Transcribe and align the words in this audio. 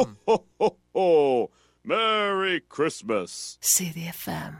Ho, 0.00 0.44
ho, 0.60 0.76
ho! 0.94 1.50
Merry 1.82 2.60
Christmas! 2.60 3.58
City 3.60 4.02
FM 4.02 4.58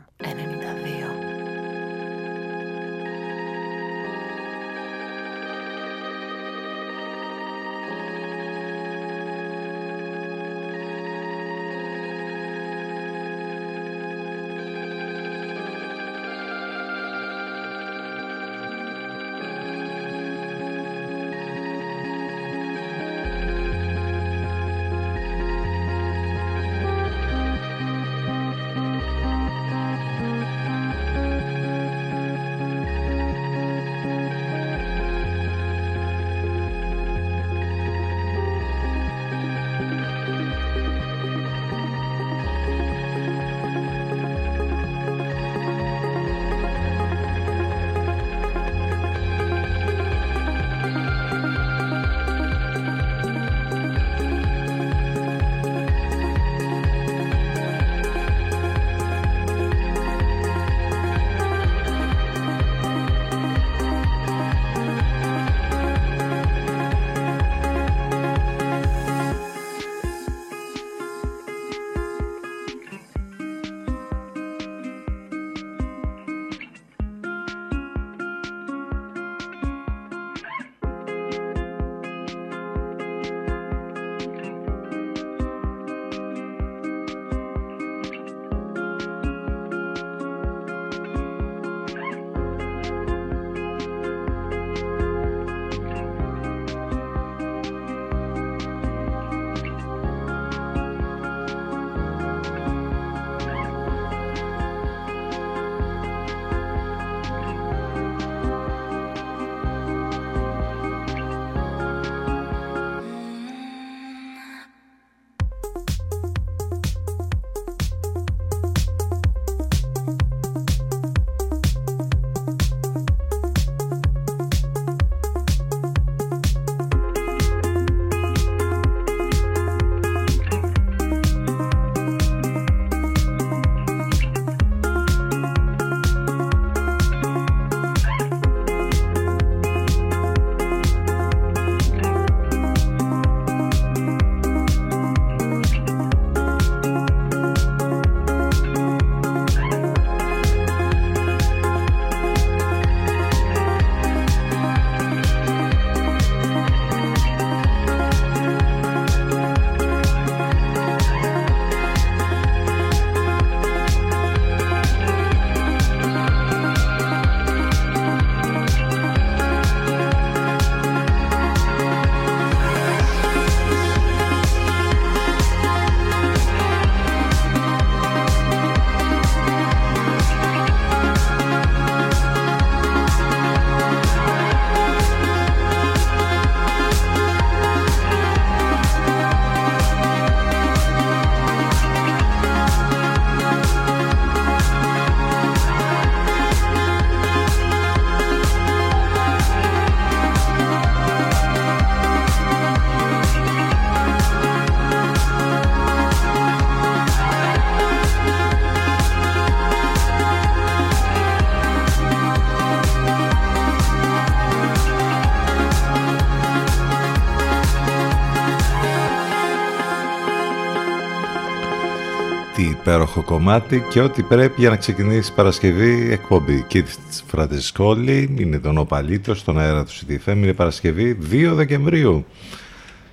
κομμάτι 223.29 223.85
και 223.91 224.01
ό,τι 224.01 224.23
πρέπει 224.23 224.61
για 224.61 224.71
να 224.71 224.77
ξεκινήσει 224.77 225.31
η 225.31 225.35
Παρασκευή 225.35 226.09
εκπομπή. 226.13 226.67
Keith 226.73 227.23
Φραντεσκόλη 227.27 228.35
είναι 228.39 228.59
τον 228.59 228.79
Οπαλίτο 228.79 229.35
στον 229.35 229.59
αέρα 229.59 229.85
του 229.85 229.93
CTFM, 229.93 230.37
είναι 230.37 230.53
Παρασκευή 230.53 231.19
2 231.31 231.51
Δεκεμβρίου. 231.53 232.27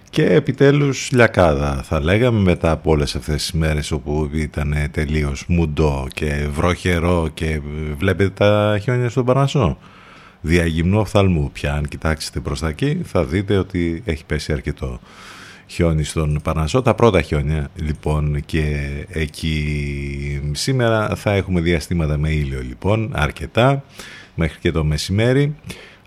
Και 0.09 0.25
επιτέλους 0.25 1.09
λιακάδα 1.11 1.81
θα 1.83 2.03
λέγαμε 2.03 2.39
μετά 2.39 2.71
από 2.71 2.91
όλες 2.91 3.15
αυτές 3.15 3.35
τις 3.35 3.51
μέρες 3.51 3.91
όπου 3.91 4.29
ήταν 4.33 4.75
τελείως 4.91 5.45
μουντό 5.47 6.07
και 6.13 6.47
βροχερό 6.51 7.29
και 7.33 7.61
βλέπετε 7.97 8.29
τα 8.29 8.79
χιόνια 8.81 9.09
στον 9.09 9.25
Παρνασσό. 9.25 9.77
Διαγυμνού 10.41 10.99
οφθαλμού 10.99 11.49
πια 11.53 11.73
αν 11.73 11.87
κοιτάξετε 11.87 12.39
προς 12.39 12.59
τα 12.59 12.67
εκεί 12.67 13.01
θα 13.03 13.23
δείτε 13.23 13.57
ότι 13.57 14.01
έχει 14.05 14.25
πέσει 14.25 14.53
αρκετό 14.53 14.99
χιόνι 15.67 16.03
στον 16.03 16.39
Παρνασσό. 16.43 16.81
Τα 16.81 16.93
πρώτα 16.93 17.21
χιόνια 17.21 17.67
λοιπόν 17.75 18.41
και 18.45 18.77
εκεί 19.07 20.51
σήμερα 20.51 21.15
θα 21.15 21.31
έχουμε 21.31 21.61
διαστήματα 21.61 22.17
με 22.17 22.29
ήλιο 22.29 22.61
λοιπόν 22.61 23.11
αρκετά 23.13 23.83
μέχρι 24.35 24.59
και 24.59 24.71
το 24.71 24.83
μεσημέρι. 24.83 25.55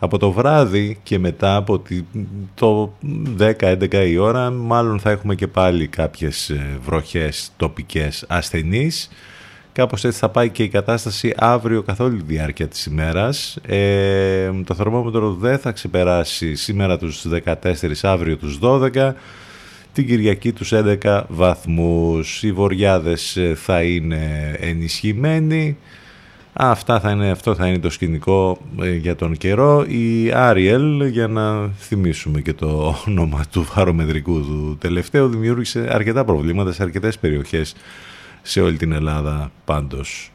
Από 0.01 0.19
το 0.19 0.31
βράδυ 0.31 0.99
και 1.03 1.19
μετά 1.19 1.57
από 1.57 1.83
το 2.55 2.93
10-11 3.39 4.07
η 4.09 4.17
ώρα 4.17 4.51
μάλλον 4.51 5.01
θα 5.01 5.11
έχουμε 5.11 5.35
και 5.35 5.47
πάλι 5.47 5.87
κάποιες 5.87 6.51
ε, 6.51 6.79
βροχές 6.85 7.53
τοπικές 7.57 8.25
ασθενείς. 8.29 9.11
Κάπως 9.73 10.05
έτσι 10.05 10.19
θα 10.19 10.29
πάει 10.29 10.51
και 10.51 10.63
η 10.63 10.69
κατάσταση 10.69 11.35
αύριο 11.37 11.83
καθ' 11.83 12.01
όλη 12.01 12.17
τη 12.17 12.25
διάρκεια 12.35 12.69
της 12.69 12.87
ημέρας. 12.87 13.59
Ε, 13.67 14.51
το 14.65 14.75
θερμόμετρο 14.75 15.33
δεν 15.33 15.59
θα 15.59 15.73
ξεπεράσει 15.73 16.55
σήμερα 16.55 16.99
τους 16.99 17.25
14, 17.45 17.55
αύριο 18.03 18.37
τους 18.37 18.59
12 18.63 19.13
την 19.93 20.07
Κυριακή 20.07 20.53
τους 20.53 20.73
11 20.75 21.23
βαθμούς. 21.29 22.43
Οι 22.43 22.53
βοριάδες 22.53 23.37
ε, 23.37 23.55
θα 23.55 23.83
είναι 23.83 24.57
ενισχυμένοι, 24.61 25.77
Αυτά 26.61 27.01
θα 27.01 27.11
είναι, 27.11 27.31
αυτό 27.31 27.55
θα 27.55 27.67
είναι 27.67 27.79
το 27.79 27.91
σκηνικό 27.91 28.59
ε, 28.81 28.95
για 28.95 29.17
τον 29.17 29.37
καιρό. 29.37 29.85
Η 29.89 30.33
Άριελ, 30.33 31.07
για 31.07 31.29
να 31.29 31.69
θυμίσουμε 31.69 32.41
και 32.41 32.53
το 32.53 32.95
όνομα 33.07 33.45
του 33.53 33.67
βαρομετρικού 33.75 34.41
του 34.41 34.77
τελευταίου, 34.81 35.29
δημιούργησε 35.29 35.89
αρκετά 35.91 36.25
προβλήματα 36.25 36.73
σε 36.73 36.83
αρκετές 36.83 37.19
περιοχές 37.19 37.75
σε 38.43 38.61
όλη 38.61 38.77
την 38.77 38.93
Ελλάδα 38.93 39.51
πάντως. 39.65 40.31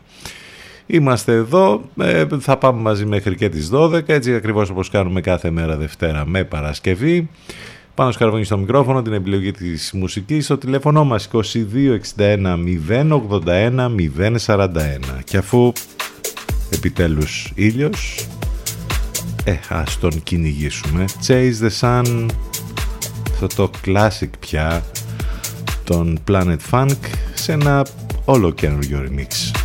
Είμαστε 0.85 1.33
εδώ, 1.33 1.89
ε, 1.99 2.25
θα 2.39 2.57
πάμε 2.57 2.81
μαζί 2.81 3.05
μέχρι 3.05 3.35
και 3.35 3.49
τις 3.49 3.69
12, 3.73 4.09
έτσι 4.09 4.35
ακριβώς 4.35 4.69
όπως 4.69 4.89
κάνουμε 4.89 5.21
κάθε 5.21 5.49
μέρα 5.51 5.77
Δευτέρα 5.77 6.25
με 6.25 6.43
Παρασκευή. 6.43 7.29
Πάνω 7.95 8.11
σκαρβούνι 8.11 8.43
στο 8.43 8.57
μικρόφωνο, 8.57 9.01
την 9.01 9.13
επιλογή 9.13 9.51
της 9.51 9.91
μουσικής, 9.93 10.45
στο 10.45 10.57
τηλέφωνο 10.57 11.03
μας 11.03 11.29
2261 11.31 12.57
081 12.89 13.95
041. 14.45 14.99
Και 15.23 15.37
αφού 15.37 15.71
επιτέλους 16.69 17.51
ήλιος, 17.55 18.27
ε, 19.43 19.55
ας 19.69 19.99
τον 19.99 20.23
κυνηγήσουμε. 20.23 21.05
Chase 21.27 21.53
the 21.61 21.69
Sun, 21.79 22.25
αυτό 23.31 23.47
το 23.47 23.69
classic 23.85 24.29
πια, 24.39 24.83
τον 25.83 26.19
Planet 26.27 26.57
Funk, 26.71 26.97
σε 27.33 27.51
ένα 27.51 27.85
όλο 28.25 28.51
καινούργιο 28.51 29.03
remix. 29.07 29.59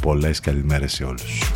Πολλές 0.00 0.40
καλημέρες 0.40 0.92
σε 0.92 1.04
όλους. 1.04 1.55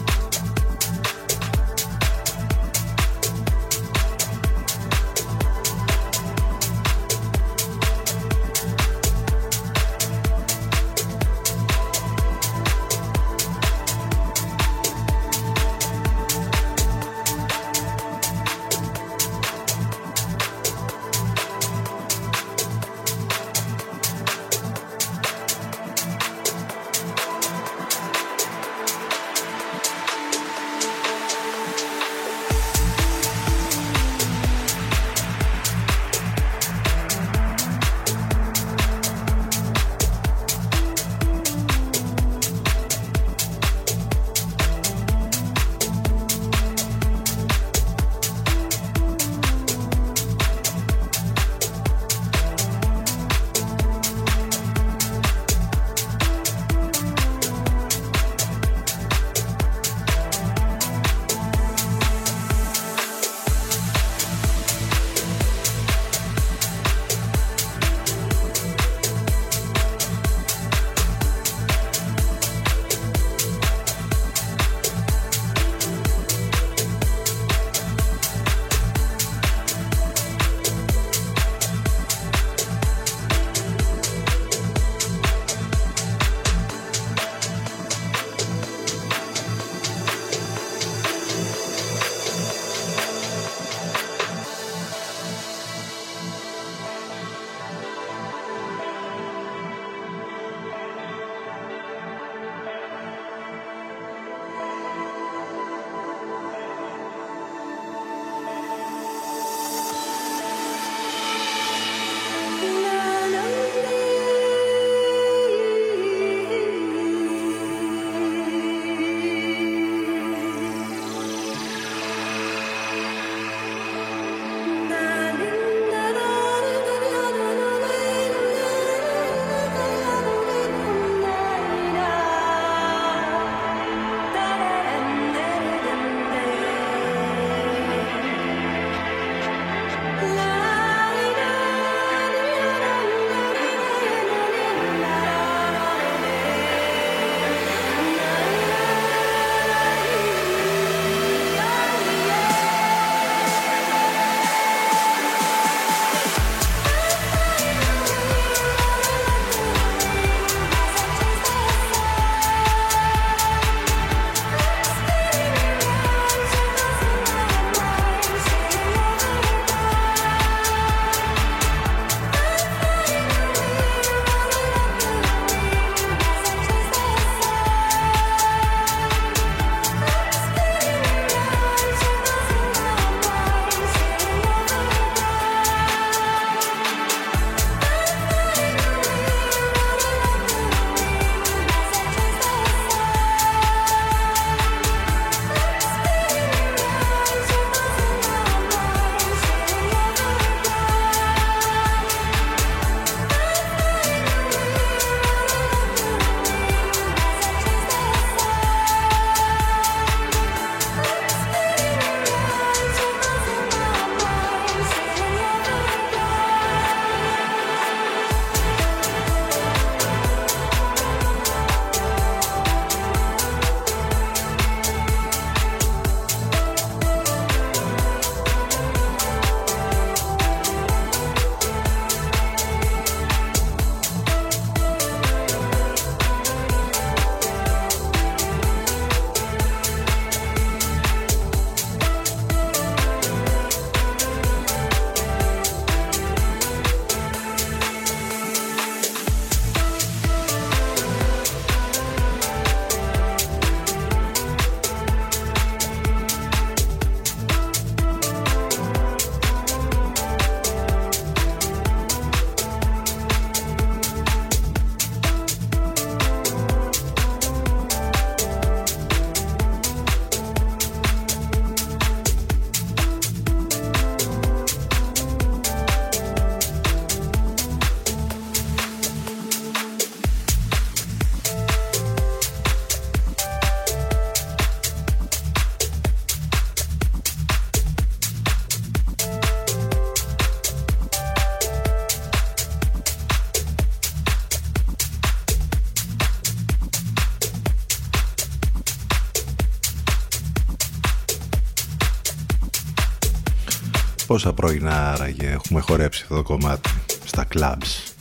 Πόσα 304.31 304.53
πρωινά 304.53 305.11
άραγε 305.11 305.47
έχουμε 305.47 305.81
χορέψει 305.81 306.21
αυτό 306.23 306.35
το 306.35 306.43
κομμάτι 306.43 306.89
στα 307.25 307.47
clubs. 307.53 308.13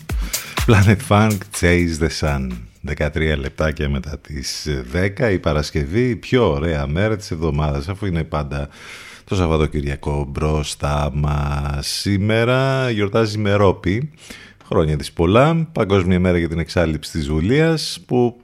Planet 0.66 0.96
Funk 1.08 1.38
Chase 1.60 1.98
the 2.00 2.08
Sun. 2.20 2.48
13 2.96 3.36
λεπτάκια 3.38 3.88
μετά 3.88 4.18
τις 4.18 4.68
10 5.18 5.32
η 5.32 5.38
Παρασκευή, 5.38 6.08
η 6.08 6.16
πιο 6.16 6.50
ωραία 6.50 6.86
μέρα 6.86 7.16
της 7.16 7.30
εβδομάδας 7.30 7.88
αφού 7.88 8.06
είναι 8.06 8.24
πάντα 8.24 8.68
το 9.24 9.34
Σαββατοκυριακό 9.34 10.24
μπροστά 10.28 11.10
μας. 11.14 11.86
Σήμερα 11.86 12.90
γιορτάζει 12.90 13.38
η 13.38 13.40
Μερόπη, 13.40 14.10
χρόνια 14.66 14.96
της 14.96 15.12
πολλά, 15.12 15.68
παγκόσμια 15.72 16.20
μέρα 16.20 16.38
για 16.38 16.48
την 16.48 16.58
εξάλληψη 16.58 17.10
της 17.10 17.28
Βουλίας 17.28 18.00
που 18.06 18.40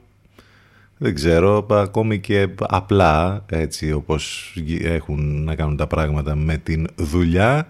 δεν 0.97 1.15
ξέρω, 1.15 1.65
ακόμη 1.69 2.19
και 2.19 2.47
απλά 2.57 3.45
έτσι 3.49 3.91
όπως 3.91 4.53
έχουν 4.83 5.43
να 5.43 5.55
κάνουν 5.55 5.77
τα 5.77 5.87
πράγματα 5.87 6.35
με 6.35 6.57
την 6.57 6.87
δουλειά 6.95 7.67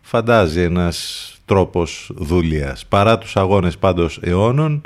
φαντάζει 0.00 0.60
ένας 0.60 1.28
τρόπος 1.44 2.10
δουλείας. 2.14 2.86
Παρά 2.86 3.18
τους 3.18 3.36
αγώνες 3.36 3.78
πάντως 3.78 4.18
αιώνων 4.22 4.82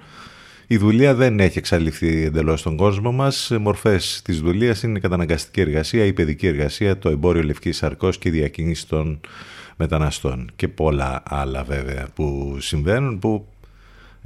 η 0.67 0.77
δουλεία 0.77 1.15
δεν 1.15 1.41
έχει 1.41 1.59
εξαλειφθεί 1.59 2.25
εντελώς 2.25 2.61
στον 2.61 2.77
κόσμο 2.77 3.13
μας. 3.13 3.53
Μορφές 3.61 4.21
της 4.25 4.41
δουλείας 4.41 4.83
είναι 4.83 4.99
η 4.99 5.01
καταναγκαστική 5.01 5.61
εργασία, 5.61 6.05
η 6.05 6.13
παιδική 6.13 6.47
εργασία, 6.47 6.99
το 6.99 7.09
εμπόριο 7.09 7.43
λευκής 7.43 7.77
σαρκός 7.77 8.19
και 8.19 8.29
η 8.29 8.33
διακίνηση 8.33 8.89
των 8.89 9.21
μεταναστών 9.77 10.51
και 10.57 10.69
πολλά 10.69 11.23
άλλα 11.25 11.63
βέβαια 11.65 12.07
που 12.15 12.57
συμβαίνουν 12.61 13.19
που 13.19 13.47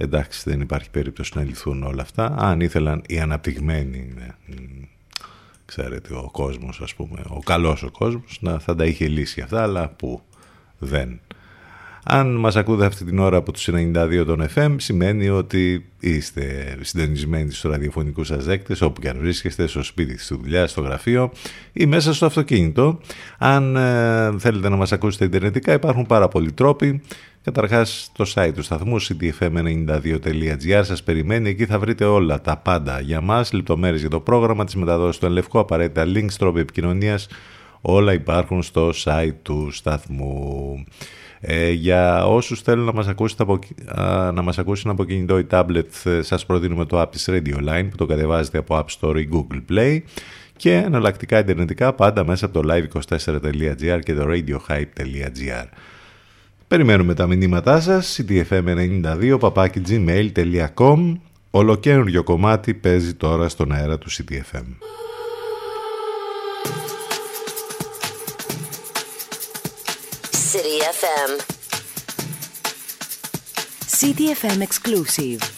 εντάξει 0.00 0.50
δεν 0.50 0.60
υπάρχει 0.60 0.90
περίπτωση 0.90 1.32
να 1.34 1.42
λυθούν 1.42 1.82
όλα 1.82 2.02
αυτά. 2.02 2.34
Αν 2.38 2.60
ήθελαν 2.60 3.02
οι 3.06 3.20
αναπτυγμένοι, 3.20 4.12
ναι, 4.16 4.28
ξέρετε 5.64 6.14
ο 6.14 6.28
κόσμος 6.32 6.80
ας 6.80 6.94
πούμε, 6.94 7.20
ο 7.28 7.38
καλός 7.38 7.82
ο 7.82 7.90
κόσμος 7.90 8.38
να 8.40 8.58
θα 8.58 8.74
τα 8.74 8.84
είχε 8.84 9.08
λύσει 9.08 9.40
αυτά 9.40 9.62
αλλά 9.62 9.88
που 9.88 10.22
δεν 10.78 11.20
αν 12.10 12.34
μας 12.36 12.56
ακούτε 12.56 12.84
αυτή 12.84 13.04
την 13.04 13.18
ώρα 13.18 13.36
από 13.36 13.52
τους 13.52 13.68
92 13.72 14.22
των 14.26 14.46
FM 14.54 14.74
σημαίνει 14.78 15.28
ότι 15.28 15.86
είστε 16.00 16.76
συντονισμένοι 16.80 17.50
στους 17.50 17.70
ραδιοφωνικούς 17.70 18.26
σας 18.26 18.44
δέκτες 18.44 18.80
όπου 18.80 19.00
και 19.00 19.08
αν 19.08 19.18
βρίσκεστε 19.18 19.66
στο 19.66 19.82
σπίτι, 19.82 20.18
στη 20.18 20.34
δουλειά, 20.34 20.66
στο 20.66 20.80
γραφείο 20.80 21.32
ή 21.72 21.86
μέσα 21.86 22.14
στο 22.14 22.26
αυτοκίνητο. 22.26 23.00
Αν 23.38 23.76
ε, 23.76 24.38
θέλετε 24.38 24.68
να 24.68 24.76
μας 24.76 24.92
ακούσετε 24.92 25.24
ιντερνετικά 25.24 25.72
υπάρχουν 25.72 26.06
πάρα 26.06 26.28
πολλοί 26.28 26.52
τρόποι. 26.52 27.02
Καταρχάς 27.52 28.10
το 28.12 28.32
site 28.34 28.52
του 28.54 28.62
σταθμού 28.62 28.96
ctfm92.gr 29.02 30.80
σας 30.82 31.02
περιμένει. 31.02 31.48
Εκεί 31.48 31.66
θα 31.66 31.78
βρείτε 31.78 32.04
όλα 32.04 32.40
τα 32.40 32.56
πάντα 32.56 33.00
για 33.00 33.20
μας, 33.20 33.52
λεπτομέρειες 33.52 34.00
για 34.00 34.10
το 34.10 34.20
πρόγραμμα, 34.20 34.64
της 34.64 34.74
μεταδόσης 34.74 35.20
του 35.20 35.26
Ελευκό, 35.26 35.58
απαραίτητα 35.58 36.04
links, 36.06 36.32
τρόποι 36.38 36.60
επικοινωνίας. 36.60 37.28
Όλα 37.80 38.12
υπάρχουν 38.12 38.62
στο 38.62 38.90
site 39.04 39.34
του 39.42 39.68
σταθμού. 39.70 40.84
Ε, 41.40 41.70
για 41.70 42.26
όσους 42.26 42.60
θέλουν 42.60 42.84
να 42.84 42.92
μας, 42.92 43.08
ακούσουν 43.08 43.36
από, 43.40 43.58
να 44.32 44.42
μας 44.42 44.58
ακούσουν 44.58 44.90
από 44.90 45.04
κινητό 45.04 45.38
ή 45.38 45.46
tablet 45.50 45.84
ε, 46.04 46.22
σας 46.22 46.46
προτείνουμε 46.46 46.84
το 46.84 47.00
app 47.00 47.10
της 47.10 47.28
Radio 47.30 47.68
Line 47.68 47.86
που 47.90 47.96
το 47.96 48.06
κατεβάζετε 48.06 48.58
από 48.58 48.78
App 48.78 49.00
Store 49.00 49.16
ή 49.16 49.28
Google 49.32 49.72
Play 49.72 49.98
και 50.56 50.72
εναλλακτικά 50.74 51.38
ιντερνετικά 51.38 51.92
πάντα 51.92 52.24
μέσα 52.24 52.46
από 52.46 52.62
το 52.62 52.74
live24.gr 52.74 53.98
και 54.02 54.14
το 54.14 54.24
radiohype.gr. 54.28 55.66
Περιμένουμε 56.68 57.14
τα 57.14 57.26
μηνύματά 57.26 57.80
σας, 57.80 58.20
ctfm92, 58.20 59.36
παπάκι 59.40 59.82
gmail.com. 59.88 61.12
Ολοκένουργιο 61.50 62.22
κομμάτι 62.22 62.74
παίζει 62.74 63.14
τώρα 63.14 63.48
στον 63.48 63.72
αέρα 63.72 63.98
του 63.98 64.10
CTFM. 64.10 64.64
City 70.52 70.78
FM. 71.00 71.32
CTFM 74.00 74.62
exclusive. 74.68 75.57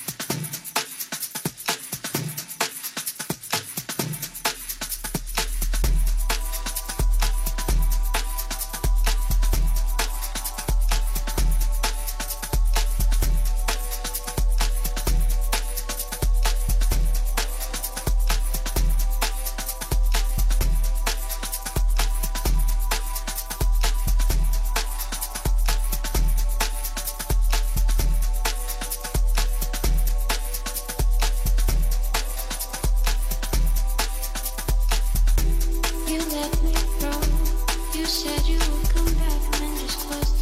set 36.40 36.62
me 36.62 36.72
from. 36.72 37.20
You 37.98 38.06
said 38.06 38.46
you 38.48 38.58
would 38.58 38.88
come 38.88 39.12
back 39.14 39.60
and 39.62 39.78
just 39.78 39.98
close. 40.06 40.39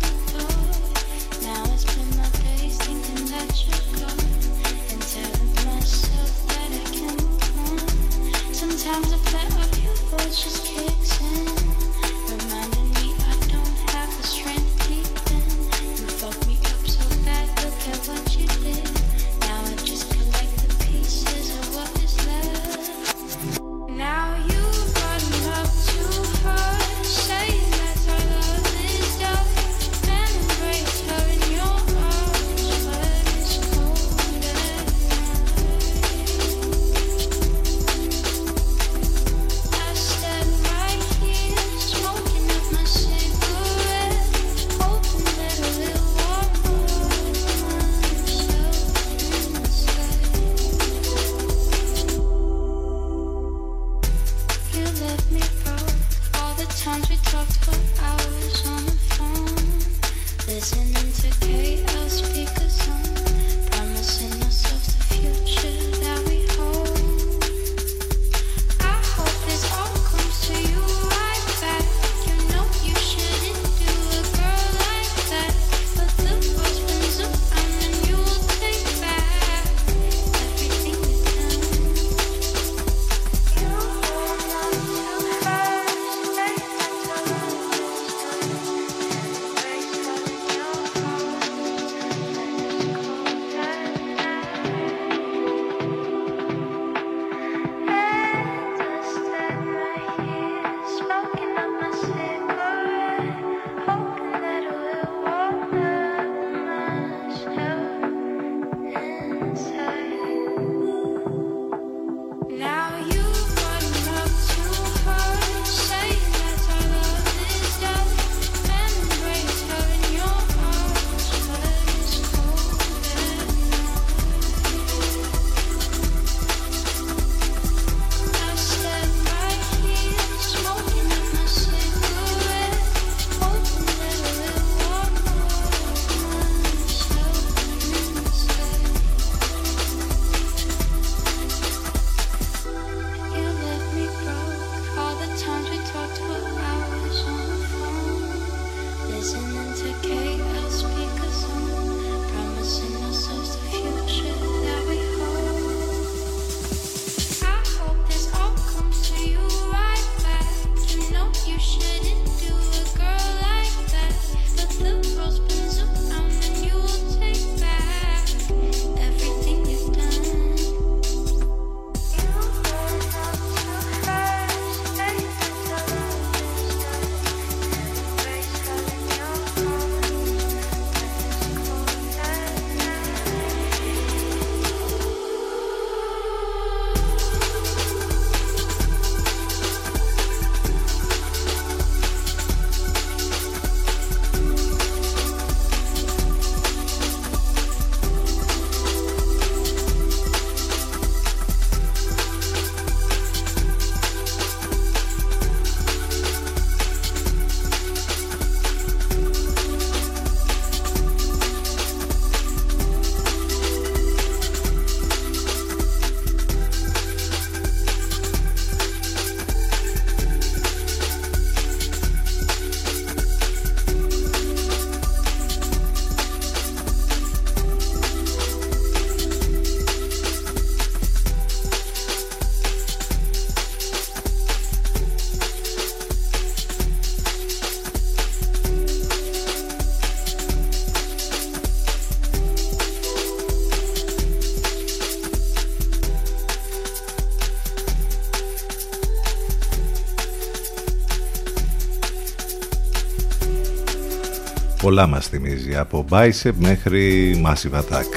Πολλά 254.88 255.06
μας 255.06 255.28
θυμίζει 255.28 255.76
από 255.76 256.04
Bicep 256.10 256.52
μέχρι 256.58 257.34
Massive 257.46 257.78
Attack 257.78 258.10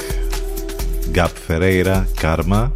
Gap 1.14 1.28
Ferreira, 1.48 2.04
Karma 2.22 2.70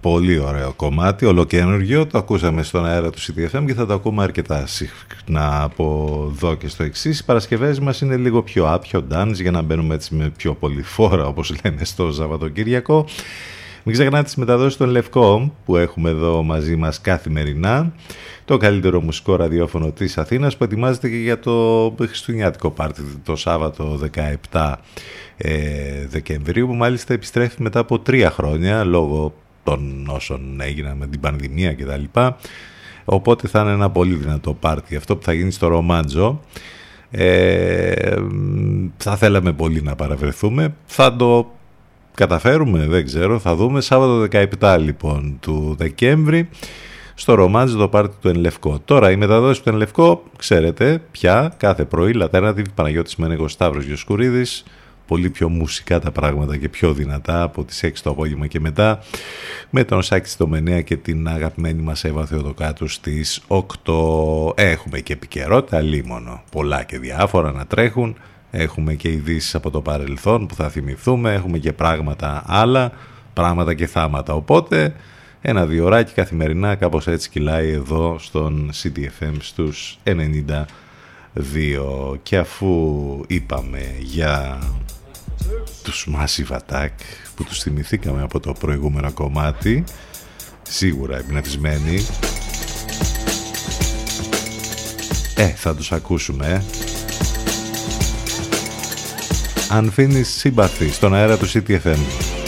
Πολύ 0.00 0.38
ωραίο 0.38 0.72
κομμάτι, 0.72 1.26
ολοκένουργιο, 1.26 2.06
το 2.06 2.18
ακούσαμε 2.18 2.62
στον 2.62 2.86
αέρα 2.86 3.10
του 3.10 3.18
CDFM 3.18 3.64
και 3.66 3.74
θα 3.74 3.86
το 3.86 3.92
ακούμε 3.94 4.22
αρκετά 4.22 4.66
συχνά 4.66 5.62
από 5.62 6.24
εδώ 6.34 6.54
και 6.54 6.68
στο 6.68 6.82
εξής. 6.82 7.18
Οι 7.18 7.24
Παρασκευές 7.24 7.80
μας 7.80 8.00
είναι 8.00 8.16
λίγο 8.16 8.42
πιο 8.42 8.72
άπιο 8.72 9.06
dance 9.12 9.34
για 9.34 9.50
να 9.50 9.62
μπαίνουμε 9.62 9.94
έτσι 9.94 10.14
με 10.14 10.32
πιο 10.36 10.54
πολύ 10.54 10.82
φόρα 10.82 11.26
όπως 11.26 11.54
λένε 11.64 11.84
στο 11.84 12.12
Σαββατοκύριακο. 12.12 13.06
Μην 13.84 13.94
ξεχνάτε 13.94 14.24
τις 14.24 14.36
μεταδόσεις 14.36 14.76
των 14.76 14.88
Λευκό 14.88 15.54
που 15.64 15.76
έχουμε 15.76 16.10
εδώ 16.10 16.42
μαζί 16.42 16.76
μας 16.76 17.00
καθημερινά. 17.00 17.92
Το 18.50 18.56
καλύτερο 18.56 19.00
μουσικό 19.00 19.36
ραδιόφωνο 19.36 19.90
της 19.90 20.18
Αθήνας 20.18 20.56
που 20.56 20.64
ετοιμάζεται 20.64 21.08
και 21.08 21.16
για 21.16 21.38
το 21.38 21.94
Χριστουγεννιάτικο 21.98 22.70
πάρτι 22.70 23.02
το 23.24 23.36
Σάββατο 23.36 23.98
17 24.50 24.74
ε, 25.36 26.06
Δεκεμβρίου 26.06 26.66
που 26.66 26.74
μάλιστα 26.74 27.14
επιστρέφει 27.14 27.62
μετά 27.62 27.78
από 27.78 27.98
τρία 27.98 28.30
χρόνια 28.30 28.84
λόγω 28.84 29.34
των 29.62 30.06
όσων 30.08 30.60
έγιναν 30.60 30.96
με 30.96 31.06
την 31.06 31.20
πανδημία 31.20 31.74
κτλ. 31.74 32.20
Οπότε 33.04 33.48
θα 33.48 33.60
είναι 33.60 33.70
ένα 33.70 33.90
πολύ 33.90 34.14
δυνατό 34.14 34.54
πάρτι. 34.54 34.96
Αυτό 34.96 35.16
που 35.16 35.24
θα 35.24 35.32
γίνει 35.32 35.50
στο 35.50 35.68
Ρομάντζο 35.68 36.40
ε, 37.10 38.14
θα 38.96 39.16
θέλαμε 39.16 39.52
πολύ 39.52 39.82
να 39.82 39.94
παραβρεθούμε. 39.94 40.74
Θα 40.86 41.16
το 41.16 41.50
καταφέρουμε, 42.14 42.86
δεν 42.86 43.04
ξέρω, 43.04 43.38
θα 43.38 43.54
δούμε. 43.54 43.80
Σάββατο 43.80 44.38
17 44.60 44.78
λοιπόν 44.80 45.36
του 45.40 45.74
Δεκέμβρη 45.78 46.48
στο 47.20 47.34
Ρομάντζο 47.34 47.78
το 47.78 47.88
πάρτι 47.88 48.16
του 48.20 48.28
Ενλευκό. 48.28 48.80
Τώρα 48.84 49.10
η 49.10 49.16
μεταδόση 49.16 49.62
του 49.62 49.68
Ενλευκό, 49.68 50.22
ξέρετε 50.36 51.02
πια, 51.10 51.54
κάθε 51.56 51.84
πρωί, 51.84 52.12
Λατέρνα 52.12 52.54
Παναγιώτης 52.74 53.16
Μένεγος 53.16 53.52
Σταύρος 53.52 53.84
Γιοσκουρίδης, 53.84 54.64
πολύ 55.06 55.30
πιο 55.30 55.48
μουσικά 55.48 56.00
τα 56.00 56.10
πράγματα 56.10 56.56
και 56.56 56.68
πιο 56.68 56.92
δυνατά 56.92 57.42
από 57.42 57.64
τις 57.64 57.82
6 57.82 58.02
το 58.02 58.10
απόγευμα 58.10 58.46
και 58.46 58.60
μετά. 58.60 58.98
Με 59.70 59.84
τον 59.84 60.02
Σάκη 60.02 60.28
Στομενέα 60.28 60.80
και 60.80 60.96
την 60.96 61.28
αγαπημένη 61.28 61.82
μας 61.82 62.04
Εύα 62.04 62.26
Θεοδοκάτου 62.26 62.88
στις 62.88 63.42
8 63.48 64.52
έχουμε 64.54 65.00
και 65.00 65.12
επικαιρότητα 65.12 65.80
λίμωνο. 65.80 66.42
Πολλά 66.50 66.82
και 66.82 66.98
διάφορα 66.98 67.52
να 67.52 67.66
τρέχουν. 67.66 68.16
Έχουμε 68.50 68.94
και 68.94 69.08
ειδήσεις 69.08 69.54
από 69.54 69.70
το 69.70 69.80
παρελθόν 69.80 70.46
που 70.46 70.54
θα 70.54 70.68
θυμηθούμε. 70.68 71.32
Έχουμε 71.32 71.58
και 71.58 71.72
πράγματα 71.72 72.42
άλλα 72.46 72.92
πράγματα 73.32 73.74
και 73.74 73.86
θάματα. 73.86 74.34
Οπότε 74.34 74.94
ένα 75.40 75.66
διωράκι 75.66 76.12
καθημερινά 76.12 76.74
κάπως 76.74 77.06
έτσι 77.06 77.30
κυλάει 77.30 77.70
εδώ 77.70 78.16
στον 78.18 78.70
CDFM 78.82 79.34
στους 79.38 79.98
92 80.04 80.64
και 82.22 82.38
αφού 82.38 83.24
είπαμε 83.26 83.94
για 83.98 84.58
τους 85.82 86.08
Massive 86.16 86.58
Attack 86.58 86.88
που 87.34 87.44
τους 87.44 87.62
θυμηθήκαμε 87.62 88.22
από 88.22 88.40
το 88.40 88.52
προηγούμενο 88.52 89.12
κομμάτι 89.12 89.84
σίγουρα 90.62 91.18
εμπνευσμένοι. 91.18 92.06
Ε, 95.36 95.46
θα 95.46 95.74
τους 95.74 95.92
ακούσουμε. 95.92 96.46
Ε. 96.46 96.62
Unfinished 99.72 100.42
Sympathy 100.42 100.88
στον 100.90 101.14
αέρα 101.14 101.36
του 101.36 101.46
CTFM 101.50 102.39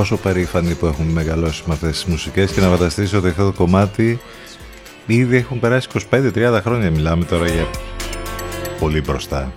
πόσο 0.00 0.16
περήφανοι 0.16 0.74
που 0.74 0.86
έχουμε 0.86 1.12
μεγαλώσει 1.12 1.62
με 1.66 1.74
αυτές 1.74 1.90
τις 1.90 2.04
μουσικές 2.04 2.52
και 2.52 2.60
να 2.60 2.68
φανταστείς 2.68 3.12
ότι 3.12 3.28
αυτό 3.28 3.44
το 3.44 3.52
κομμάτι 3.52 4.20
ήδη 5.06 5.36
έχουν 5.36 5.60
περάσει 5.60 5.88
25-30 6.10 6.60
χρόνια 6.62 6.90
μιλάμε 6.90 7.24
τώρα 7.24 7.46
για 7.46 7.66
πολύ 8.78 9.00
μπροστά. 9.00 9.52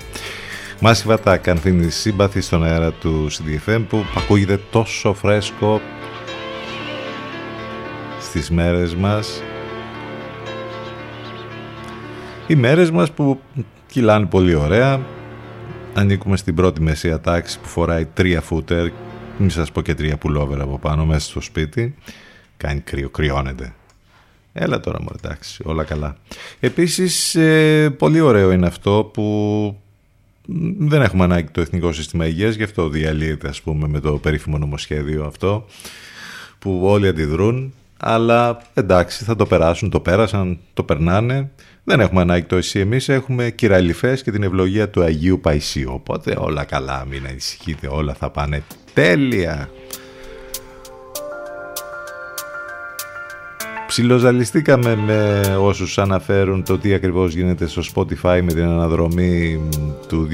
Μάση 0.80 1.08
Βατάκ 1.08 1.50
αφήνει 1.50 1.90
σύμπαθη 1.90 2.42
στον 2.42 2.64
αέρα 2.64 2.92
του 2.92 3.28
CDFM 3.32 3.84
που 3.90 4.06
ακούγεται 4.18 4.60
τόσο 4.72 5.14
φρέσκο 5.14 5.82
στις 8.22 8.50
μέρες 8.50 8.96
μας 8.96 9.42
οι 12.48 12.56
μέρες 12.56 12.92
μας 12.92 13.12
που 13.12 13.40
κυλάνε 13.88 14.26
πολύ 14.26 14.56
ωραία 14.56 15.00
ανήκουμε 15.94 16.38
στην 16.38 16.56
πρώτη 16.56 16.82
μεσαία 16.82 17.20
τάξη 17.20 17.60
που 17.60 17.68
φοράει 17.68 18.06
τρία 18.06 18.42
φούτερ 18.42 18.90
μην 19.44 19.52
σας 19.52 19.72
πω 19.72 19.82
και 19.82 19.94
τρία 19.94 20.18
πουλόβερ 20.18 20.62
από 20.62 20.80
πάνω 20.80 21.06
μέσα 21.06 21.30
στο 21.30 21.42
σπίτι. 21.42 21.96
Κάνει 22.58 22.80
κρύο, 22.80 23.10
κρυώνεται. 23.10 23.74
Έλα 24.54 24.80
τώρα 24.80 25.02
μου 25.02 25.08
εντάξει 25.18 25.64
όλα 25.66 25.84
καλά. 25.84 26.18
Επίσης 26.60 27.36
ε, 27.36 27.90
πολύ 27.98 28.20
ωραίο 28.20 28.52
είναι 28.52 28.68
αυτό 28.68 29.10
που 29.14 29.78
δεν 30.78 31.02
έχουμε 31.02 31.24
ανάγκη 31.24 31.50
το 31.52 31.62
Εθνικό 31.62 31.94
Σύστημα 31.94 32.28
Υγείας 32.28 32.56
γι' 32.56 32.64
αυτό 32.64 32.90
διαλύεται 32.90 33.48
ας 33.48 33.62
πούμε 33.62 33.88
με 33.88 34.00
το 34.00 34.18
περίφημο 34.18 34.58
νομοσχέδιο 34.58 35.26
αυτό 35.26 35.66
που 36.60 36.82
όλοι 36.84 37.08
αντιδρούν 37.08 37.74
αλλά 38.06 38.62
εντάξει 38.74 39.24
θα 39.24 39.36
το 39.36 39.46
περάσουν, 39.46 39.90
το 39.90 40.00
πέρασαν, 40.00 40.60
το 40.74 40.84
περνάνε. 40.84 41.52
Δεν 41.84 42.00
έχουμε 42.00 42.22
ανάγκη 42.22 42.46
το 42.46 42.56
εσύ 42.56 42.80
εμείς, 42.80 43.10
έχουμε 43.10 43.50
κυραλιφές 43.50 44.24
και 44.24 44.32
την 44.32 44.44
ευλογία 44.44 44.90
του 44.90 45.04
Αγίου 45.04 45.40
Παϊσίου. 45.40 45.92
Οπότε 45.94 46.36
όλα 46.38 46.64
καλά, 46.64 47.06
μην 47.06 47.28
ανησυχείτε, 47.28 47.88
όλα 47.88 48.14
θα 48.14 48.30
πάνε 48.30 48.64
τέλεια. 48.94 49.70
Ψιλοζαλιστήκαμε 53.88 54.96
με 54.96 55.42
όσους 55.60 55.98
αναφέρουν 55.98 56.64
το 56.64 56.78
τι 56.78 56.94
ακριβώς 56.94 57.34
γίνεται 57.34 57.68
στο 57.68 57.82
Spotify 57.96 58.40
με 58.44 58.54
την 58.54 58.64
αναδρομή 58.64 59.62
του 60.08 60.28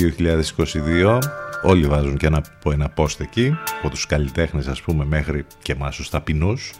2022. 1.04 1.20
Όλοι 1.64 1.88
βάζουν 1.88 2.18
και 2.18 2.26
ένα, 2.26 2.42
ένα 2.72 2.94
post 2.96 3.20
εκεί, 3.20 3.58
από 3.80 3.90
τους 3.90 4.06
καλλιτέχνες 4.06 4.68
ας 4.68 4.82
πούμε 4.82 5.06
μέχρι 5.06 5.46
και 5.62 5.72
εμάς 5.72 5.96
τους 5.96 6.10
ταπεινούς. 6.10 6.74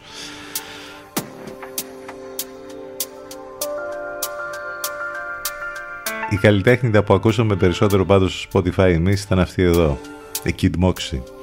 Η 6.30 6.36
καλλιτέχνητα 6.36 7.02
που 7.02 7.14
ακούσαμε 7.14 7.56
περισσότερο 7.56 8.04
πάντως 8.04 8.40
στο 8.40 8.60
Spotify 8.60 8.90
εμείς 8.92 9.22
ήταν 9.22 9.38
αυτή 9.38 9.62
εδώ, 9.62 9.98
η 10.44 10.54
Kid 10.60 10.84
Moxie. 10.84 11.39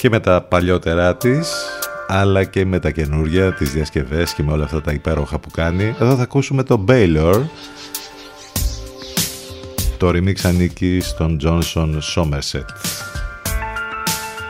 Και 0.00 0.08
με 0.08 0.20
τα 0.20 0.42
παλιότερά 0.42 1.16
της, 1.16 1.52
αλλά 2.06 2.44
και 2.44 2.64
με 2.64 2.78
τα 2.78 2.90
καινούργια, 2.90 3.52
τις 3.52 3.72
διασκευές 3.72 4.34
και 4.34 4.42
με 4.42 4.52
όλα 4.52 4.64
αυτά 4.64 4.80
τα 4.80 4.92
υπέροχα 4.92 5.38
που 5.38 5.50
κάνει. 5.50 5.94
Εδώ 6.00 6.16
θα 6.16 6.22
ακούσουμε 6.22 6.62
το 6.62 6.84
Baylor. 6.88 7.42
Το 9.96 10.08
remix 10.08 10.34
ανήκει 10.42 11.00
στον 11.00 11.40
Johnson 11.44 11.98
Somerset. 12.14 12.64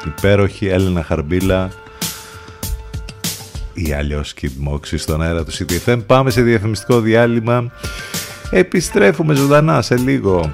Υπέροχη 0.07 0.67
Έλενα 0.67 1.03
Χαρμπίλα 1.03 1.71
ή 3.73 3.93
αλλιώς 3.93 4.35
Kid 4.41 4.69
Moxie 4.69 4.99
στον 4.99 5.23
αέρα 5.23 5.45
του 5.45 5.53
CTFM. 5.53 5.99
Πάμε 6.07 6.31
σε 6.31 6.43
διαφημιστικό 6.43 7.01
διάλειμμα. 7.01 7.73
Επιστρέφουμε 8.51 9.35
ζωντανά 9.35 9.83
σε 9.83 9.97
λίγο. 9.97 10.53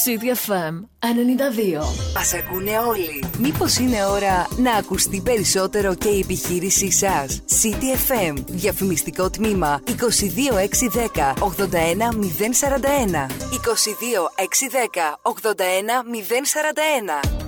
Christmas! 0.00 0.04
CDFM 0.04 0.74
92. 0.98 1.84
Μας 2.14 2.34
ακούνε 2.34 2.78
όλοι. 2.78 3.24
Μήπως 3.38 3.78
είναι 3.78 4.04
ώρα 4.04 4.48
να 4.56 4.72
ακουστεί 4.72 5.20
περισσότερο 5.20 5.94
και 5.94 6.08
η 6.08 6.18
επιχείρησή 6.18 6.90
σας. 6.90 7.42
CDFM, 7.48 8.34
διαφημιστικό 8.46 9.30
τμήμα 9.30 9.82
22610 9.86 11.34
81041. 11.38 13.26
22610 13.50 15.18
81041. 15.22 17.39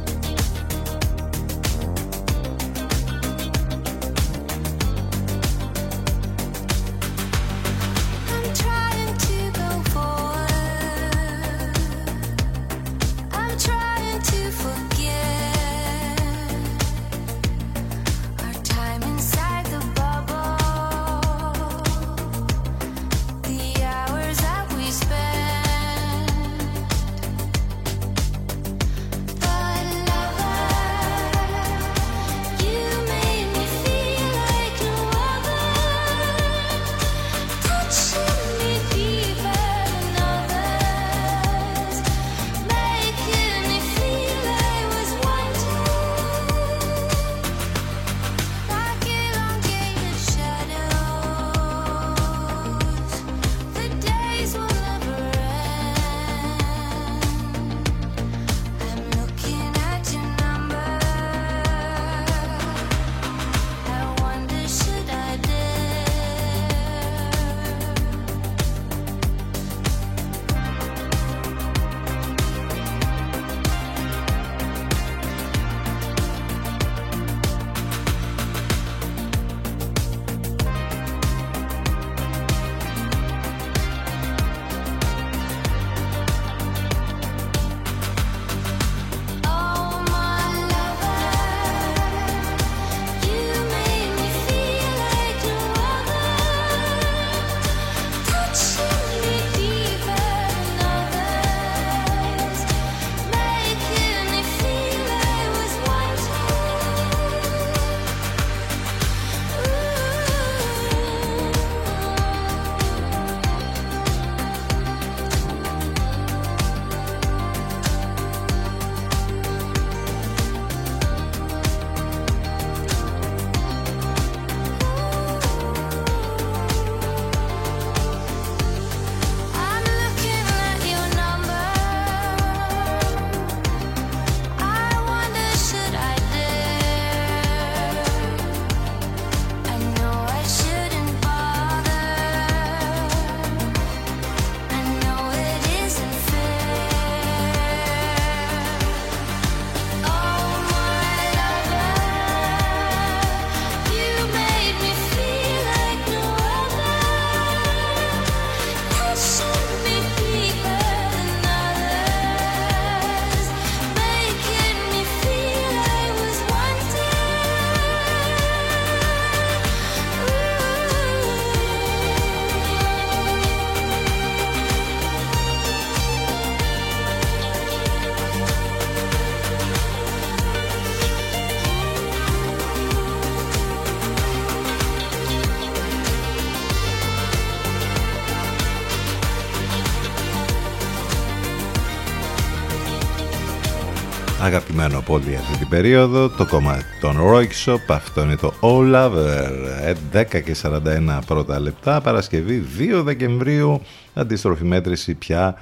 Αγαπημένο 194.82 194.98
από 194.98 195.14
όλη 195.14 195.36
αυτή 195.36 195.58
την 195.58 195.68
περίοδο. 195.68 196.28
Το 196.28 196.46
κομμάτι 196.46 196.84
των 197.00 197.16
Rock 197.20 197.64
Shop 197.64 197.80
αυτό 197.88 198.22
είναι 198.22 198.36
το 198.36 198.54
All 198.60 198.94
Lover 198.94 199.94
10 200.12 200.24
ε, 200.30 200.40
και 200.40 200.56
41 200.62 201.18
πρώτα 201.26 201.60
λεπτά 201.60 202.00
Παρασκευή 202.00 202.64
2 202.78 203.02
Δεκεμβρίου. 203.04 203.82
Αντίστροφη 204.14 204.64
μέτρηση 204.64 205.14
πια 205.14 205.54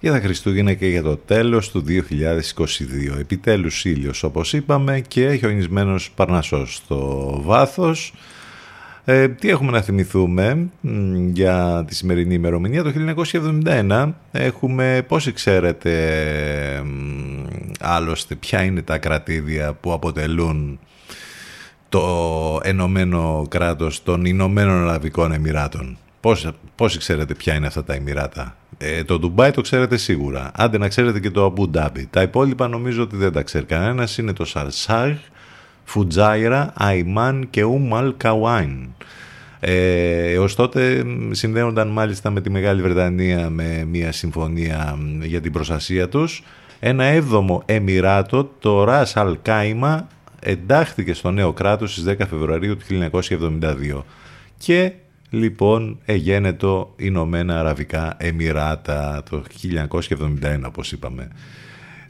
για 0.00 0.12
τα 0.12 0.20
Χριστούγεννα 0.20 0.74
και 0.74 0.86
για 0.86 1.02
το 1.02 1.16
τέλος 1.16 1.70
του 1.70 1.84
2022 1.88 3.18
επιτέλους 3.18 3.84
ήλιος 3.84 4.22
όπως 4.22 4.52
είπαμε 4.52 5.00
και 5.00 5.34
χιονισμένος 5.34 6.10
Παρνασσός 6.16 6.74
στο 6.74 7.30
βάθος 7.44 8.12
ε, 9.04 9.28
τι 9.28 9.48
έχουμε 9.48 9.70
να 9.70 9.80
θυμηθούμε 9.80 10.68
για 11.32 11.84
τη 11.86 11.94
σημερινή 11.94 12.34
ημερομηνία; 12.34 12.82
Το 12.82 12.92
1971 13.64 14.12
έχουμε, 14.32 15.04
πώς 15.08 15.32
ξέρετε 15.32 15.92
άλλωστε, 17.80 18.34
ποια 18.34 18.62
είναι 18.62 18.82
τα 18.82 18.98
κρατήδια 18.98 19.72
που 19.72 19.92
αποτελούν 19.92 20.78
το 21.88 22.60
ενωμένο 22.62 23.46
κράτος 23.48 24.02
των 24.02 24.24
Ηνωμένων 24.24 24.88
Αραβικών 24.88 25.32
Εμμυράτων; 25.32 25.96
Πώς, 26.20 26.48
πώς 26.74 26.98
ξέρετε 26.98 27.34
ποια 27.34 27.54
είναι 27.54 27.66
αυτά 27.66 27.84
τα 27.84 27.94
Εμμυράτα; 27.94 28.56
Ε, 28.78 29.04
το 29.04 29.18
Ντουμπάι 29.18 29.50
το 29.50 29.60
ξέρετε 29.60 29.96
σίγουρα. 29.96 30.50
Άντε 30.54 30.78
να 30.78 30.88
ξέρετε 30.88 31.20
και 31.20 31.30
το 31.30 31.44
Αμπού 31.44 31.68
Ντάμπι. 31.68 32.06
Τα 32.10 32.22
υπόλοιπα 32.22 32.68
νομίζω 32.68 33.02
ότι 33.02 33.16
δεν 33.16 33.32
τα 33.32 33.42
ξέρει 33.42 33.64
κανένας. 33.64 34.18
Είναι 34.18 34.32
το 34.32 34.44
Σαρσάγ, 34.44 35.16
Φουτζάιρα, 35.84 36.72
Αϊμάν 36.74 37.46
και 37.50 37.62
Ουμαλ 37.62 38.14
Καουάιν. 38.16 38.88
Ε, 39.60 40.38
ως 40.38 40.54
τότε 40.54 41.04
συνδέονταν 41.30 41.88
μάλιστα 41.88 42.30
με 42.30 42.40
τη 42.40 42.50
Μεγάλη 42.50 42.82
Βρετανία 42.82 43.50
με 43.50 43.84
μια 43.90 44.12
συμφωνία 44.12 44.98
για 45.22 45.40
την 45.40 45.52
προστασία 45.52 46.08
τους. 46.08 46.42
Ένα 46.80 47.04
έβδομο 47.04 47.62
εμμυράτο, 47.66 48.50
το 48.58 48.84
Ρας 48.84 49.16
Αλ 49.16 49.38
Κάιμα, 49.42 50.08
εντάχθηκε 50.40 51.14
στο 51.14 51.30
νέο 51.30 51.52
κράτος 51.52 51.92
στις 51.92 52.04
10 52.04 52.14
Φεβρουαρίου 52.18 52.76
του 52.76 52.84
1972. 52.88 54.02
Και 54.58 54.92
λοιπόν 55.30 55.98
το 56.56 56.92
Ηνωμένα 56.96 57.58
Αραβικά 57.58 58.14
Εμμυράτα 58.18 59.22
το 59.30 59.42
1971 60.42 60.60
όπως 60.66 60.92
είπαμε. 60.92 61.28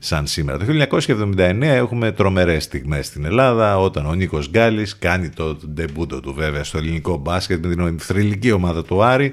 Σαν 0.04 0.26
σήμερα. 0.26 0.58
Το 0.58 0.64
1979 0.96 1.60
έχουμε 1.62 2.12
τρομερές 2.12 2.64
στιγμές 2.64 3.06
στην 3.06 3.24
Ελλάδα 3.24 3.78
όταν 3.78 4.06
ο 4.06 4.14
Νίκος 4.14 4.50
Γκάλης 4.50 4.98
κάνει 4.98 5.28
το 5.28 5.56
ντεμπούτο 5.66 6.20
του 6.20 6.34
βέβαια 6.34 6.64
στο 6.64 6.78
ελληνικό 6.78 7.16
μπάσκετ 7.16 7.66
με 7.66 7.74
την 7.74 7.98
θρηλυκή 7.98 8.52
ομάδα 8.52 8.84
του 8.84 9.02
Άρη. 9.02 9.32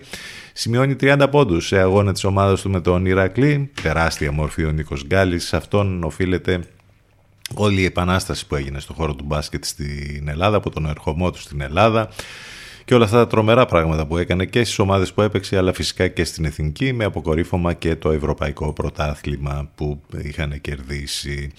Σημειώνει 0.53 0.95
30 1.01 1.25
πόντους 1.31 1.67
σε 1.67 1.79
αγώνα 1.79 2.13
της 2.13 2.23
ομάδας 2.23 2.61
του 2.61 2.69
με 2.69 2.81
τον 2.81 3.05
Ηρακλή. 3.05 3.71
Τεράστια 3.81 4.31
μορφή 4.31 4.65
ο 4.65 4.71
Νίκος 4.71 5.05
Γκάλης. 5.05 5.47
Σε 5.47 5.55
αυτόν 5.55 6.03
οφείλεται 6.03 6.59
όλη 7.53 7.81
η 7.81 7.85
επανάσταση 7.85 8.47
που 8.47 8.55
έγινε 8.55 8.79
στο 8.79 8.93
χώρο 8.93 9.15
του 9.15 9.23
μπάσκετ 9.23 9.65
στην 9.65 10.27
Ελλάδα 10.27 10.57
από 10.57 10.69
τον 10.69 10.85
ερχομό 10.85 11.31
του 11.31 11.39
στην 11.39 11.61
Ελλάδα 11.61 12.09
και 12.89 12.95
όλα 12.95 13.03
αυτά 13.05 13.17
τα 13.17 13.27
τρομερά 13.27 13.65
πράγματα 13.65 14.07
που 14.07 14.17
έκανε 14.17 14.45
και 14.45 14.63
στις 14.63 14.79
ομάδες 14.79 15.13
που 15.13 15.21
έπαιξε 15.21 15.57
αλλά 15.57 15.73
φυσικά 15.73 16.07
και 16.07 16.23
στην 16.23 16.45
Εθνική 16.45 16.93
με 16.93 17.03
αποκορύφωμα 17.03 17.73
και 17.73 17.95
το 17.95 18.11
Ευρωπαϊκό 18.11 18.73
Πρωτάθλημα 18.73 19.71
που 19.75 20.01
είχαν 20.23 20.61
κερδίσει. 20.61 21.51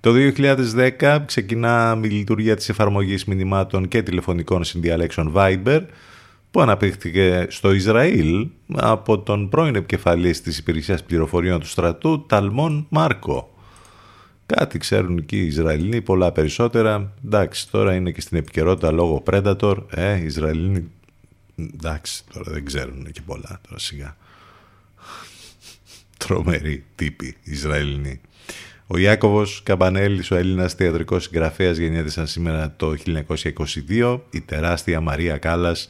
Το 0.00 0.12
2010 1.00 1.18
ξεκινά 1.26 2.00
η 2.02 2.06
λειτουργία 2.08 2.56
της 2.56 2.68
εφαρμογής 2.68 3.24
μηνυμάτων 3.24 3.88
και 3.88 4.02
τηλεφωνικών 4.02 4.64
συνδιαλέξεων 4.64 5.32
Viber 5.36 5.80
που 6.50 6.60
αναπτύχθηκε 6.60 7.46
στο 7.48 7.72
Ισραήλ 7.72 8.48
από 8.74 9.18
τον 9.18 9.48
πρώην 9.48 9.74
επικεφαλής 9.74 10.40
της 10.40 10.58
υπηρεσίας 10.58 11.04
πληροφοριών 11.04 11.60
του 11.60 11.68
στρατού 11.68 12.26
Ταλμόν 12.26 12.86
Μάρκο. 12.88 13.53
Κάτι 14.46 14.78
ξέρουν 14.78 15.18
εκεί 15.18 15.36
οι 15.36 15.46
Ισραηλοί, 15.46 16.02
πολλά 16.02 16.32
περισσότερα. 16.32 17.12
Εντάξει, 17.24 17.70
τώρα 17.70 17.94
είναι 17.94 18.10
και 18.10 18.20
στην 18.20 18.38
επικαιρότητα 18.38 18.92
λόγω 18.92 19.22
Predator. 19.26 19.76
Ε, 19.90 20.16
οι 20.16 20.24
Ισραηλοί, 20.24 20.90
εντάξει, 21.74 22.24
τώρα 22.32 22.52
δεν 22.52 22.64
ξέρουν 22.64 23.10
και 23.12 23.20
πολλά, 23.26 23.60
τώρα 23.68 23.78
σιγά. 23.78 24.16
Τρομεροί 26.26 26.84
τύποι 26.94 27.36
Ισραηλοί. 27.42 28.20
Ο 28.86 28.98
Ιάκωβος 28.98 29.62
Καμπανέλης, 29.62 30.30
ο 30.30 30.36
Έλληνας 30.36 30.74
θεατρικός 30.74 31.22
συγγραφέας, 31.22 31.76
γεννιέται 31.76 32.10
σαν 32.10 32.26
σήμερα 32.26 32.74
το 32.76 32.94
1922. 33.88 34.20
Η 34.30 34.40
τεράστια 34.40 35.00
Μαρία 35.00 35.38
Κάλλας 35.38 35.86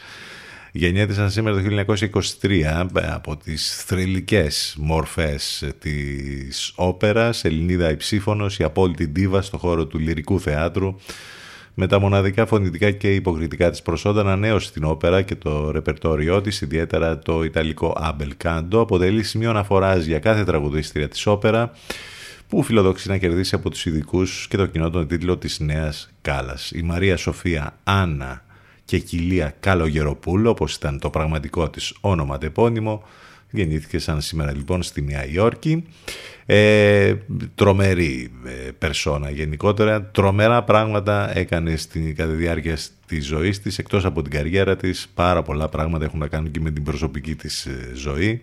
γεννιέται 0.76 1.12
σαν 1.12 1.30
σήμερα 1.30 1.62
το 1.62 1.84
1923 2.40 2.86
από 3.12 3.36
τις 3.36 3.84
θρηλυκές 3.86 4.76
μορφές 4.78 5.70
της 5.78 6.72
όπερας, 6.74 7.44
Ελληνίδα 7.44 7.90
υψήφωνος, 7.90 8.58
η 8.58 8.64
απόλυτη 8.64 9.08
ντίβα 9.08 9.42
στο 9.42 9.58
χώρο 9.58 9.86
του 9.86 9.98
λυρικού 9.98 10.40
θεάτρου, 10.40 10.94
με 11.74 11.86
τα 11.86 11.98
μοναδικά 11.98 12.46
φωνητικά 12.46 12.90
και 12.90 13.14
υποκριτικά 13.14 13.70
της 13.70 13.82
προσόντα 13.82 14.20
ανανέωσε 14.20 14.72
την 14.72 14.84
όπερα 14.84 15.22
και 15.22 15.34
το 15.34 15.70
ρεπερτόριό 15.70 16.40
της, 16.40 16.60
ιδιαίτερα 16.60 17.18
το 17.18 17.44
ιταλικό 17.44 17.96
Abel 18.00 18.30
Canto, 18.44 18.78
αποτελεί 18.78 19.22
σημείο 19.22 19.50
αναφοράς 19.50 20.04
για 20.04 20.18
κάθε 20.18 20.44
τραγουδίστρια 20.44 21.08
της 21.08 21.26
όπερα, 21.26 21.72
που 22.48 22.62
φιλοδοξεί 22.62 23.08
να 23.08 23.16
κερδίσει 23.16 23.54
από 23.54 23.70
τους 23.70 23.86
ειδικούς 23.86 24.46
και 24.48 24.56
το 24.56 24.66
κοινό 24.66 24.90
τον 24.90 25.06
τίτλο 25.06 25.36
της 25.36 25.60
νέας 25.60 26.10
κάλας. 26.20 26.70
Η 26.70 26.82
Μαρία 26.82 27.16
Σοφία 27.16 27.78
Άννα 27.84 28.43
και 28.84 28.98
Κιλία 28.98 29.54
Καλογεροπούλου, 29.60 30.50
όπως 30.50 30.74
ήταν 30.74 30.98
το 30.98 31.10
πραγματικό 31.10 31.70
της 31.70 31.94
όνομα 32.00 32.38
τεπώνυμο. 32.38 33.02
Γεννήθηκε 33.50 33.98
σαν 33.98 34.20
σήμερα 34.20 34.52
λοιπόν 34.52 34.82
στη 34.82 35.02
Νέα 35.02 35.26
Υόρκη. 35.26 35.84
Ε, 36.46 37.14
τρομερή 37.54 38.30
ε, 38.46 38.70
περσόνα 38.78 39.30
γενικότερα. 39.30 40.02
Τρομερά 40.04 40.62
πράγματα 40.62 41.38
έκανε 41.38 41.76
στην 41.76 42.16
κατά 42.16 42.30
τη 42.30 42.36
διάρκεια 42.36 42.76
της 43.06 43.26
ζωής 43.26 43.60
της. 43.60 43.78
Εκτός 43.78 44.04
από 44.04 44.22
την 44.22 44.32
καριέρα 44.32 44.76
της, 44.76 45.08
πάρα 45.14 45.42
πολλά 45.42 45.68
πράγματα 45.68 46.04
έχουν 46.04 46.18
να 46.18 46.28
κάνουν 46.28 46.50
και 46.50 46.60
με 46.60 46.70
την 46.70 46.82
προσωπική 46.82 47.34
της 47.34 47.66
ε, 47.66 47.90
ζωή. 47.94 48.42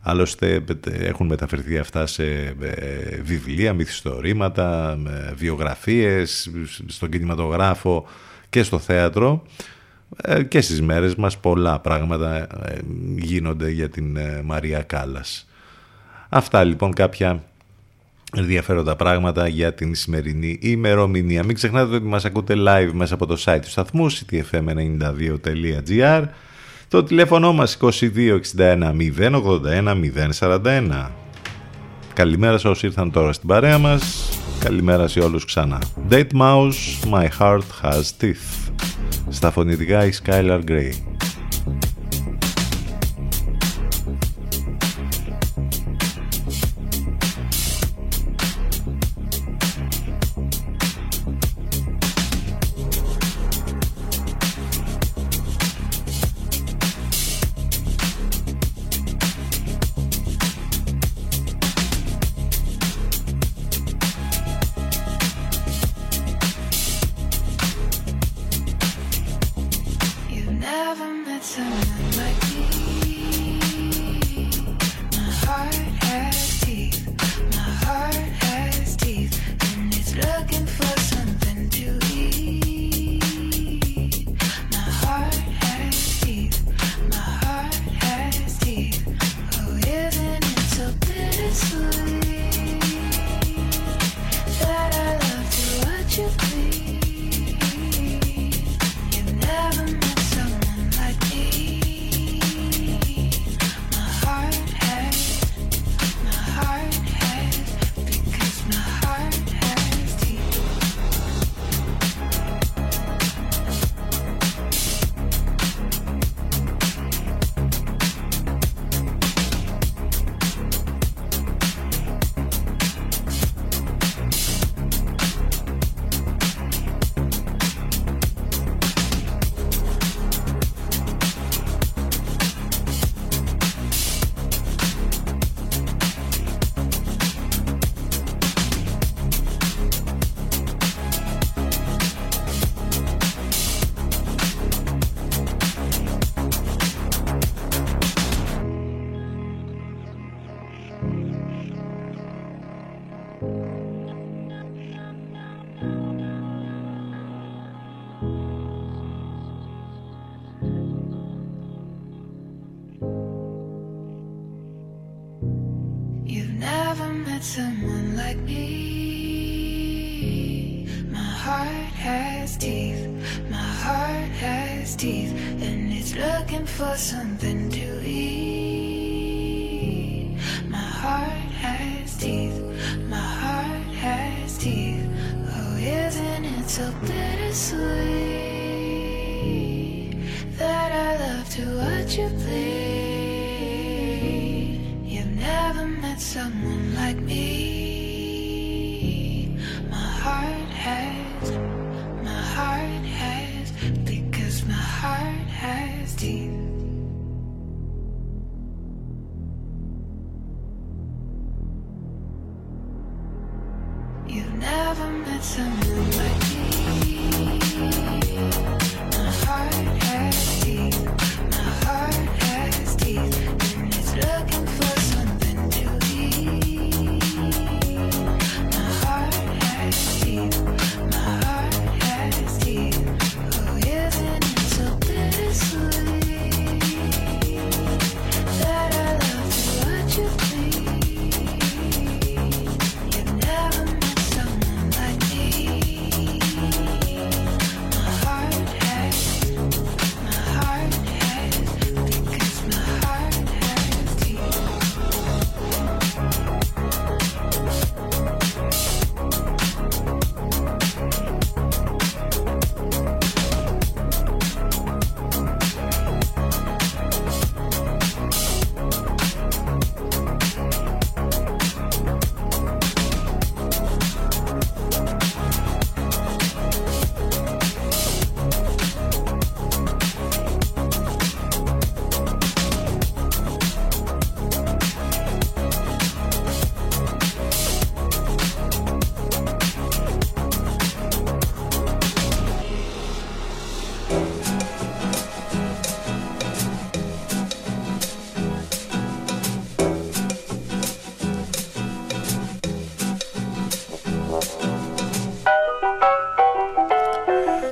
Άλλωστε 0.00 0.64
έχουν 1.00 1.26
μεταφερθεί 1.26 1.78
αυτά 1.78 2.06
σε 2.06 2.24
ε, 2.60 3.20
βιβλία, 3.22 3.72
μυθιστορήματα, 3.72 4.98
βιογραφίες, 5.34 6.50
στον 6.86 7.08
κινηματογράφο 7.10 8.06
και 8.50 8.62
στο 8.62 8.78
θέατρο. 8.78 9.42
Ε, 10.16 10.42
και 10.42 10.60
στις 10.60 10.82
μέρες 10.82 11.14
μας 11.14 11.38
πολλά 11.38 11.78
πράγματα 11.78 12.36
ε, 12.36 12.46
γίνονται 13.16 13.70
για 13.70 13.88
την 13.88 14.16
ε, 14.16 14.42
Μαρία 14.44 14.82
Κάλλας. 14.82 15.48
Αυτά 16.28 16.64
λοιπόν 16.64 16.92
κάποια 16.92 17.42
ενδιαφέροντα 18.36 18.96
πράγματα 18.96 19.48
για 19.48 19.74
την 19.74 19.94
σημερινή 19.94 20.58
ημερομηνία. 20.62 21.44
Μην 21.44 21.54
ξεχνάτε 21.54 21.94
ότι 21.94 22.04
μας 22.04 22.24
ακούτε 22.24 22.54
live 22.58 22.90
μέσα 22.92 23.14
από 23.14 23.26
το 23.26 23.42
site 23.44 23.58
του 23.62 23.70
σταθμού 23.70 24.10
ctfm92.gr 24.10 26.24
το 26.88 27.02
τηλέφωνο 27.02 27.52
μας 27.52 27.78
2261 27.80 27.92
081 29.18 30.10
041 30.38 31.06
Καλημέρα 32.14 32.58
σε 32.58 32.68
όσοι 32.68 32.86
ήρθαν 32.86 33.10
τώρα 33.10 33.32
στην 33.32 33.48
παρέα 33.48 33.78
μας. 33.78 34.30
Καλημέρα 34.58 35.08
σε 35.08 35.20
όλους 35.20 35.44
ξανά. 35.44 35.78
Date 36.10 36.30
Mouse, 36.40 37.10
My 37.12 37.28
Heart 37.38 37.62
Has 37.82 38.02
Teeth 38.20 38.69
στα 39.30 39.50
φωνητικά 39.50 40.04
η 40.04 40.10
Skylar 40.24 40.60
Grey. 40.68 40.92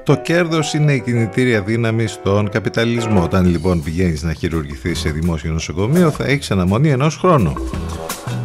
Το 0.08 0.16
κέρδος 0.16 0.74
είναι 0.74 0.92
η 0.92 1.00
κινητήρια 1.00 1.62
δύναμη 1.62 2.06
στον 2.06 2.48
καπιταλισμό. 2.48 3.22
Όταν 3.22 3.46
λοιπόν 3.46 3.82
πηγαίνεις 3.82 4.22
να 4.22 4.32
χειρουργηθείς 4.32 4.98
σε 4.98 5.10
δημόσιο 5.10 5.52
νοσοκομείο 5.52 6.10
θα 6.10 6.24
έχεις 6.24 6.50
αναμονή 6.50 6.90
ενός 6.90 7.16
χρόνου. 7.16 7.52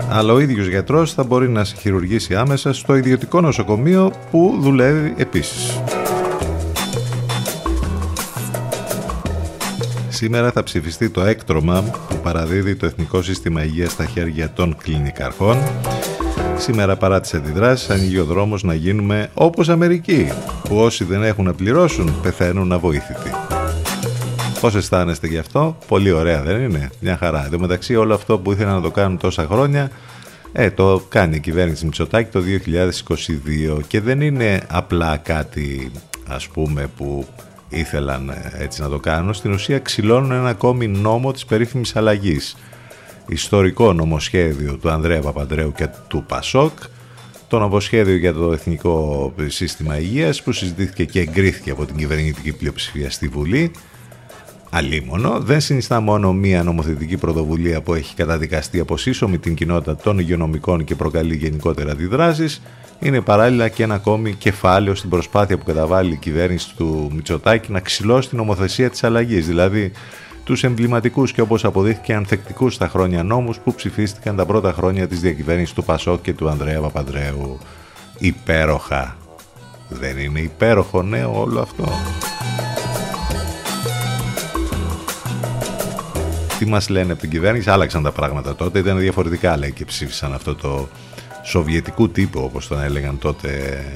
Αλλά 0.09 0.34
ο 0.34 0.39
ίδιος 0.39 0.68
γιατρός 0.68 1.14
θα 1.14 1.24
μπορεί 1.24 1.49
να 1.49 1.64
σε 1.64 1.76
χειρουργήσει 1.76 2.36
άμεσα 2.36 2.74
στο 2.74 2.95
ιδιωτικό 2.95 3.41
νοσοκομείο 3.41 4.11
που 4.32 4.57
δουλεύει 4.59 5.14
επίσης. 5.18 5.82
Σήμερα 10.09 10.51
θα 10.51 10.64
ψηφιστεί 10.64 11.09
το 11.09 11.22
έκτρωμα 11.22 11.82
που 11.82 12.16
παραδίδει 12.24 12.76
το 12.76 12.86
Εθνικό 12.86 13.22
Σύστημα 13.22 13.64
Υγείας 13.64 13.91
στα 13.91 14.05
χέρια 14.05 14.51
των 14.53 14.76
κλινικαρχών. 14.84 15.57
Σήμερα 16.57 16.95
παρά 16.95 17.20
τις 17.20 17.34
αντιδράσεις 17.34 17.89
ανοίγει 17.89 18.20
ο 18.20 18.26
δρόμος 18.26 18.64
να 18.64 18.74
γίνουμε 18.74 19.30
όπως 19.34 19.70
Αμερική, 19.70 20.32
που 20.74 20.80
όσοι 20.80 21.03
δεν 21.03 21.24
έχουν 21.24 21.45
να 21.45 21.53
πληρώσουν 21.53 22.21
πεθαίνουν 22.21 22.71
αβοήθητοι. 22.71 23.32
Πώς 24.61 24.76
αισθάνεστε 24.76 25.28
γι' 25.28 25.38
αυτό, 25.38 25.78
πολύ 25.88 26.11
ωραία 26.11 26.41
δεν 26.41 26.61
είναι, 26.61 26.89
μια 26.99 27.17
χαρά. 27.17 27.45
Εν 27.45 27.51
τω 27.51 27.59
μεταξύ 27.59 27.95
όλο 27.95 28.13
αυτό 28.13 28.39
που 28.39 28.51
ήθελαν 28.51 28.74
να 28.74 28.82
το 28.82 28.91
κάνουν 28.91 29.17
τόσα 29.17 29.45
χρόνια, 29.45 29.91
ε, 30.51 30.71
το 30.71 31.05
κάνει 31.09 31.36
η 31.36 31.39
κυβέρνηση 31.39 31.86
Μητσοτάκη 31.86 32.32
το 32.32 32.41
2022 33.78 33.80
και 33.88 34.01
δεν 34.01 34.21
είναι 34.21 34.61
απλά 34.67 35.17
κάτι 35.17 35.91
ας 36.28 36.47
πούμε 36.47 36.89
που 36.97 37.28
ήθελαν 37.69 38.30
ε, 38.30 38.63
έτσι 38.63 38.82
να 38.82 38.89
το 38.89 38.99
κάνουν, 38.99 39.34
στην 39.34 39.51
ουσία 39.51 39.80
ξυλώνουν 39.80 40.32
ένα 40.32 40.49
ακόμη 40.49 40.88
νόμο 40.88 41.32
της 41.32 41.45
περίφημης 41.45 41.95
αλλαγής. 41.95 42.57
Ιστορικό 43.28 43.93
νομοσχέδιο 43.93 44.78
του 44.78 44.89
Ανδρέα 44.89 45.21
Παπαντρέου 45.21 45.71
και 45.71 45.88
του 46.07 46.24
Πασόκ, 46.28 46.71
το 47.54 47.60
νομοσχέδιο 47.60 48.16
για 48.16 48.34
το 48.34 48.51
Εθνικό 48.51 49.34
Σύστημα 49.47 49.99
Υγείας 49.99 50.43
που 50.43 50.51
συζητήθηκε 50.51 51.06
και 51.06 51.20
εγκρίθηκε 51.20 51.72
από 51.72 51.86
την 51.86 51.95
κυβερνητική 51.95 52.54
πλειοψηφία 52.54 53.10
στη 53.10 53.28
Βουλή. 53.28 53.72
Αλίμονο, 54.70 55.39
δεν 55.39 55.62
συνιστά 55.62 55.99
μόνο 55.99 56.34
μία 56.34 56.64
νομοθετική 56.64 57.18
πρωτοβουλία 57.18 57.82
που 57.82 57.93
έχει 57.93 58.16
καταδικαστεί 58.16 58.80
από 58.80 58.97
σύσσωμη 58.97 59.38
την 59.38 59.56
κοινότητα 59.56 59.95
των 59.95 60.20
υγειονομικών 60.20 60.84
και 60.84 60.95
προκαλεί 60.95 61.36
γενικότερα 61.36 61.91
αντιδράσεις, 61.91 62.62
είναι 62.99 63.22
παράλληλα 63.22 63.70
και 63.70 63.84
ένα 63.84 63.93
ακόμη 63.93 64.34
κεφάλαιο 64.34 64.95
στην 64.95 65.10
προσπάθεια 65.10 65.58
που 65.58 65.66
καταβάλει 65.66 66.14
η 66.14 66.18
κυβέρνηση 66.18 66.76
του 66.76 67.12
Μητσοτάκη 67.16 67.72
να 67.72 67.80
ξυλώσει 67.80 68.30
την 68.30 68.38
νομοθεσία 68.38 68.89
της 68.89 69.04
αλλαγής, 69.04 69.47
δηλαδή 69.47 69.91
τους 70.43 70.63
εμβληματικούς 70.63 71.31
και 71.31 71.41
όπως 71.41 71.65
αποδείχθηκε 71.65 72.13
ανθεκτικούς 72.13 72.73
στα 72.73 72.87
χρόνια 72.87 73.23
νόμους 73.23 73.57
που 73.57 73.75
ψηφίστηκαν 73.75 74.35
τα 74.35 74.45
πρώτα 74.45 74.73
χρόνια 74.73 75.07
της 75.07 75.19
διακυβέρνησης 75.19 75.73
του 75.73 75.83
Πασόκ 75.83 76.21
και 76.21 76.33
του 76.33 76.49
Ανδρέα 76.49 76.79
Παπανδρέου. 76.79 77.59
Υπέροχα. 78.17 79.17
Δεν 79.89 80.17
είναι 80.17 80.39
υπέροχο 80.39 81.01
νέο 81.01 81.39
όλο 81.39 81.61
αυτό. 81.61 81.89
Τι 86.59 86.65
μας 86.65 86.89
λένε 86.89 87.11
από 87.11 87.21
την 87.21 87.29
κυβέρνηση, 87.29 87.69
άλλαξαν 87.69 88.03
τα 88.03 88.11
πράγματα 88.11 88.55
τότε, 88.55 88.79
ήταν 88.79 88.99
διαφορετικά 88.99 89.57
λέει 89.57 89.71
και 89.71 89.85
ψήφισαν 89.85 90.33
αυτό 90.33 90.55
το 90.55 90.87
σοβιετικού 91.43 92.09
τύπου 92.09 92.41
όπως 92.43 92.67
τον 92.67 92.81
έλεγαν 92.81 93.17
τότε 93.17 93.49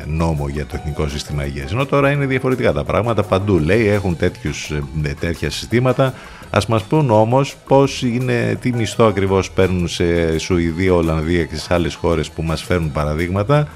νόμο 0.06 0.48
για 0.48 0.66
το 0.66 0.76
Εθνικό 0.76 1.08
Σύστημα 1.08 1.46
Υγείας. 1.46 1.72
Ενώ 1.72 1.86
τώρα 1.86 2.12
είναι 2.12 2.26
διαφορετικά 2.26 2.74
τα 2.74 2.84
πράγματα 2.84 3.24
παντού 3.24 3.60
λέει 3.60 3.88
έχουν 3.88 4.18
τέτοιους, 4.18 4.72
ε, 5.04 5.14
τέτοια 5.20 5.50
συστήματα. 5.50 6.14
Ας 6.50 6.66
μας 6.66 6.84
πούν 6.84 7.10
όμως 7.12 7.56
πώς 7.68 8.02
είναι, 8.02 8.58
τι 8.62 8.74
μισθό 8.74 9.06
ακριβώς 9.06 9.52
παίρνουν 9.52 9.88
σε 9.88 10.38
Σουηδία, 10.38 10.94
Ολλανδία 10.94 11.44
και 11.44 11.56
σε 11.56 11.74
άλλες 11.74 11.96
χώρες 11.96 12.30
που 12.30 12.44
μας 12.44 12.64
φέρνουν 12.64 12.92
παραδείγματα. 12.92 13.68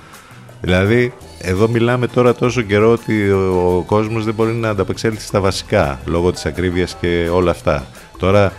Δηλαδή 0.61 1.13
εδώ 1.41 1.67
μιλάμε 1.67 2.07
τώρα 2.07 2.35
τόσο 2.35 2.61
καιρό 2.61 2.91
ότι 2.91 3.31
ο 3.31 3.83
κόσμος 3.87 4.25
δεν 4.25 4.33
μπορεί 4.33 4.51
να 4.51 4.69
ανταπεξέλθει 4.69 5.21
στα 5.21 5.39
βασικά 5.39 5.99
λόγω 6.05 6.31
της 6.31 6.45
ακρίβειας 6.45 6.97
και 6.99 7.29
όλα 7.33 7.51
αυτά. 7.51 7.85
Τώρα 8.17 8.53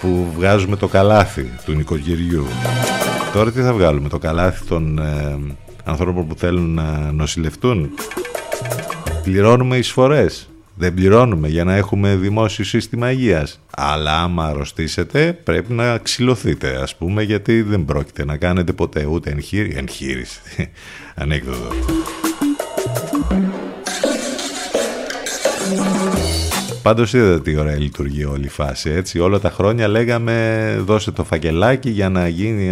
που 0.00 0.26
βγάζουμε 0.34 0.76
το 0.76 0.88
καλάθι 0.88 1.52
του 1.64 1.72
νοικοκυριού 1.72 2.46
Τώρα 3.32 3.52
τι 3.52 3.60
θα 3.60 3.72
βγάλουμε, 3.72 4.08
το 4.08 4.18
καλάθι 4.18 4.64
των 4.64 4.98
ε, 4.98 5.38
ανθρώπων 5.84 6.26
που 6.26 6.34
θέλουν 6.34 6.74
να 6.74 7.12
νοσηλευτούν; 7.12 7.90
Πληρώνουμε 9.22 9.76
εισφορές. 9.76 10.48
Δεν 10.80 10.94
πληρώνουμε 10.94 11.48
για 11.48 11.64
να 11.64 11.74
έχουμε 11.74 12.16
δημόσιο 12.16 12.64
σύστημα 12.64 13.10
υγείας. 13.10 13.60
Αλλά 13.70 14.22
άμα 14.22 14.44
αρρωστήσετε 14.44 15.32
πρέπει 15.44 15.72
να 15.72 15.98
ξυλωθείτε 15.98 16.82
ας 16.82 16.96
πούμε 16.96 17.22
γιατί 17.22 17.62
δεν 17.62 17.84
πρόκειται 17.84 18.24
να 18.24 18.36
κάνετε 18.36 18.72
ποτέ 18.72 19.04
ούτε 19.04 19.30
εγχείρη, 19.30 19.74
εγχείρηση. 19.76 20.40
Ανέκδοτο. 21.14 21.74
Πάντως 26.82 27.12
είδατε 27.12 27.40
τι 27.40 27.56
ωραία 27.56 27.78
λειτουργεί 27.78 28.24
όλη 28.24 28.44
η 28.44 28.48
φάση. 28.48 28.90
Έτσι. 28.90 29.18
Όλα 29.18 29.38
τα 29.38 29.50
χρόνια 29.50 29.88
λέγαμε 29.88 30.76
δώσε 30.84 31.10
το 31.10 31.24
φακελάκι 31.24 31.90
για 31.90 32.08
να 32.08 32.28
γίνει. 32.28 32.70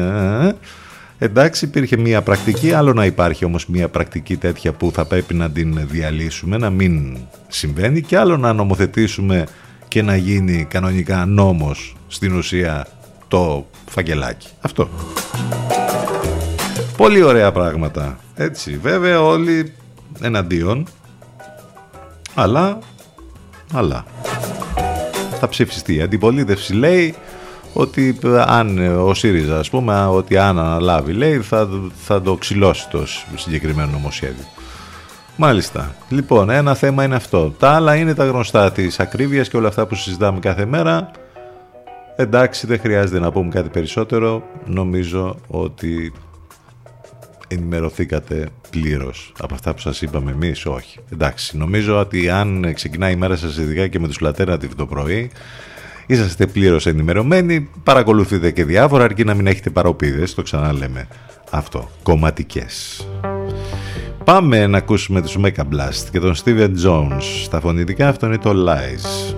Εντάξει, 1.18 1.64
υπήρχε 1.64 1.96
μία 1.96 2.22
πρακτική, 2.22 2.72
άλλο 2.72 2.92
να 2.92 3.04
υπάρχει 3.04 3.44
όμως 3.44 3.66
μία 3.66 3.88
πρακτική 3.88 4.36
τέτοια 4.36 4.72
που 4.72 4.90
θα 4.92 5.04
πρέπει 5.04 5.34
να 5.34 5.50
την 5.50 5.88
διαλύσουμε, 5.88 6.56
να 6.56 6.70
μην 6.70 7.18
συμβαίνει 7.48 8.00
και 8.00 8.18
άλλο 8.18 8.36
να 8.36 8.52
νομοθετήσουμε 8.52 9.46
και 9.88 10.02
να 10.02 10.16
γίνει 10.16 10.64
κανονικά 10.64 11.26
νόμος 11.26 11.96
στην 12.06 12.36
ουσία 12.36 12.86
το 13.28 13.66
φακελάκι. 13.88 14.48
Αυτό. 14.60 14.88
Πολύ 16.96 17.22
ωραία 17.22 17.52
πράγματα. 17.52 18.18
Έτσι, 18.34 18.78
βέβαια 18.78 19.22
όλοι 19.22 19.72
εναντίον, 20.20 20.86
αλλά 22.34 22.78
αλλά 23.72 24.04
θα 25.40 25.48
ψηφιστεί. 25.48 25.94
Η 25.94 26.02
αντιπολίτευση 26.02 26.74
λέει 26.74 27.14
ότι 27.76 28.18
αν 28.46 28.78
ο 28.98 29.14
ΣΥΡΙΖΑ 29.14 29.58
ας 29.58 29.70
πούμε 29.70 30.06
ότι 30.06 30.36
αν 30.36 30.58
αναλάβει 30.58 31.12
λέει 31.12 31.38
θα, 31.40 31.68
θα 32.04 32.22
το 32.22 32.34
ξυλώσει 32.34 32.88
το 32.88 33.06
συγκεκριμένο 33.36 33.90
νομοσχέδιο. 33.90 34.44
Μάλιστα. 35.36 35.94
Λοιπόν, 36.08 36.50
ένα 36.50 36.74
θέμα 36.74 37.04
είναι 37.04 37.14
αυτό. 37.14 37.54
Τα 37.58 37.70
άλλα 37.70 37.94
είναι 37.94 38.14
τα 38.14 38.24
γνωστά 38.24 38.72
της 38.72 39.00
ακρίβειας 39.00 39.48
και 39.48 39.56
όλα 39.56 39.68
αυτά 39.68 39.86
που 39.86 39.94
συζητάμε 39.94 40.38
κάθε 40.38 40.64
μέρα. 40.64 41.10
Εντάξει, 42.16 42.66
δεν 42.66 42.80
χρειάζεται 42.80 43.18
να 43.18 43.32
πούμε 43.32 43.48
κάτι 43.48 43.68
περισσότερο. 43.68 44.42
Νομίζω 44.66 45.36
ότι 45.46 46.12
ενημερωθήκατε 47.48 48.48
πλήρως 48.70 49.32
από 49.38 49.54
αυτά 49.54 49.74
που 49.74 49.80
σας 49.80 50.02
είπαμε 50.02 50.30
εμείς, 50.30 50.66
όχι. 50.66 50.98
Εντάξει, 51.12 51.56
νομίζω 51.56 51.98
ότι 51.98 52.30
αν 52.30 52.72
ξεκινάει 52.74 53.12
η 53.12 53.16
μέρα 53.16 53.36
σας 53.36 53.56
ειδικά 53.56 53.86
και 53.86 53.98
με 53.98 54.06
τους 54.06 54.20
Λατέρνατιβ 54.20 54.74
το 54.74 54.86
πρωί, 54.86 55.30
είσαστε 56.06 56.46
πλήρως 56.46 56.86
ενημερωμένοι, 56.86 57.68
παρακολουθείτε 57.82 58.50
και 58.50 58.64
διάφορα, 58.64 59.04
αρκεί 59.04 59.24
να 59.24 59.34
μην 59.34 59.46
έχετε 59.46 59.70
παροπίδες, 59.70 60.34
το 60.34 60.42
ξαναλέμε 60.42 61.08
αυτό. 61.50 61.90
Κομματικές. 62.02 63.06
Πάμε 64.24 64.66
να 64.66 64.78
ακούσουμε 64.78 65.22
τους 65.22 65.36
Mecha 65.42 65.62
Blast 65.62 66.08
και 66.10 66.20
τον 66.20 66.34
Steven 66.44 66.70
Jones. 66.84 67.22
Στα 67.44 67.60
φωνητικά 67.60 68.08
αυτό 68.08 68.26
είναι 68.26 68.38
το 68.38 68.50
Lies. 68.50 69.34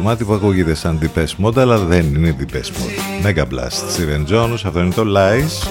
Κομμάτι 0.00 0.24
που 0.24 0.32
ακούγεται 0.32 0.74
σαν 0.74 0.98
Depeche 1.02 1.44
Mode 1.44 1.58
αλλά 1.58 1.78
δεν 1.78 2.14
είναι 2.14 2.36
Depeche 2.40 2.54
Mode. 2.54 3.26
Mega 3.26 3.42
Blast, 3.42 3.96
Steven 3.96 4.32
Jones, 4.32 4.52
αυτό 4.52 4.80
είναι 4.80 4.94
το 4.94 5.04
Lies. 5.16 5.68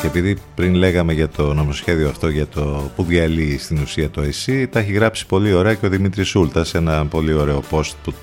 Και 0.00 0.06
επειδή 0.06 0.36
πριν 0.54 0.74
λέγαμε 0.74 1.12
για 1.12 1.28
το 1.28 1.54
νομοσχέδιο 1.54 2.08
αυτό 2.08 2.28
για 2.28 2.46
το 2.46 2.90
που 2.96 3.04
διαλύει 3.04 3.58
στην 3.58 3.78
ουσία 3.82 4.10
το 4.10 4.20
ΕΣΥ, 4.20 4.66
τα 4.66 4.78
έχει 4.78 4.92
γράψει 4.92 5.26
πολύ 5.26 5.52
ωραία 5.52 5.74
και 5.74 5.86
ο 5.86 5.88
Δημήτρης 5.88 6.28
Σούλτας 6.28 6.68
σε 6.68 6.78
ένα 6.78 7.06
πολύ 7.06 7.32
ωραίο 7.32 7.62
post 7.70 7.92
που 8.04 8.14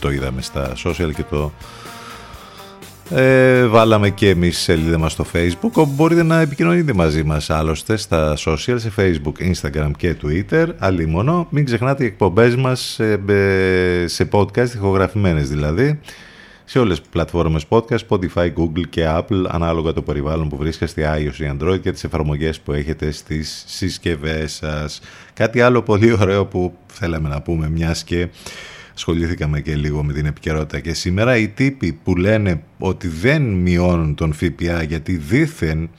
το 0.00 0.10
είδαμε 0.10 0.42
στα 0.42 0.72
social 0.84 1.10
και 1.14 1.24
το 1.30 1.52
ε, 3.10 3.66
βάλαμε 3.66 4.10
και 4.10 4.28
εμείς 4.28 4.58
σελίδα 4.58 4.98
μας 4.98 5.12
στο 5.12 5.24
facebook 5.32 5.70
όπου 5.72 5.92
μπορείτε 5.94 6.22
να 6.22 6.40
επικοινωνείτε 6.40 6.92
μαζί 6.92 7.24
μας 7.24 7.50
άλλωστε 7.50 7.96
στα 7.96 8.34
social 8.36 8.76
σε 8.76 8.92
facebook, 8.96 9.52
instagram 9.52 9.90
και 9.96 10.16
twitter 10.22 10.66
αλλήμωνο 10.78 11.46
μην 11.50 11.64
ξεχνάτε 11.64 12.02
οι 12.04 12.06
εκπομπές 12.06 12.56
μας 12.56 12.80
σε, 12.80 13.20
σε 14.06 14.28
podcast 14.32 14.74
ηχογραφημένες 14.74 15.48
δηλαδή 15.48 16.00
σε 16.68 16.78
όλες 16.78 17.00
τις 17.00 17.08
πλατφόρμες 17.08 17.64
podcast, 17.68 17.98
Spotify, 18.08 18.52
Google 18.56 18.88
και 18.90 19.04
Apple 19.06 19.44
ανάλογα 19.48 19.92
το 19.92 20.02
περιβάλλον 20.02 20.48
που 20.48 20.56
βρίσκεστε 20.56 21.14
iOS 21.16 21.38
ή 21.40 21.56
Android 21.58 21.80
και 21.80 21.92
τις 21.92 22.04
εφαρμογές 22.04 22.60
που 22.60 22.72
έχετε 22.72 23.10
στις 23.10 23.64
συσκευές 23.66 24.52
σας. 24.52 25.00
Κάτι 25.34 25.60
άλλο 25.60 25.82
πολύ 25.82 26.12
ωραίο 26.20 26.46
που 26.46 26.74
θέλαμε 26.86 27.28
να 27.28 27.42
πούμε 27.42 27.68
μιας 27.68 28.04
και 28.04 28.28
ασχολήθηκαμε 28.96 29.60
και 29.60 29.74
λίγο 29.74 30.04
με 30.04 30.12
την 30.12 30.26
επικαιρότητα 30.26 30.80
και 30.80 30.94
σήμερα 30.94 31.36
οι 31.36 31.48
τύποι 31.48 31.92
που 31.92 32.16
λένε 32.16 32.62
ότι 32.78 33.08
δεν 33.08 33.42
μειώνουν 33.42 34.14
τον 34.14 34.32
ΦΠΑ 34.32 34.82
γιατί 34.82 35.16
δήθεν 35.16 35.90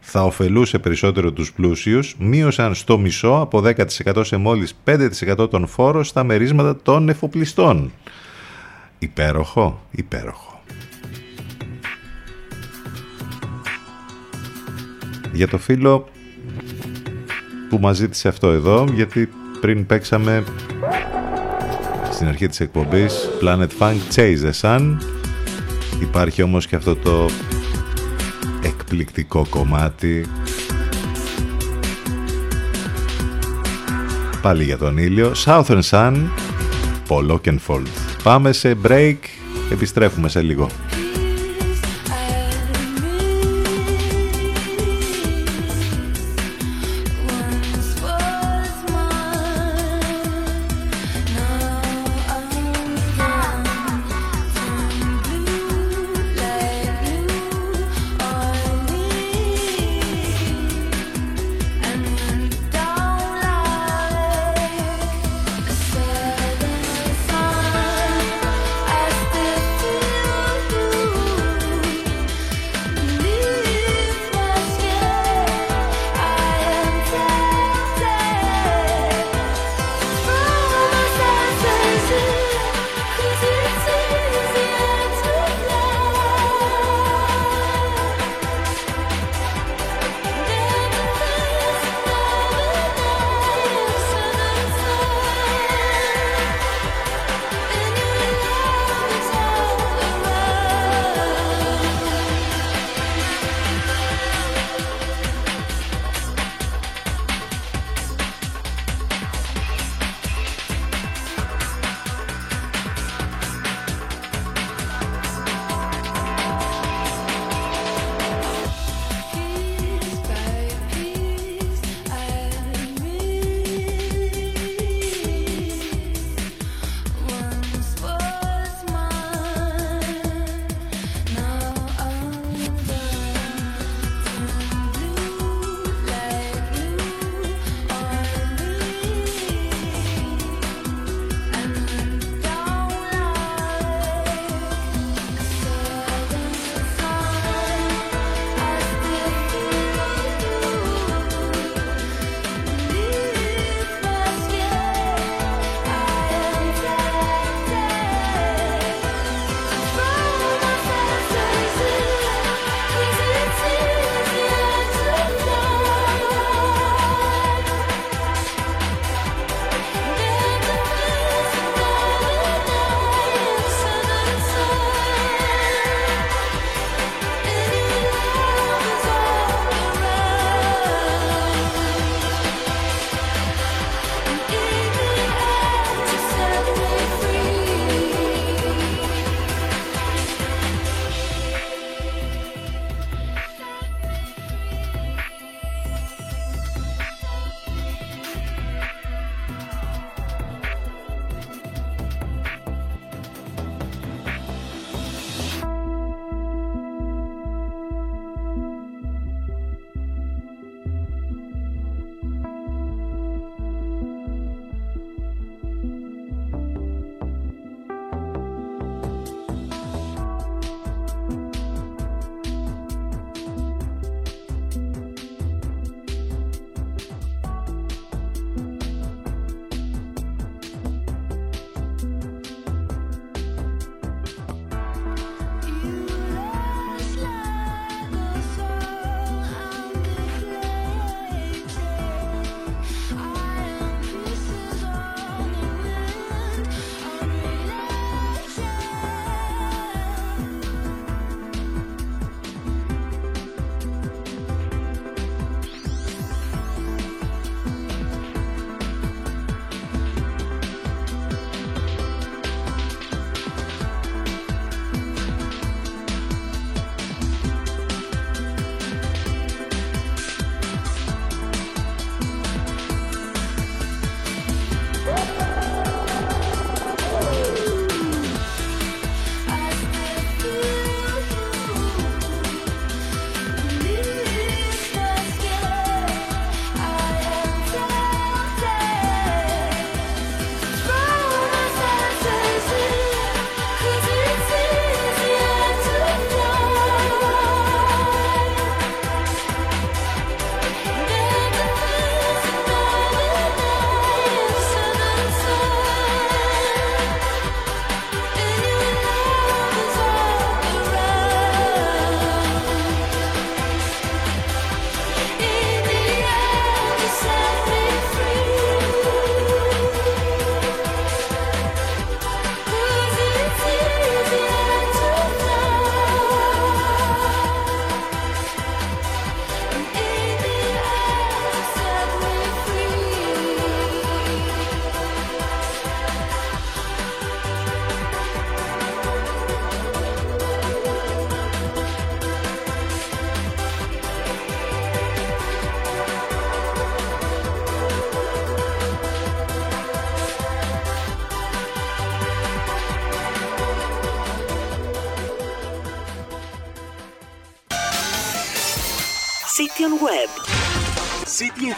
θα 0.00 0.22
ωφελούσε 0.22 0.78
περισσότερο 0.78 1.32
τους 1.32 1.52
πλούσιους, 1.52 2.16
μείωσαν 2.18 2.74
στο 2.74 2.98
μισό 2.98 3.38
από 3.40 3.62
10% 3.64 4.24
σε 4.24 4.36
μόλις 4.36 4.74
5% 4.84 5.50
των 5.50 5.66
φόρων 5.66 6.04
στα 6.04 6.24
μερίσματα 6.24 6.76
των 6.82 7.08
εφοπλιστών. 7.08 7.92
Υπέροχο, 8.98 9.86
υπέροχο. 9.90 10.62
Για 15.32 15.48
το 15.48 15.58
φίλο 15.58 16.08
που 17.68 17.78
μας 17.78 17.96
ζήτησε 17.96 18.28
αυτό 18.28 18.50
εδώ, 18.50 18.86
γιατί 18.94 19.28
πριν 19.60 19.86
παίξαμε 19.86 20.44
στην 22.14 22.28
αρχή 22.28 22.46
της 22.46 22.60
εκπομπής 22.60 23.28
Planet 23.42 23.68
Funk 23.78 23.96
Chase 24.14 24.38
the 24.44 24.52
Sun. 24.60 24.96
Υπάρχει 26.00 26.42
όμως 26.42 26.66
και 26.66 26.76
αυτό 26.76 26.96
το 26.96 27.28
εκπληκτικό 28.62 29.46
κομμάτι. 29.50 30.26
Πάλι 34.42 34.64
για 34.64 34.78
τον 34.78 34.98
ήλιο. 34.98 35.32
Southern 35.44 35.82
Sun 35.90 36.14
Paul 37.08 37.30
Oakenfold. 37.30 37.86
Πάμε 38.22 38.52
σε 38.52 38.76
break. 38.88 39.16
Επιστρέφουμε 39.72 40.28
σε 40.28 40.40
λίγο 40.40 40.68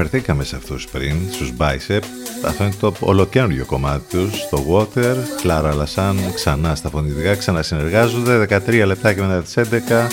αναφερθήκαμε 0.00 0.44
σε 0.44 0.56
αυτούς 0.56 0.86
πριν, 0.86 1.16
στους 1.30 1.52
Bicep. 1.58 2.00
Αυτό 2.46 2.64
είναι 2.64 2.72
το 2.80 2.94
ολοκαίριο 3.00 3.64
κομμάτι 3.64 4.16
τους, 4.16 4.48
το 4.50 4.64
Water, 4.70 5.14
Clara 5.42 5.72
Lassan, 5.72 6.14
ξανά 6.34 6.74
στα 6.74 6.88
φωνητικά, 6.88 7.34
ξανασυνεργάζονται, 7.34 8.38
13 8.38 8.84
λεπτάκια 8.86 9.26
μετά 9.26 9.42
τις 9.42 9.56
11, 9.56 10.06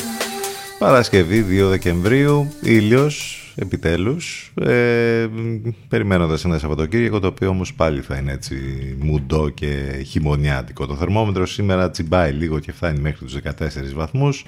Παρασκευή 0.79 1.41
2 1.41 1.69
Δεκεμβρίου, 1.69 2.51
ήλιος, 2.61 3.41
επιτέλους, 3.55 4.53
ε, 4.61 5.27
περιμένοντας 5.87 6.45
ένα 6.45 6.57
Σαββατοκύριακο, 6.57 7.19
το 7.19 7.27
οποίο 7.27 7.49
όμως 7.49 7.73
πάλι 7.73 8.01
θα 8.01 8.15
είναι 8.15 8.31
έτσι 8.31 8.55
μουντό 8.99 9.49
και 9.49 10.03
χειμωνιάτικο. 10.07 10.85
Το 10.85 10.95
θερμόμετρο 10.95 11.45
σήμερα 11.45 11.89
τσιμπάει 11.89 12.31
λίγο 12.31 12.59
και 12.59 12.71
φτάνει 12.71 12.99
μέχρι 12.99 13.25
τους 13.25 13.33
14 13.33 13.93
βαθμούς. 13.95 14.45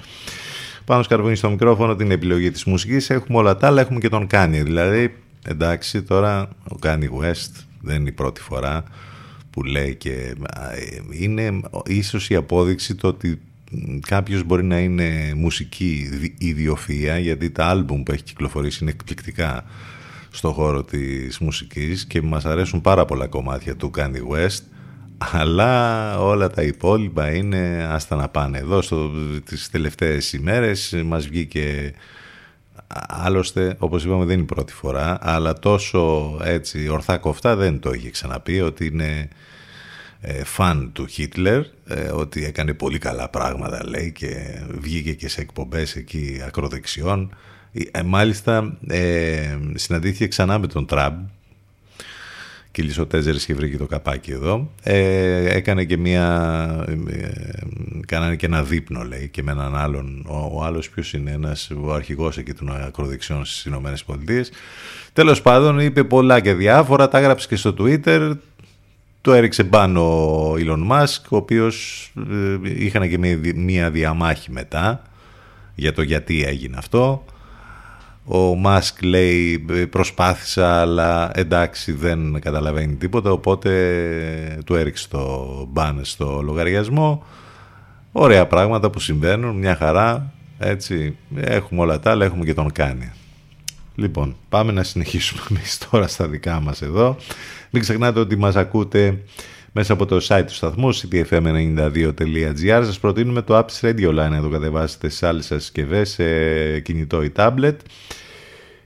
Πάνω 0.84 1.02
σκαρβούνι 1.02 1.36
στο 1.36 1.50
μικρόφωνο 1.50 1.96
την 1.96 2.10
επιλογή 2.10 2.50
της 2.50 2.64
μουσικής. 2.64 3.10
Έχουμε 3.10 3.38
όλα 3.38 3.56
τα 3.56 3.66
άλλα, 3.66 3.80
έχουμε 3.80 3.98
και 3.98 4.08
τον 4.08 4.26
Κάνι. 4.26 4.62
Δηλαδή, 4.62 5.14
εντάξει, 5.46 6.02
τώρα 6.02 6.48
ο 6.68 6.76
Κάνι 6.76 7.08
West 7.20 7.64
δεν 7.80 8.00
είναι 8.00 8.08
η 8.08 8.12
πρώτη 8.12 8.40
φορά 8.40 8.84
που 9.50 9.62
λέει 9.62 9.94
και 9.94 10.34
είναι 11.10 11.60
ίσως 11.86 12.30
η 12.30 12.34
απόδειξη 12.34 12.94
το 12.94 13.08
ότι 13.08 13.40
κάποιος 14.06 14.42
μπορεί 14.42 14.64
να 14.64 14.78
είναι 14.78 15.32
μουσική 15.36 16.08
ιδιοφυΐα 16.40 17.20
γιατί 17.20 17.50
τα 17.50 17.66
άλμπουμ 17.66 18.02
που 18.02 18.12
έχει 18.12 18.22
κυκλοφορήσει 18.22 18.78
είναι 18.82 18.90
εκπληκτικά 18.90 19.64
στο 20.30 20.52
χώρο 20.52 20.84
της 20.84 21.38
μουσικής 21.38 22.06
και 22.06 22.22
μας 22.22 22.44
αρέσουν 22.44 22.80
πάρα 22.80 23.04
πολλά 23.04 23.26
κομμάτια 23.26 23.76
του 23.76 23.90
Kanye 23.96 24.34
West 24.34 24.62
αλλά 25.32 26.18
όλα 26.20 26.50
τα 26.50 26.62
υπόλοιπα 26.62 27.34
είναι 27.34 27.86
άστα 27.90 28.16
να 28.16 28.28
πάνε. 28.28 28.58
Εδώ 28.58 28.82
στο, 28.82 29.10
τις 29.44 29.70
τελευταίες 29.70 30.32
ημέρες 30.32 31.02
μας 31.04 31.28
βγήκε 31.28 31.92
άλλωστε 33.08 33.76
όπως 33.78 34.04
είπαμε 34.04 34.24
δεν 34.24 34.34
είναι 34.34 34.42
η 34.42 34.54
πρώτη 34.54 34.72
φορά 34.72 35.18
αλλά 35.20 35.52
τόσο 35.52 36.36
έτσι 36.44 36.88
ορθά 36.88 37.18
κοφτά 37.18 37.56
δεν 37.56 37.80
το 37.80 37.92
είχε 37.92 38.10
ξαναπεί 38.10 38.60
ότι 38.60 38.86
είναι 38.86 39.28
ε, 40.20 40.44
φαν 40.44 40.90
του 40.92 41.06
Χίτλερ 41.06 41.62
ε, 41.86 42.08
ότι 42.12 42.44
έκανε 42.44 42.74
πολύ 42.74 42.98
καλά 42.98 43.28
πράγματα 43.28 43.88
λέει 43.88 44.12
και 44.12 44.60
βγήκε 44.68 45.12
και 45.12 45.28
σε 45.28 45.40
εκπομπές 45.40 45.96
εκεί 45.96 46.40
ακροδεξιών. 46.46 47.34
Ε, 47.90 48.02
μάλιστα 48.02 48.78
ε, 48.88 49.58
συναντήθηκε 49.74 50.26
ξανά 50.26 50.58
με 50.58 50.66
τον 50.66 50.86
Τραμπ 50.86 51.26
κύλησε 52.72 53.00
ο 53.00 53.06
Τέζερης 53.06 53.44
και 53.44 53.54
βρήκε 53.54 53.76
το 53.76 53.86
καπάκι 53.86 54.30
εδώ. 54.30 54.70
Ε, 54.82 55.56
έκανε 55.56 55.84
και 55.84 55.96
μια 55.96 56.84
ε, 57.08 57.28
κάνανε 58.06 58.36
και 58.36 58.46
ένα 58.46 58.62
δείπνο 58.62 59.02
λέει 59.04 59.28
και 59.28 59.42
με 59.42 59.50
έναν 59.52 59.76
άλλον. 59.76 60.24
Ο, 60.28 60.50
ο 60.52 60.64
άλλος 60.64 60.90
ποιος 60.90 61.12
είναι 61.12 61.30
ένας 61.30 61.70
ο 61.84 61.92
αρχηγός 61.92 62.38
εκεί 62.38 62.52
των 62.52 62.72
ακροδεξιών 62.72 63.44
στις 63.44 63.64
Ηνωμένες 63.64 64.04
Πολιτείες. 64.04 64.50
Τέλος 65.12 65.42
πάντων 65.42 65.78
είπε 65.78 66.04
πολλά 66.04 66.40
και 66.40 66.54
διάφορα 66.54 67.08
τα 67.08 67.18
έγραψε 67.18 67.48
και 67.48 67.56
στο 67.56 67.74
Twitter. 67.78 68.32
Το 69.22 69.32
έριξε 69.32 69.64
πάνω 69.64 70.00
ο 70.50 70.54
Elon 70.58 70.90
Musk 70.90 71.22
ο 71.28 71.36
οποίος 71.36 72.06
ε, 72.30 72.58
είχαν 72.62 73.08
και 73.08 73.18
μια 73.54 73.90
διαμάχη 73.90 74.50
μετά 74.50 75.02
για 75.74 75.92
το 75.92 76.02
γιατί 76.02 76.44
έγινε 76.44 76.76
αυτό 76.78 77.24
ο 78.32 78.54
Μάσκ 78.54 79.02
λέει 79.02 79.58
προσπάθησα 79.90 80.80
αλλά 80.80 81.30
εντάξει 81.34 81.92
δεν 81.92 82.40
καταλαβαίνει 82.40 82.94
τίποτα 82.94 83.30
οπότε 83.30 83.70
του 84.64 84.74
έριξε 84.74 85.08
το 85.08 85.46
μπαν 85.70 86.00
στο 86.02 86.40
λογαριασμό. 86.44 87.24
Ωραία 88.12 88.46
πράγματα 88.46 88.90
που 88.90 89.00
συμβαίνουν, 89.00 89.56
μια 89.56 89.76
χαρά, 89.76 90.32
έτσι 90.58 91.16
έχουμε 91.34 91.80
όλα 91.80 92.00
τα 92.00 92.10
άλλα, 92.10 92.24
έχουμε 92.24 92.44
και 92.44 92.54
τον 92.54 92.72
κάνει. 92.72 93.12
Λοιπόν, 93.94 94.36
πάμε 94.48 94.72
να 94.72 94.82
συνεχίσουμε 94.82 95.42
εμείς 95.50 95.78
τώρα 95.90 96.08
στα 96.08 96.28
δικά 96.28 96.60
μας 96.60 96.82
εδώ. 96.82 97.16
Μην 97.70 97.82
ξεχνάτε 97.82 98.20
ότι 98.20 98.36
μας 98.36 98.56
ακούτε 98.56 99.18
μέσα 99.72 99.92
από 99.92 100.06
το 100.06 100.20
site 100.28 100.44
του 100.46 100.54
σταθμού 100.54 100.94
ctfm92.gr 100.94 102.82
σας 102.84 102.98
προτείνουμε 102.98 103.42
το 103.42 103.58
Apps 103.58 103.80
Radio 103.80 104.08
Line 104.08 104.30
να 104.30 104.40
το 104.40 104.48
κατεβάσετε 104.48 105.08
σε 105.08 105.26
άλλες 105.26 105.46
σας 105.46 105.62
συσκευές, 105.62 106.10
σε 106.10 106.80
κινητό 106.80 107.22
ή 107.22 107.32
tablet 107.36 107.76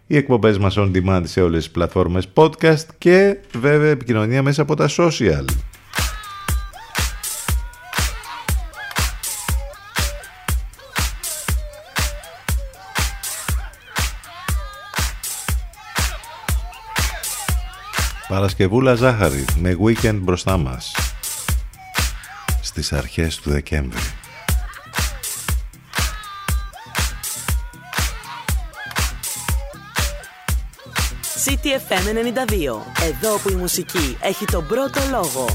οι 0.07 0.17
εκπομπές 0.17 0.59
μας 0.59 0.75
on 0.79 0.91
demand 0.95 1.23
σε 1.25 1.41
όλες 1.41 1.63
τις 1.63 1.73
πλατφόρμες 1.73 2.29
podcast 2.35 2.87
και 2.99 3.37
βέβαια 3.59 3.91
επικοινωνία 3.91 4.43
μέσα 4.43 4.63
από 4.63 4.75
τα 4.77 4.89
social. 4.97 5.45
Παρασκευούλα 18.29 18.95
Ζάχαρη 18.95 19.45
με 19.59 19.77
weekend 19.85 20.19
μπροστά 20.23 20.57
μας 20.57 20.93
στις 22.61 22.93
αρχές 22.93 23.37
του 23.37 23.51
Δεκέμβρη. 23.51 24.01
CTFM 31.45 32.07
92. 32.09 32.83
Εδώ 33.03 33.39
που 33.39 33.51
η 33.51 33.55
μουσική 33.55 34.17
έχει 34.21 34.45
τον 34.45 34.67
πρώτο 34.67 35.01
λόγο. 35.11 35.47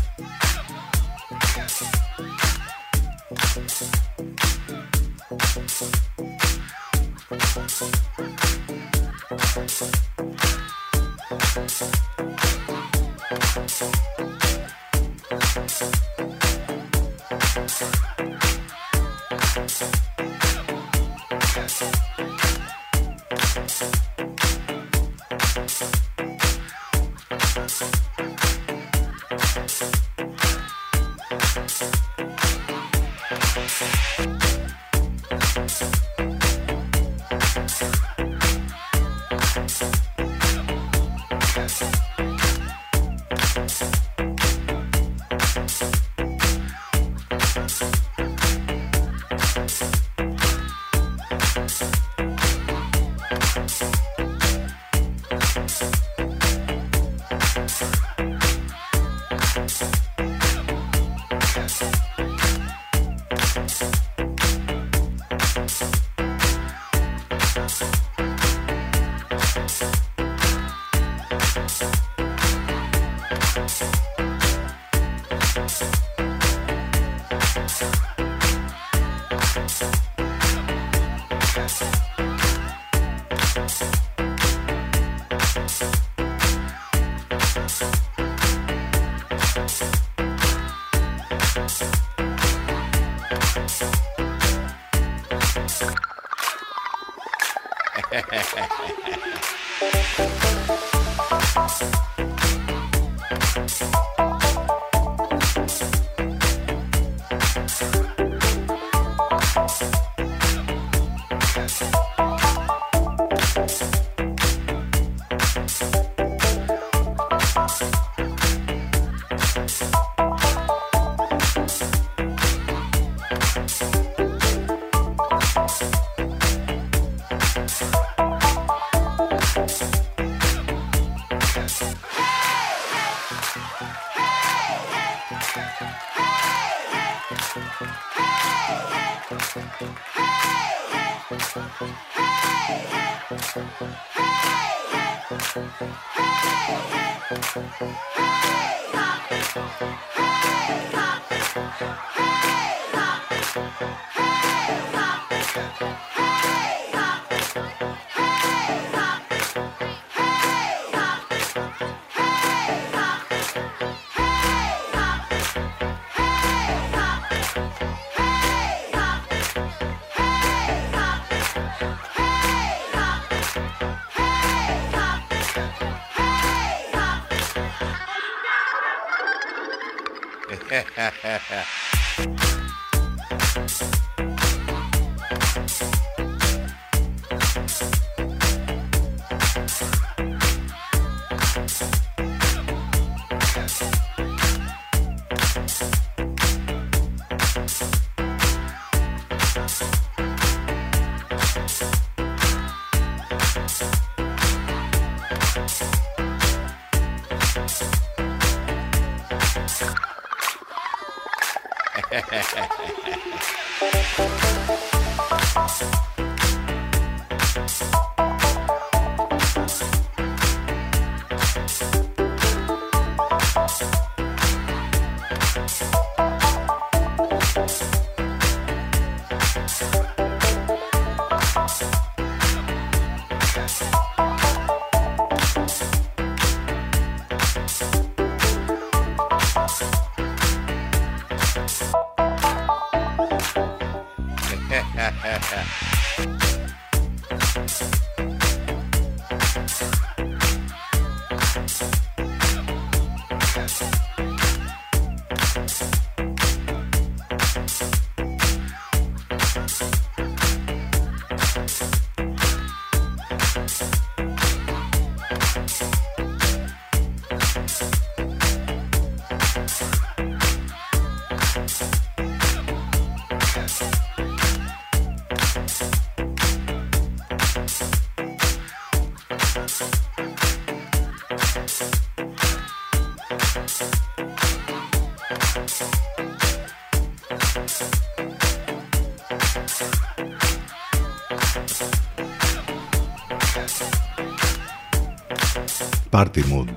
Party 296.29 296.43
mood. 296.53 296.69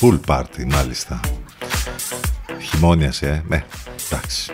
Pool 0.00 0.20
party 0.26 0.64
μάλιστα. 0.66 1.20
Χειμώνιασε, 2.60 3.28
ε. 3.28 3.42
Ναι, 3.48 3.64
εντάξει. 4.10 4.52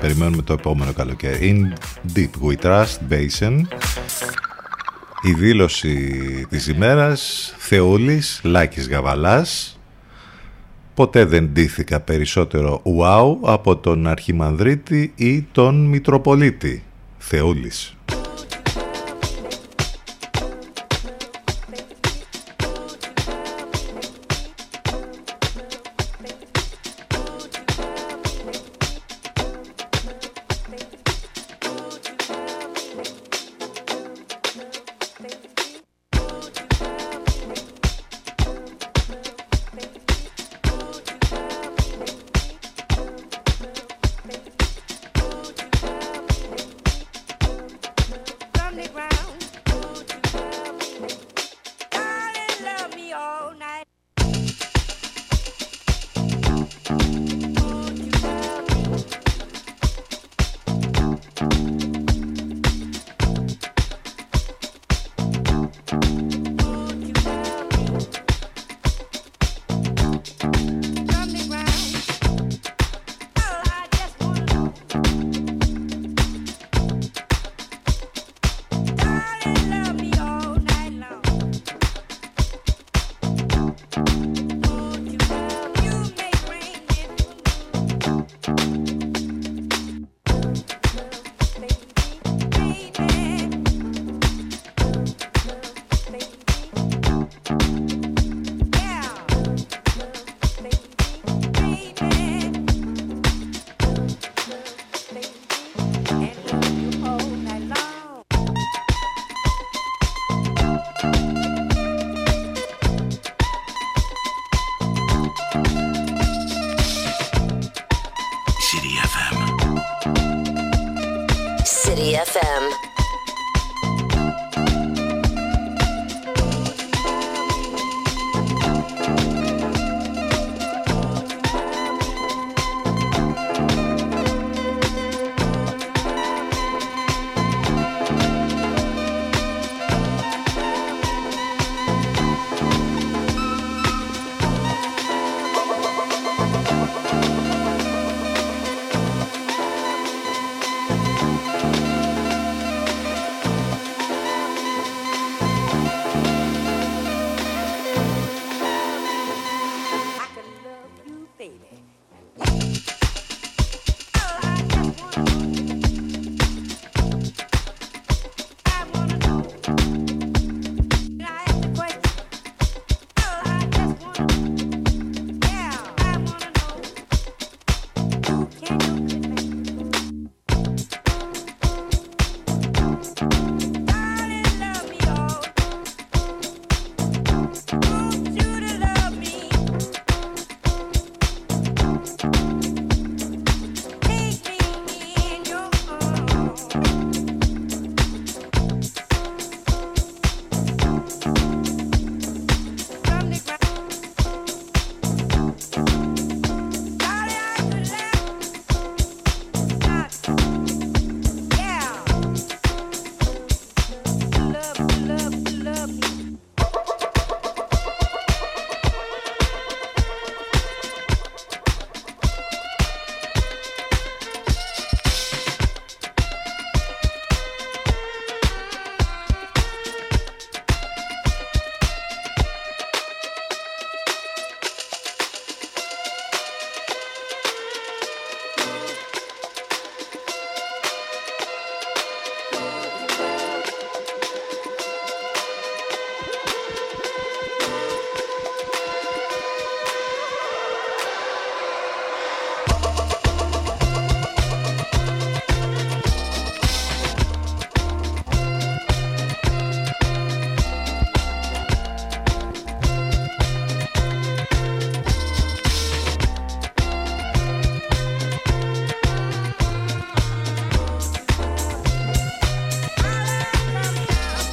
Περιμένουμε 0.00 0.42
το 0.42 0.52
επόμενο 0.52 0.92
καλοκαίρι. 0.92 1.72
In 1.72 1.78
Deep 2.16 2.30
We 2.48 2.56
Trust 2.62 2.98
Basin. 3.10 3.60
Η 5.22 5.32
δήλωση 5.32 6.08
της 6.48 6.68
ημέρας 6.68 7.54
Θεούλης 7.58 8.40
Λάκης 8.44 8.88
Γαβαλάς 8.88 9.80
Ποτέ 10.94 11.24
δεν 11.24 11.44
ντύθηκα 11.44 12.00
περισσότερο 12.00 12.82
wow 13.00 13.36
από 13.42 13.76
τον 13.76 14.06
Αρχιμανδρίτη 14.06 15.12
ή 15.16 15.42
τον 15.42 15.86
Μητροπολίτη 15.86 16.82
Θεούλης 17.18 17.96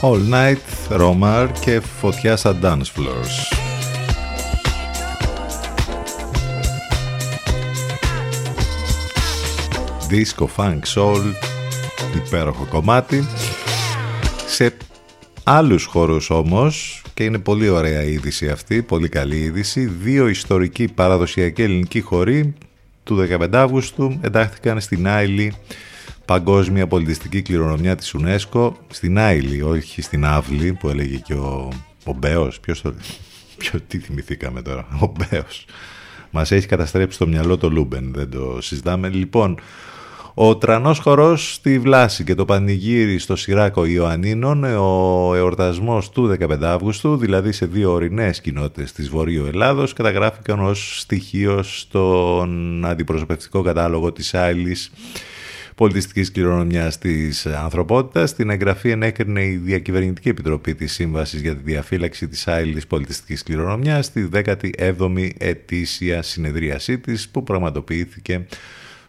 All 0.07 0.33
Night, 0.33 0.97
Romar 1.01 1.47
και 1.59 1.79
φωτιά 1.79 2.35
στα 2.35 2.59
dance 2.61 2.91
floors. 2.95 3.35
Disco, 10.09 10.45
funk, 10.55 10.79
soul, 10.95 11.21
υπέροχο 12.15 12.65
κομμάτι. 12.69 13.27
Σε 14.47 14.77
άλλους 15.43 15.85
χώρους 15.85 16.29
όμως, 16.29 17.01
και 17.13 17.23
είναι 17.23 17.39
πολύ 17.39 17.69
ωραία 17.69 18.03
η 18.03 18.11
είδηση 18.11 18.49
αυτή, 18.49 18.81
πολύ 18.81 19.09
καλή 19.09 19.37
είδηση, 19.37 19.85
δύο 19.85 20.27
ιστορικοί 20.27 20.87
παραδοσιακοί 20.87 21.61
ελληνικοί 21.61 22.01
χωροί 22.01 22.53
του 23.03 23.27
15 23.29 23.47
Αύγουστου 23.51 24.19
εντάχθηκαν 24.21 24.81
στην 24.81 25.07
Άιλη 25.07 25.53
Παγκόσμια 26.27 26.87
Πολιτιστική 26.87 27.41
Κληρονομιά 27.41 27.95
της 27.95 28.15
UNESCO 28.17 28.71
στην 28.87 29.19
Άιλη, 29.19 29.61
όχι 29.61 30.01
στην 30.01 30.25
Αύλη 30.25 30.73
που 30.73 30.89
έλεγε 30.89 31.17
και 31.17 31.33
ο, 31.33 31.69
ο 32.05 32.13
Μπέος. 32.13 32.59
Ποιος 32.59 32.81
το 32.81 32.93
Ποιο, 33.57 33.79
τι 33.87 33.97
θυμηθήκαμε 33.97 34.61
τώρα, 34.61 34.87
ο 35.01 35.11
Μπέος. 35.11 35.65
Μας 36.29 36.51
έχει 36.51 36.67
καταστρέψει 36.67 37.17
το 37.17 37.27
μυαλό 37.27 37.57
το 37.57 37.69
Λούμπεν, 37.69 38.11
δεν 38.13 38.29
το 38.29 38.57
συζητάμε. 38.61 39.09
Λοιπόν, 39.09 39.59
ο 40.33 40.57
τρανός 40.57 40.99
χορός 40.99 41.53
στη 41.53 41.79
Βλάση 41.79 42.23
και 42.23 42.35
το 42.35 42.45
πανηγύρι 42.45 43.19
στο 43.19 43.35
Σιράκο 43.35 43.85
Ιωαννίνων, 43.85 44.63
ο 44.63 45.33
εορτασμός 45.35 46.09
του 46.09 46.37
15 46.39 46.61
Αύγουστου, 46.61 47.17
δηλαδή 47.17 47.51
σε 47.51 47.65
δύο 47.65 47.91
ορεινές 47.91 48.41
κοινότητες 48.41 48.91
της 48.91 49.09
Βορείου 49.09 49.45
Ελλάδος, 49.45 49.93
καταγράφηκαν 49.93 50.59
ως 50.59 50.99
στοιχείο 50.99 51.63
στον 51.63 52.85
αντιπροσωπευτικό 52.85 53.61
κατάλογο 53.61 54.11
της 54.11 54.33
Άιλης 54.33 54.91
πολιτιστικής 55.77 56.31
κληρονομιάς 56.31 56.97
της 56.97 57.45
ανθρωπότητας. 57.45 58.35
Την 58.35 58.49
εγγραφή 58.49 58.89
ενέκρινε 58.89 59.43
η 59.45 59.55
Διακυβερνητική 59.55 60.29
Επιτροπή 60.29 60.75
της 60.75 60.93
Σύμβασης 60.93 61.41
για 61.41 61.55
τη 61.55 61.63
Διαφύλαξη 61.63 62.27
της 62.27 62.47
Άειλη 62.47 62.81
Πολιτιστικής 62.87 63.43
Κληρονομιάς 63.43 64.05
στη 64.05 64.29
17η 64.33 65.29
ετήσια 65.37 66.21
συνεδρίασή 66.21 66.97
της 66.97 67.29
που 67.29 67.43
πραγματοποιήθηκε 67.43 68.45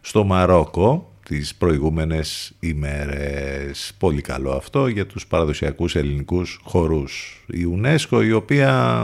στο 0.00 0.24
Μαρόκο 0.24 1.12
τις 1.28 1.54
προηγούμενες 1.54 2.52
ημέρες. 2.60 3.92
Πολύ 3.98 4.20
καλό 4.20 4.50
αυτό 4.50 4.86
για 4.86 5.06
τους 5.06 5.26
παραδοσιακούς 5.26 5.96
ελληνικούς 5.96 6.60
χορούς. 6.62 7.44
Η 7.46 7.66
UNESCO 7.76 8.24
η 8.24 8.32
οποία 8.32 9.02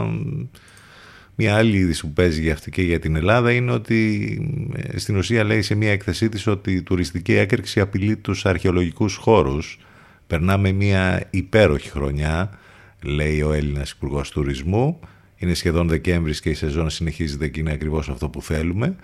μια 1.35 1.55
άλλη 1.55 1.77
είδηση 1.77 2.01
που 2.01 2.13
παίζει 2.13 2.41
για 2.41 2.53
αυτή 2.53 2.71
και 2.71 2.81
για 2.81 2.99
την 2.99 3.15
Ελλάδα 3.15 3.51
είναι 3.51 3.71
ότι 3.71 4.39
ε, 4.75 4.97
στην 4.99 5.17
ουσία 5.17 5.43
λέει 5.43 5.61
σε 5.61 5.75
μια 5.75 5.91
έκθεσή 5.91 6.29
της 6.29 6.47
ότι 6.47 6.71
η 6.71 6.81
τουριστική 6.81 7.33
έκρηξη 7.33 7.79
απειλεί 7.79 8.17
τους 8.17 8.45
αρχαιολογικούς 8.45 9.15
χώρους. 9.15 9.79
Περνάμε 10.27 10.71
μια 10.71 11.27
υπέροχη 11.29 11.89
χρονιά, 11.89 12.59
λέει 13.03 13.41
ο 13.41 13.53
Έλληνας 13.53 13.91
Υπουργός 13.91 14.29
Τουρισμού. 14.29 14.99
Είναι 15.37 15.53
σχεδόν 15.53 15.87
Δεκέμβρης 15.87 16.39
και 16.39 16.49
η 16.49 16.53
σεζόν 16.53 16.89
συνεχίζεται 16.89 17.47
και 17.47 17.59
είναι 17.59 17.71
ακριβώς 17.71 18.09
αυτό 18.09 18.29
που 18.29 18.41
θέλουμε. 18.41 18.95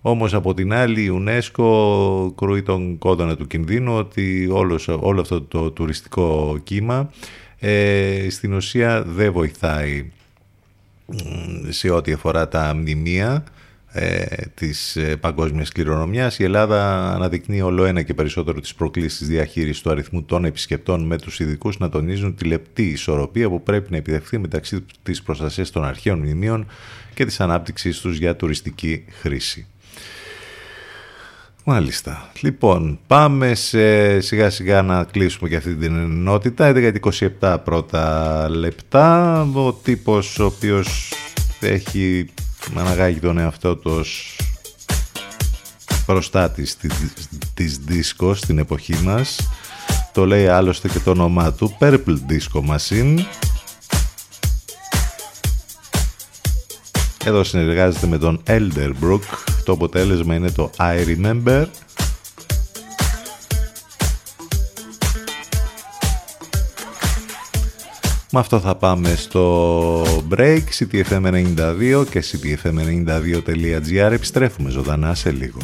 Όμως 0.00 0.34
από 0.34 0.54
την 0.54 0.72
άλλη 0.72 1.02
η 1.02 1.10
UNESCO 1.12 2.34
κρούει 2.34 2.62
τον 2.62 2.98
κόδωνα 2.98 3.36
του 3.36 3.46
κινδύνου 3.46 3.96
ότι 3.96 4.48
όλος, 4.52 4.88
όλο 4.88 5.20
αυτό 5.20 5.42
το 5.42 5.70
τουριστικό 5.70 6.58
κύμα 6.64 7.10
ε, 7.58 8.26
στην 8.30 8.52
ουσία 8.52 9.02
δεν 9.02 9.32
βοηθάει 9.32 10.10
σε 11.68 11.90
ό,τι 11.90 12.12
αφορά 12.12 12.48
τα 12.48 12.74
μνημεία 12.74 13.44
ε, 13.92 14.24
της 14.54 14.96
ε, 14.96 15.16
παγκόσμιας 15.16 15.72
κληρονομιάς 15.72 16.38
η 16.38 16.44
Ελλάδα 16.44 17.10
αναδεικνύει 17.14 17.60
όλο 17.60 17.84
ένα 17.84 18.02
και 18.02 18.14
περισσότερο 18.14 18.60
τις 18.60 18.74
προκλήσεις 18.74 19.28
διαχείρισης 19.28 19.82
του 19.82 19.90
αριθμού 19.90 20.22
των 20.22 20.44
επισκεπτών 20.44 21.06
με 21.06 21.18
τους 21.18 21.40
ειδικούς 21.40 21.78
να 21.78 21.88
τονίζουν 21.88 22.34
τη 22.34 22.44
λεπτή 22.44 22.82
ισορροπία 22.82 23.48
που 23.48 23.62
πρέπει 23.62 23.90
να 23.90 23.96
επιδεχθεί 23.96 24.38
μεταξύ 24.38 24.84
της 25.02 25.22
προστασίας 25.22 25.70
των 25.70 25.84
αρχαίων 25.84 26.18
μνημείων 26.18 26.66
και 27.14 27.24
της 27.24 27.40
ανάπτυξής 27.40 28.00
τους 28.00 28.18
για 28.18 28.36
τουριστική 28.36 29.04
χρήση. 29.08 29.66
Μάλιστα. 31.72 32.30
Λοιπόν, 32.40 32.98
πάμε 33.06 33.54
σε 33.54 34.20
σιγά 34.20 34.50
σιγά 34.50 34.82
να 34.82 35.04
κλείσουμε 35.04 35.48
και 35.48 35.56
αυτή 35.56 35.74
την 35.74 35.96
ενότητα. 35.96 36.72
11 36.74 36.94
27 37.40 37.56
πρώτα 37.64 38.48
λεπτά. 38.48 39.40
Ο 39.54 39.72
τύπος 39.72 40.38
ο 40.38 40.44
οποίος 40.44 41.12
έχει 41.60 42.26
αναγάγει 42.76 43.18
τον 43.18 43.38
εαυτό 43.38 43.76
τους 43.76 44.36
προστάτης 46.06 46.76
της, 46.76 46.92
της 47.54 47.80
disco 47.88 48.32
στην 48.34 48.58
εποχή 48.58 48.94
μας. 49.02 49.48
Το 50.12 50.26
λέει 50.26 50.46
άλλωστε 50.46 50.88
και 50.88 50.98
το 50.98 51.10
όνομά 51.10 51.52
του 51.52 51.76
Purple 51.80 52.16
Disco 52.28 52.76
Machine. 52.76 53.18
Εδώ 57.24 57.44
συνεργάζεται 57.44 58.06
με 58.06 58.18
τον 58.18 58.42
Elderbrook 58.46 59.50
το 59.70 59.76
αποτέλεσμα 59.76 60.34
είναι 60.34 60.50
το 60.50 60.70
I 60.78 61.04
Remember. 61.06 61.66
Με 68.32 68.38
αυτό 68.38 68.60
θα 68.60 68.74
πάμε 68.74 69.14
στο 69.14 70.02
break, 70.34 70.60
ctfm92 70.78 72.04
και 72.10 72.24
ctfm92.gr. 72.32 74.10
Επιστρέφουμε 74.12 74.70
ζωντανά 74.70 75.14
σε 75.14 75.30
λίγο. 75.30 75.58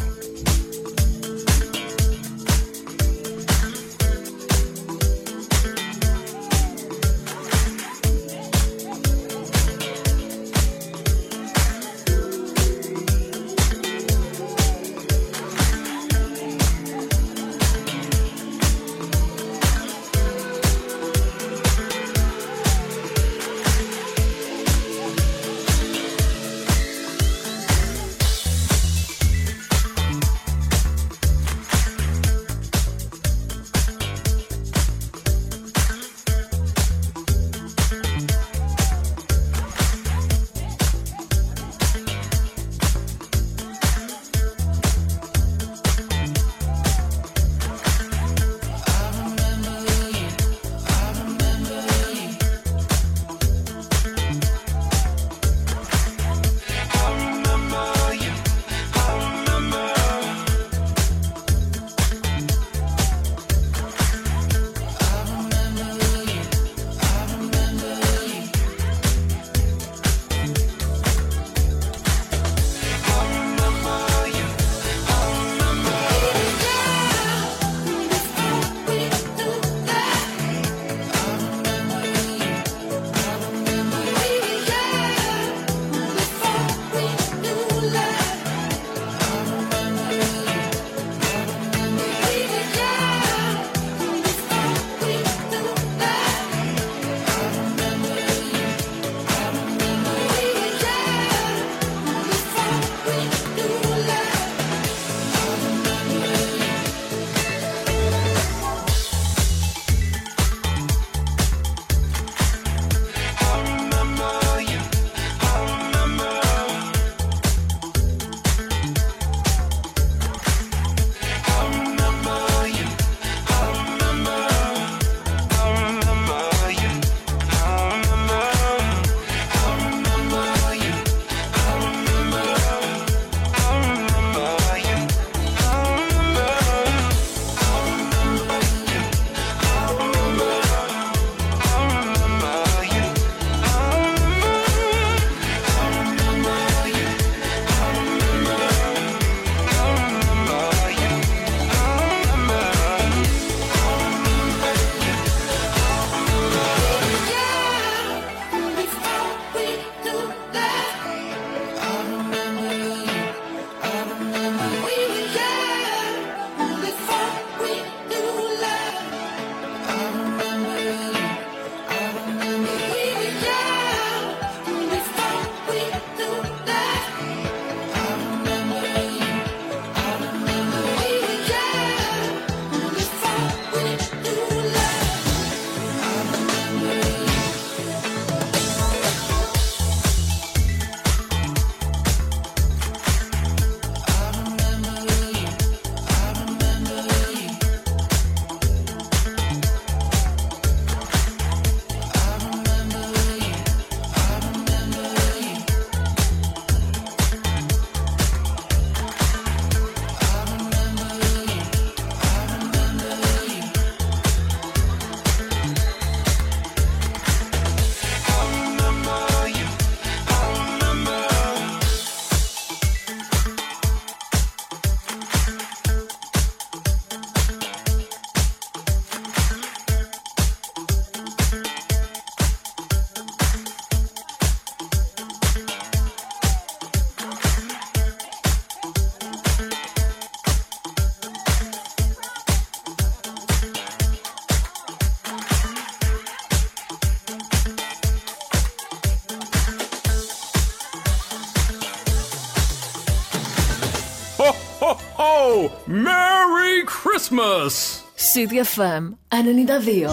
Christmas! 257.36 258.04
CDFM 258.16 259.16
92. 259.28 260.08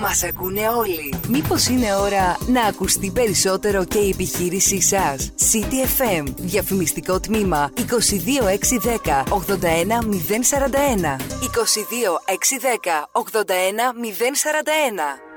Μας 0.00 0.22
ακούνε 0.22 0.68
όλοι. 0.68 1.14
Μήπως 1.28 1.66
είναι 1.66 1.94
ώρα 1.94 2.38
να 2.46 2.62
ακουστεί 2.62 3.10
περισσότερο 3.10 3.84
και 3.84 3.98
η 3.98 4.08
επιχείρησή 4.08 4.80
σας; 4.80 5.32
CTFM, 5.36 6.24
διαφημιστικό 6.36 7.20
τμήμα 7.20 7.72
22610 7.76 9.24
81041. 9.28 11.16
22610 11.40 13.08
81041. 13.12 15.27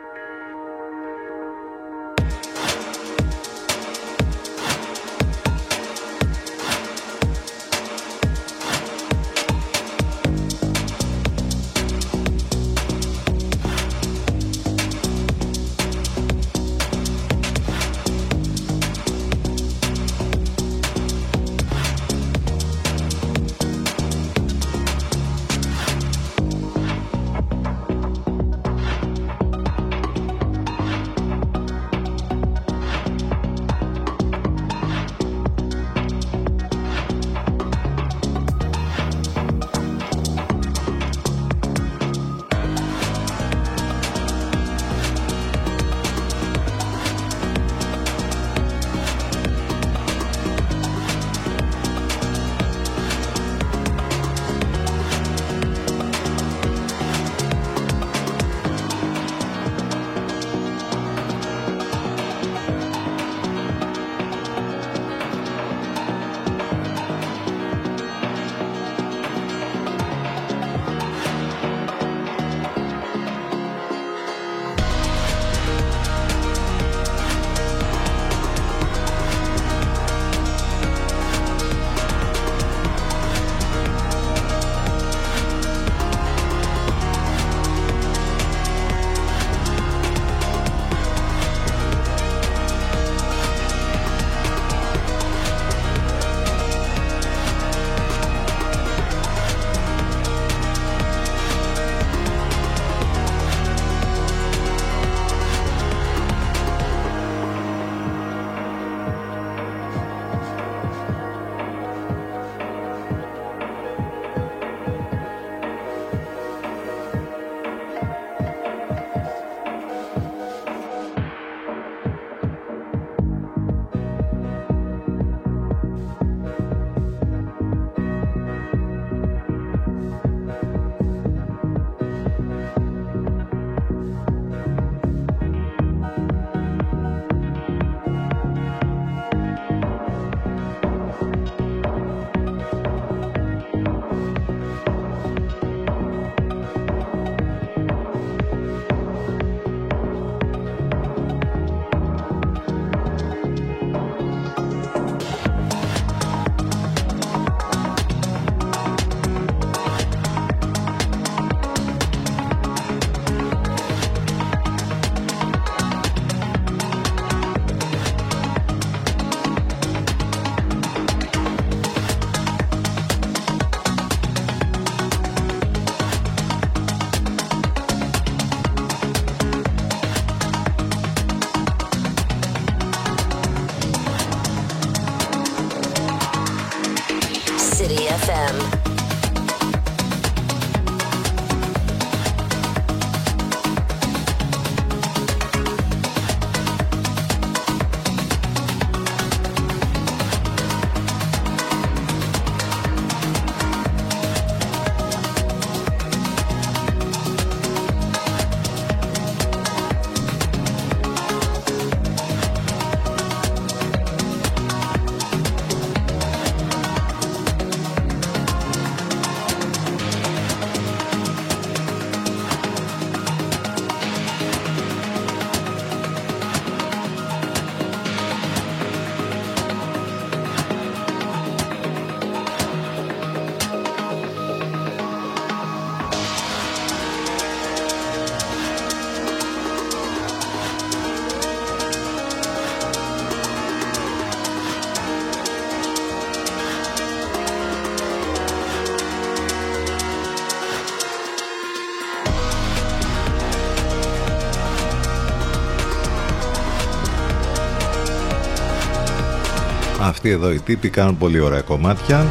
Αυτοί 260.23 260.34
εδώ 260.34 260.52
οι 260.52 260.60
τύποι 260.60 260.89
κάνουν 260.89 261.18
πολύ 261.18 261.39
ωραία 261.39 261.61
κομμάτια 261.61 262.26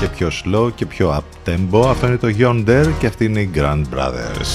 και 0.00 0.06
πιο 0.06 0.30
slow 0.44 0.70
και 0.74 0.86
πιο 0.86 1.18
up 1.18 1.48
tempo. 1.48 1.86
Αυτό 1.88 2.06
είναι 2.06 2.16
το 2.16 2.28
Yonder 2.38 2.86
και 2.98 3.06
αυτή 3.06 3.24
είναι 3.24 3.40
οι 3.40 3.50
Grand 3.54 3.82
Brothers. 3.94 4.50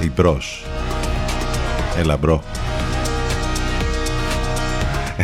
Ή 0.00 0.10
bros. 0.16 0.64
Έλα 1.98 2.16
bro. 2.16 2.42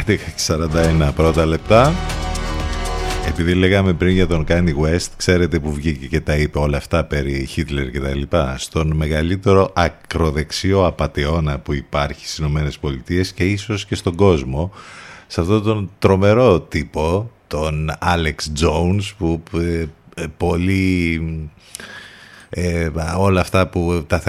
11.41 0.06 1.10
πρώτα 1.16 1.46
λεπτά. 1.46 1.92
Επειδή 3.28 3.54
λέγαμε 3.54 3.92
πριν 3.92 4.12
για 4.12 4.26
τον 4.26 4.44
Kanye 4.48 4.74
West, 4.84 5.09
ξέρετε 5.20 5.58
που 5.58 5.72
βγήκε 5.72 6.06
και 6.06 6.20
τα 6.20 6.36
είπε 6.36 6.58
όλα 6.58 6.76
αυτά 6.76 7.04
περί 7.04 7.44
Χίτλερ 7.44 7.90
και 7.90 8.00
τα 8.00 8.14
λοιπά. 8.14 8.54
Στον 8.58 8.92
μεγαλύτερο 8.96 9.72
ακροδεξιό 9.74 10.86
απατεώνα 10.86 11.58
που 11.58 11.72
υπάρχει 11.72 12.24
στις 12.26 12.38
Ηνωμένες 12.38 12.78
Πολιτείες 12.78 13.32
και 13.32 13.44
ίσως 13.44 13.86
και 13.86 13.94
στον 13.94 14.14
κόσμο, 14.14 14.72
σε 15.26 15.40
αυτόν 15.40 15.62
τον 15.62 15.90
τρομερό 15.98 16.60
τύπο, 16.60 17.30
τον 17.46 17.90
Alex 18.00 18.64
Jones, 18.64 19.02
που 19.18 19.42
ε, 19.54 19.84
ε, 20.14 20.24
πολύ 20.36 21.20
ε, 22.50 22.90
όλα 23.16 23.40
αυτά 23.40 23.68
που 23.68 24.04
τα 24.06 24.22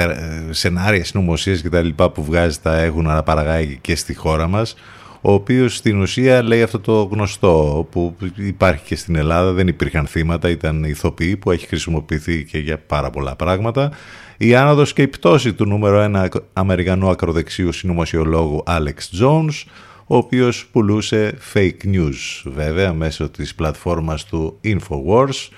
σενάρια 0.49 1.05
συνωμοσίες 1.05 1.61
και 1.61 1.69
τα 1.69 1.81
λοιπά 1.81 2.09
που 2.09 2.23
βγάζει 2.23 2.59
τα 2.59 2.77
έχουν 2.77 3.09
αναπαραγάγει 3.09 3.77
και 3.81 3.95
στη 3.95 4.13
χώρα 4.13 4.47
μας 4.47 4.75
ο 5.21 5.33
οποίος 5.33 5.75
στην 5.75 6.01
ουσία 6.01 6.43
λέει 6.43 6.61
αυτό 6.61 6.79
το 6.79 7.03
γνωστό 7.11 7.87
που 7.91 8.15
υπάρχει 8.35 8.83
και 8.85 8.95
στην 8.95 9.15
Ελλάδα, 9.15 9.51
δεν 9.51 9.67
υπήρχαν 9.67 10.05
θύματα, 10.07 10.49
ήταν 10.49 10.83
ηθοποιοί 10.83 11.37
που 11.37 11.51
έχει 11.51 11.67
χρησιμοποιηθεί 11.67 12.43
και 12.43 12.57
για 12.57 12.77
πάρα 12.77 13.09
πολλά 13.09 13.35
πράγματα. 13.35 13.91
Η 14.37 14.55
άνοδος 14.55 14.93
και 14.93 15.01
η 15.01 15.07
πτώση 15.07 15.53
του 15.53 15.65
νούμερο 15.65 15.99
ένα 15.99 16.29
Αμερικανού 16.53 17.09
ακροδεξίου 17.09 17.71
συνωμοσιολόγου 17.71 18.63
Alex 18.67 19.21
Jones, 19.21 19.63
ο 20.07 20.15
οποίος 20.15 20.67
πουλούσε 20.71 21.37
fake 21.53 21.85
news 21.93 22.41
βέβαια 22.43 22.93
μέσω 22.93 23.29
της 23.29 23.55
πλατφόρμας 23.55 24.25
του 24.25 24.59
Infowars, 24.63 25.49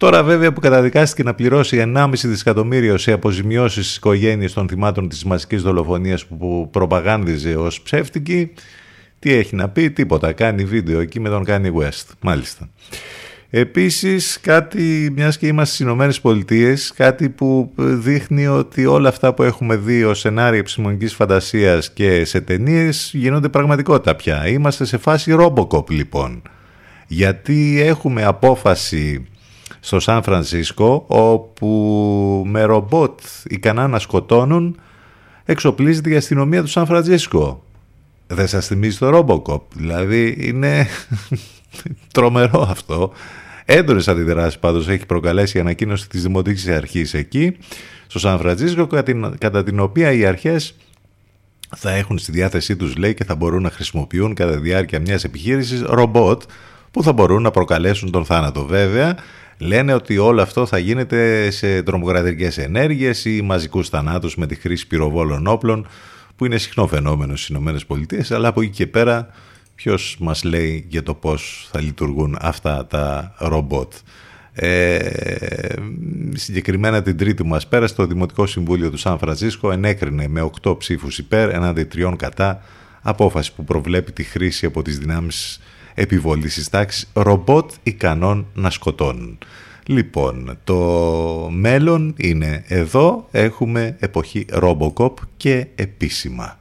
Τώρα 0.00 0.22
βέβαια 0.22 0.52
που 0.52 0.60
καταδικάστηκε 0.60 1.22
να 1.22 1.34
πληρώσει 1.34 1.92
1,5 1.96 2.10
δισεκατομμύριο 2.12 2.98
σε 2.98 3.12
αποζημιώσεις 3.12 3.84
στις 3.84 3.96
οικογένειες 3.96 4.52
των 4.52 4.68
θυμάτων 4.68 5.08
της 5.08 5.24
μαζικής 5.24 5.62
δολοφονίας 5.62 6.26
που 6.26 6.68
προπαγάνδιζε 6.70 7.56
ως 7.56 7.80
ψεύτικη, 7.80 8.52
τι 9.20 9.32
έχει 9.32 9.54
να 9.54 9.68
πει, 9.68 9.90
τίποτα. 9.90 10.32
Κάνει 10.32 10.64
βίντεο 10.64 11.00
εκεί 11.00 11.20
με 11.20 11.28
τον 11.28 11.44
Kanye 11.46 11.72
West. 11.74 12.06
Μάλιστα. 12.20 12.70
Επίσης 13.52 14.40
κάτι, 14.40 15.12
μιας 15.16 15.38
και 15.38 15.46
είμαστε 15.46 15.74
στις 15.74 15.86
Ηνωμένες 15.86 16.20
Πολιτείες, 16.20 16.92
κάτι 16.96 17.28
που 17.28 17.72
δείχνει 17.76 18.46
ότι 18.46 18.86
όλα 18.86 19.08
αυτά 19.08 19.34
που 19.34 19.42
έχουμε 19.42 19.76
δει 19.76 20.04
ως 20.04 20.18
σενάρια 20.18 20.58
επιστημονικής 20.58 21.14
φαντασίας 21.14 21.92
και 21.92 22.24
σε 22.24 22.40
ταινίες 22.40 23.10
γίνονται 23.14 23.48
πραγματικότητα 23.48 24.16
πια. 24.16 24.46
Είμαστε 24.46 24.84
σε 24.84 24.98
φάση 24.98 25.36
Robocop 25.38 25.90
λοιπόν. 25.90 26.42
Γιατί 27.06 27.80
έχουμε 27.80 28.24
απόφαση 28.24 29.26
στο 29.80 30.00
Σαν 30.00 30.22
Φρανσίσκο 30.22 31.04
όπου 31.06 32.44
με 32.46 32.62
ρομπότ 32.62 33.20
ικανά 33.44 33.88
να 33.88 33.98
σκοτώνουν 33.98 34.80
εξοπλίζεται 35.44 36.10
η 36.10 36.16
αστυνομία 36.16 36.62
του 36.62 36.68
Σαν 36.68 36.86
Φρανσίσκο. 36.86 37.64
Δεν 38.32 38.46
σας 38.46 38.66
θυμίζει 38.66 38.98
το 38.98 39.18
Robocop. 39.18 39.60
Δηλαδή 39.74 40.36
είναι 40.38 40.86
τρομερό 42.14 42.66
αυτό. 42.70 43.12
Έντονες 43.64 44.08
αντιδράσεις 44.08 44.58
πάντως 44.58 44.88
έχει 44.88 45.06
προκαλέσει 45.06 45.56
η 45.56 45.60
ανακοίνωση 45.60 46.08
της 46.08 46.22
Δημοτικής 46.22 46.68
Αρχής 46.68 47.14
εκεί 47.14 47.56
στο 48.06 48.18
Σαν 48.18 48.38
Φρανσίσκο 48.38 48.86
κατά 49.38 49.62
την 49.62 49.80
οποία 49.80 50.12
οι 50.12 50.24
αρχές 50.24 50.74
θα 51.76 51.90
έχουν 51.90 52.18
στη 52.18 52.32
διάθεσή 52.32 52.76
τους 52.76 52.96
λέει 52.96 53.14
και 53.14 53.24
θα 53.24 53.34
μπορούν 53.34 53.62
να 53.62 53.70
χρησιμοποιούν 53.70 54.34
κατά 54.34 54.52
τη 54.52 54.58
διάρκεια 54.58 55.00
μιας 55.00 55.24
επιχείρησης 55.24 55.82
ρομπότ 55.82 56.42
που 56.90 57.02
θα 57.02 57.12
μπορούν 57.12 57.42
να 57.42 57.50
προκαλέσουν 57.50 58.10
τον 58.10 58.24
θάνατο. 58.24 58.66
Βέβαια, 58.66 59.16
λένε 59.58 59.94
ότι 59.94 60.18
όλο 60.18 60.42
αυτό 60.42 60.66
θα 60.66 60.78
γίνεται 60.78 61.50
σε 61.50 61.82
τρομοκρατικές 61.82 62.58
ενέργειες 62.58 63.24
ή 63.24 63.42
μαζικούς 63.42 63.88
θανάτους 63.88 64.36
με 64.36 64.46
τη 64.46 64.54
χρήση 64.54 64.86
πυροβόλων 64.86 65.46
όπλων 65.46 65.86
που 66.40 66.46
είναι 66.46 66.58
συχνό 66.58 66.86
φαινόμενο 66.86 67.36
στις 67.36 67.56
ΗΠΑ, 67.56 68.34
αλλά 68.34 68.48
από 68.48 68.60
εκεί 68.60 68.70
και 68.70 68.86
πέρα 68.86 69.28
ποιος 69.74 70.16
μας 70.20 70.44
λέει 70.44 70.86
για 70.88 71.02
το 71.02 71.14
πώς 71.14 71.68
θα 71.72 71.80
λειτουργούν 71.80 72.36
αυτά 72.40 72.86
τα 72.86 73.34
ρομπότ. 73.38 73.92
Ε, 74.52 75.10
συγκεκριμένα 76.32 77.02
την 77.02 77.16
τρίτη 77.16 77.44
μας 77.44 77.66
πέρασε 77.66 77.94
το 77.94 78.06
Δημοτικό 78.06 78.46
Συμβούλιο 78.46 78.90
του 78.90 78.96
Σαν 78.96 79.18
Φρανσίσκο 79.18 79.72
ενέκρινε 79.72 80.28
με 80.28 80.50
8 80.62 80.78
ψήφους 80.78 81.18
υπέρ 81.18 81.50
εναντί 81.50 81.84
τριών 81.84 82.16
κατά 82.16 82.62
απόφαση 83.02 83.54
που 83.54 83.64
προβλέπει 83.64 84.12
τη 84.12 84.22
χρήση 84.22 84.66
από 84.66 84.82
τις 84.82 84.98
δυνάμεις 84.98 85.60
επιβολής 85.94 86.54
της 86.54 86.68
τάξης 86.68 87.10
ρομπότ 87.12 87.70
ικανών 87.82 88.46
να 88.54 88.70
σκοτώνουν. 88.70 89.38
Λοιπόν, 89.86 90.58
το 90.64 90.76
μέλλον 91.52 92.14
είναι 92.16 92.64
εδώ, 92.66 93.28
έχουμε 93.30 93.96
εποχή 93.98 94.46
Robocop 94.52 95.12
και 95.36 95.66
επίσημα. 95.74 96.58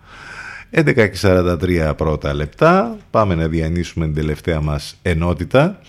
11.43 0.72 1.94
πρώτα 1.98 2.34
λεπτά, 2.34 2.98
πάμε 3.12 3.36
να 3.36 3.48
διανύσουμε 3.48 4.06
την 4.06 4.16
τελευταία 4.16 4.62
μας 4.62 4.96
ενότητα. 5.02 5.80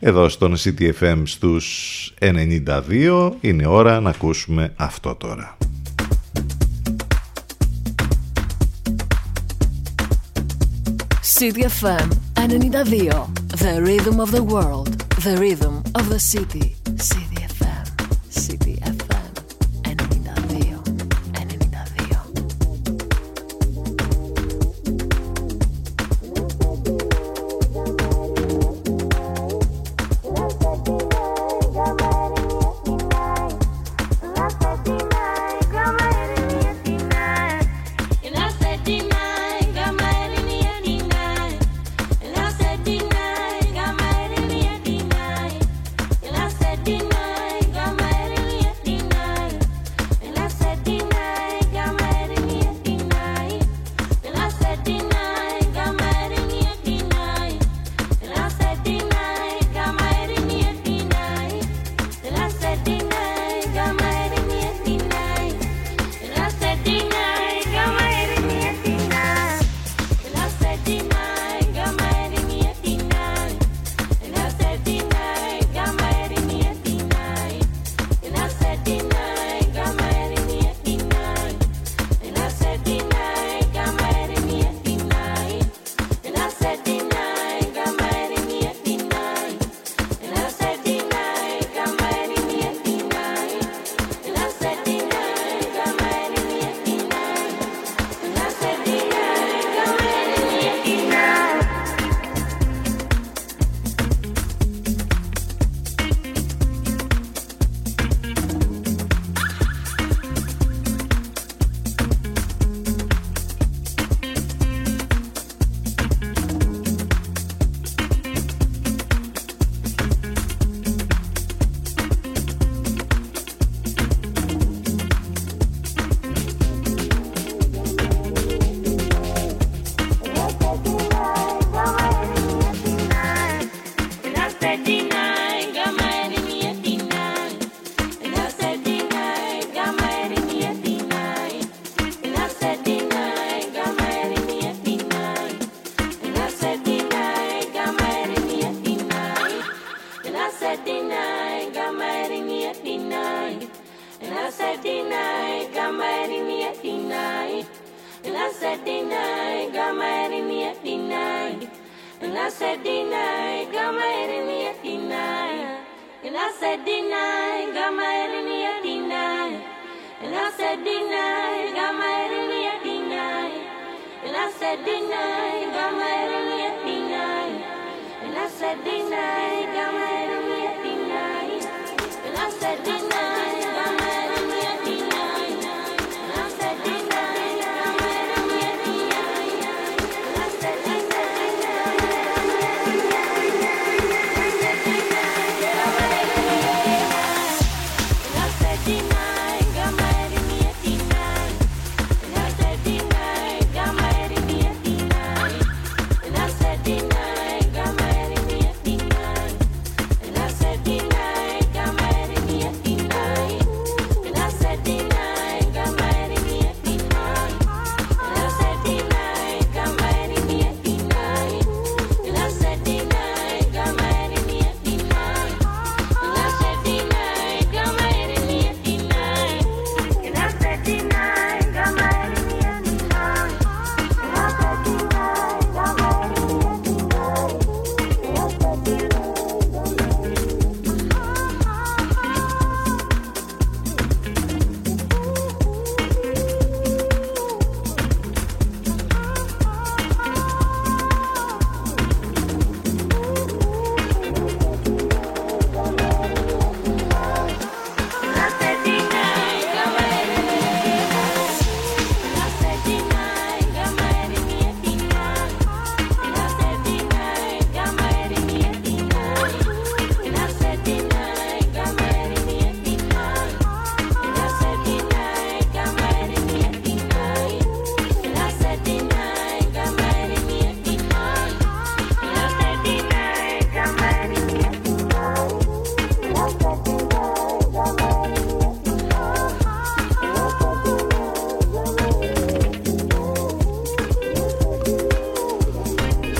Εδώ 0.00 0.28
στον 0.28 0.56
CTFM 0.56 1.22
στους 1.24 2.14
92 2.20 3.30
είναι 3.40 3.66
ώρα 3.66 4.00
να 4.00 4.10
ακούσουμε 4.10 4.72
αυτό 4.76 5.14
τώρα. 5.14 5.56
CTFM 11.38 12.33
92. 12.46 13.08
The 13.56 13.80
rhythm 13.82 14.20
of 14.20 14.30
the 14.30 14.44
world. 14.44 14.88
The 15.22 15.38
rhythm 15.38 15.82
of 15.94 16.10
the 16.10 16.20
city. 16.20 16.76
CTFM. 16.84 17.86
CTFM 18.28 18.84
92. 18.84 18.93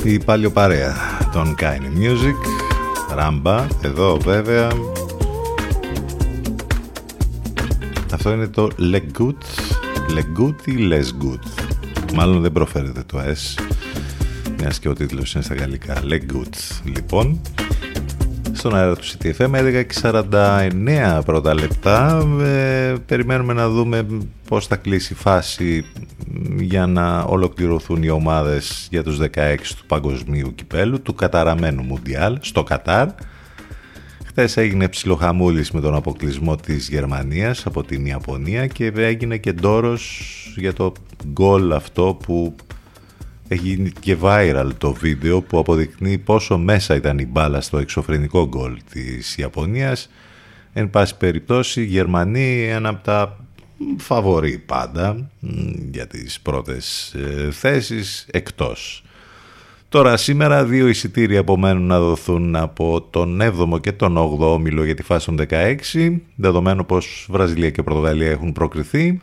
Η 0.07 0.19
παλιοπαρέα 0.19 0.95
των 1.33 1.55
Kind 1.61 1.99
Music 1.99 2.37
Ράμπα, 3.17 3.67
εδώ 3.83 4.17
βέβαια. 4.17 4.69
Αυτό 8.13 8.33
είναι 8.33 8.47
το 8.47 8.71
Legut 8.79 9.43
Legut 10.17 10.67
ή 10.67 10.75
Lesgut. 10.91 11.73
Μάλλον 12.15 12.41
δεν 12.41 12.53
προφέρεται 12.53 13.03
το 13.07 13.19
S 13.19 13.63
Μιας 14.59 14.79
και 14.79 14.89
ο 14.89 14.93
τίτλος 14.93 15.35
είναι 15.35 15.45
στα 15.45 15.55
γαλλικά. 15.55 16.03
Legut 16.03 16.83
Λοιπόν. 16.85 17.41
Στον 18.53 18.77
αέρα 18.77 18.97
του 18.97 19.05
CTFM 19.05 19.85
11.49 20.03 21.21
πρώτα 21.25 21.55
λεπτά. 21.55 22.27
Ε, 22.41 22.95
περιμένουμε 23.07 23.53
να 23.53 23.69
δούμε 23.69 24.07
πώς 24.49 24.67
θα 24.67 24.77
κλείσει 24.77 25.13
η 25.13 25.17
φάση 25.17 25.85
για 26.61 26.87
να 26.87 27.21
ολοκληρωθούν 27.21 28.03
οι 28.03 28.09
ομάδες 28.09 28.89
για 28.91 29.03
τους 29.03 29.19
16 29.19 29.57
του 29.77 29.87
παγκοσμίου 29.87 30.55
κυπέλου 30.55 31.03
του 31.03 31.15
καταραμένου 31.15 31.83
Μουντιάλ 31.83 32.39
στο 32.41 32.63
Κατάρ 32.63 33.09
Χθες 34.37 34.57
έγινε 34.57 34.89
ψιλοχαμούλης 34.89 35.71
με 35.71 35.81
τον 35.81 35.95
αποκλεισμό 35.95 36.57
της 36.57 36.89
Γερμανίας 36.89 37.67
από 37.67 37.85
την 37.85 38.07
Ιαπωνία 38.07 38.67
και 38.67 38.93
έγινε 38.97 39.37
και 39.37 39.53
ντόρος 39.53 40.23
για 40.57 40.73
το 40.73 40.93
γκολ 41.33 41.73
αυτό 41.73 42.19
που 42.23 42.55
έχει 43.49 43.69
γίνει 43.69 43.93
και 44.01 44.17
viral 44.23 44.71
το 44.79 44.93
βίντεο 44.93 45.43
που 45.43 45.59
αποδεικνύει 45.59 46.19
πόσο 46.19 46.59
μέσα 46.59 46.95
ήταν 46.95 47.19
η 47.19 47.27
μπάλα 47.27 47.61
στο 47.61 47.79
εξωφρενικό 47.79 48.49
γκολ 48.49 48.79
της 48.91 49.37
Ιαπωνίας. 49.37 50.11
Εν 50.73 50.91
πάση 50.91 51.17
περιπτώσει, 51.17 51.81
οι 51.81 51.85
Γερμανοί 51.85 52.63
ένα 52.63 52.89
από 52.89 53.05
τα 53.05 53.44
φαβορεί 53.97 54.59
πάντα 54.59 55.31
για 55.91 56.07
τις 56.07 56.41
πρώτες 56.41 57.15
ε, 57.15 57.51
θέσεις 57.51 58.27
εκτός. 58.31 59.05
Τώρα 59.89 60.17
σήμερα 60.17 60.65
δύο 60.65 60.89
εισιτήρια 60.89 61.41
απομένουν 61.41 61.87
να 61.87 62.01
δοθούν 62.01 62.57
από 62.57 63.03
τον 63.11 63.41
7ο 63.43 63.81
και 63.81 63.93
τον 63.93 64.17
8ο 64.17 64.53
όμιλο 64.53 64.85
για 64.85 64.95
τη 64.95 65.03
φάση 65.03 65.27
των 65.27 65.47
16, 65.49 66.17
δεδομένου 66.35 66.87
πως 66.87 67.27
Βραζιλία 67.31 67.71
και 67.71 67.83
Πορτογαλία 67.83 68.31
έχουν 68.31 68.53
προκριθεί. 68.53 69.21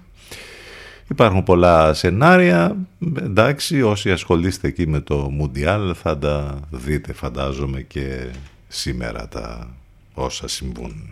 Υπάρχουν 1.10 1.44
πολλά 1.44 1.94
σενάρια, 1.94 2.76
εντάξει, 3.18 3.82
όσοι 3.82 4.12
ασχολείστε 4.12 4.68
εκεί 4.68 4.88
με 4.88 5.00
το 5.00 5.30
Μουντιάλ 5.32 5.96
θα 6.02 6.18
τα 6.18 6.60
δείτε 6.70 7.14
φαντάζομαι 7.14 7.82
και 7.82 8.30
σήμερα 8.68 9.28
τα 9.28 9.76
όσα 10.14 10.48
συμβούν. 10.48 11.12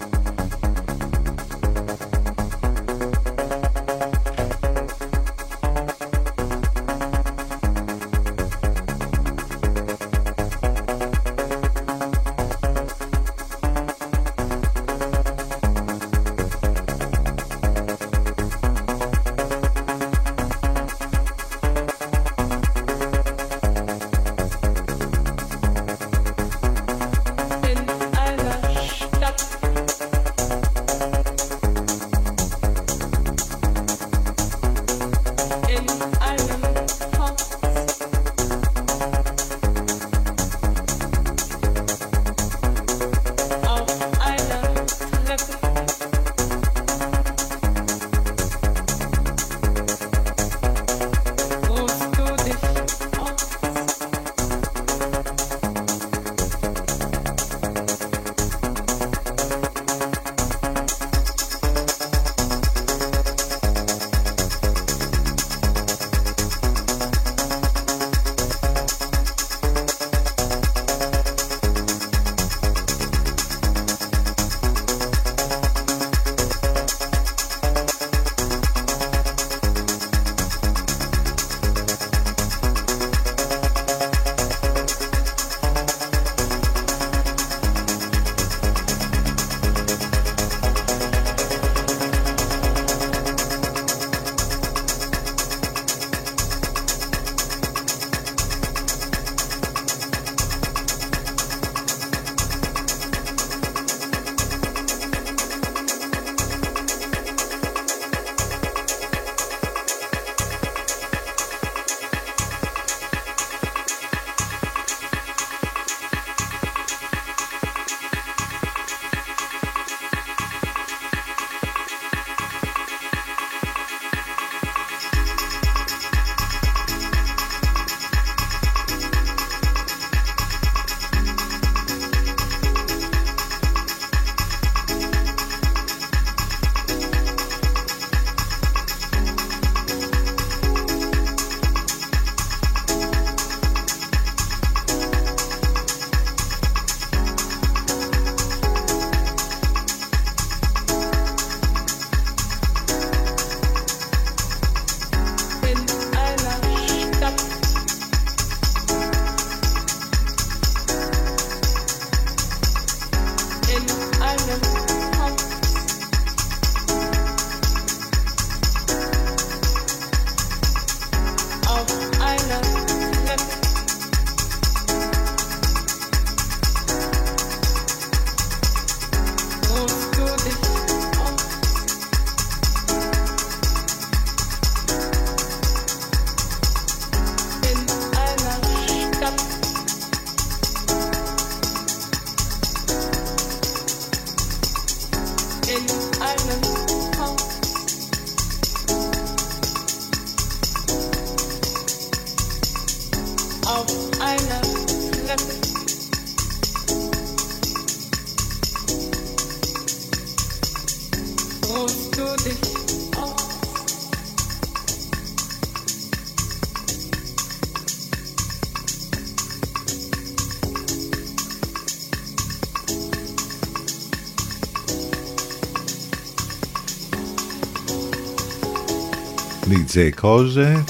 DJ 229.93 230.09
Koze 230.21 230.83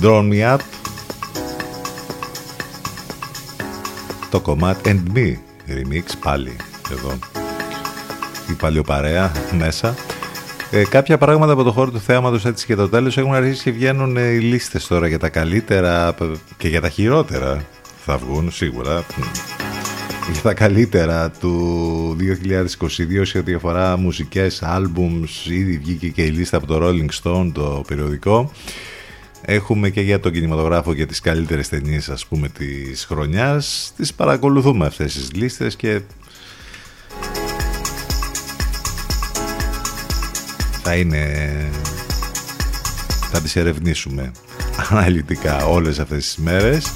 Draw 0.00 0.28
Me 0.30 0.54
Up 0.54 0.58
Το 4.30 4.40
κομμάτι 4.40 5.02
And 5.04 5.16
Me 5.16 5.34
Remix 5.68 6.02
πάλι 6.24 6.56
εδώ. 6.92 7.18
Η 8.50 8.52
παλιοπαρέα 8.52 9.32
μέσα. 9.58 9.94
Ε, 10.70 10.84
κάποια 10.84 11.18
πράγματα 11.18 11.52
από 11.52 11.62
το 11.62 11.72
χώρο 11.72 11.90
του 11.90 12.00
θέματος 12.00 12.44
έτσι 12.44 12.66
και 12.66 12.74
το 12.74 12.88
τέλος 12.88 13.18
έχουν 13.18 13.34
αρχίσει 13.34 13.62
και 13.62 13.70
βγαίνουν 13.70 14.16
ε, 14.16 14.28
οι 14.28 14.38
λίστες 14.38 14.86
τώρα 14.86 15.06
για 15.06 15.18
τα 15.18 15.28
καλύτερα 15.28 16.14
και 16.56 16.68
για 16.68 16.80
τα 16.80 16.88
χειρότερα 16.88 17.64
θα 18.04 18.16
βγουν 18.16 18.50
σίγουρα 18.50 19.04
για 20.32 20.42
τα 20.42 20.54
καλύτερα 20.54 21.30
του 21.30 22.16
2022 22.78 23.20
σε 23.22 23.38
ό,τι 23.38 23.54
αφορά 23.54 23.96
μουσικές, 23.96 24.62
άλμπουμς, 24.62 25.46
ήδη 25.46 25.78
βγήκε 25.78 26.08
και 26.08 26.22
η 26.22 26.30
λίστα 26.30 26.56
από 26.56 26.66
το 26.66 26.78
Rolling 26.82 27.08
Stone, 27.22 27.50
το 27.54 27.84
περιοδικό. 27.86 28.52
Έχουμε 29.42 29.90
και 29.90 30.00
για 30.00 30.20
τον 30.20 30.32
κινηματογράφο 30.32 30.94
και 30.94 31.06
τις 31.06 31.20
καλύτερες 31.20 31.68
ταινίες 31.68 32.08
ας 32.08 32.26
πούμε 32.26 32.48
της 32.48 33.04
χρονιάς. 33.04 33.92
Τις 33.96 34.14
παρακολουθούμε 34.14 34.86
αυτές 34.86 35.14
τις 35.14 35.32
λίστες 35.32 35.76
και 35.76 36.00
θα 40.82 40.94
είναι... 40.96 41.46
θα 43.30 43.40
τις 43.40 43.56
ερευνήσουμε 43.56 44.30
αναλυτικά 44.90 45.66
όλες 45.66 45.98
αυτές 45.98 46.24
τις 46.24 46.36
μέρες. 46.36 46.92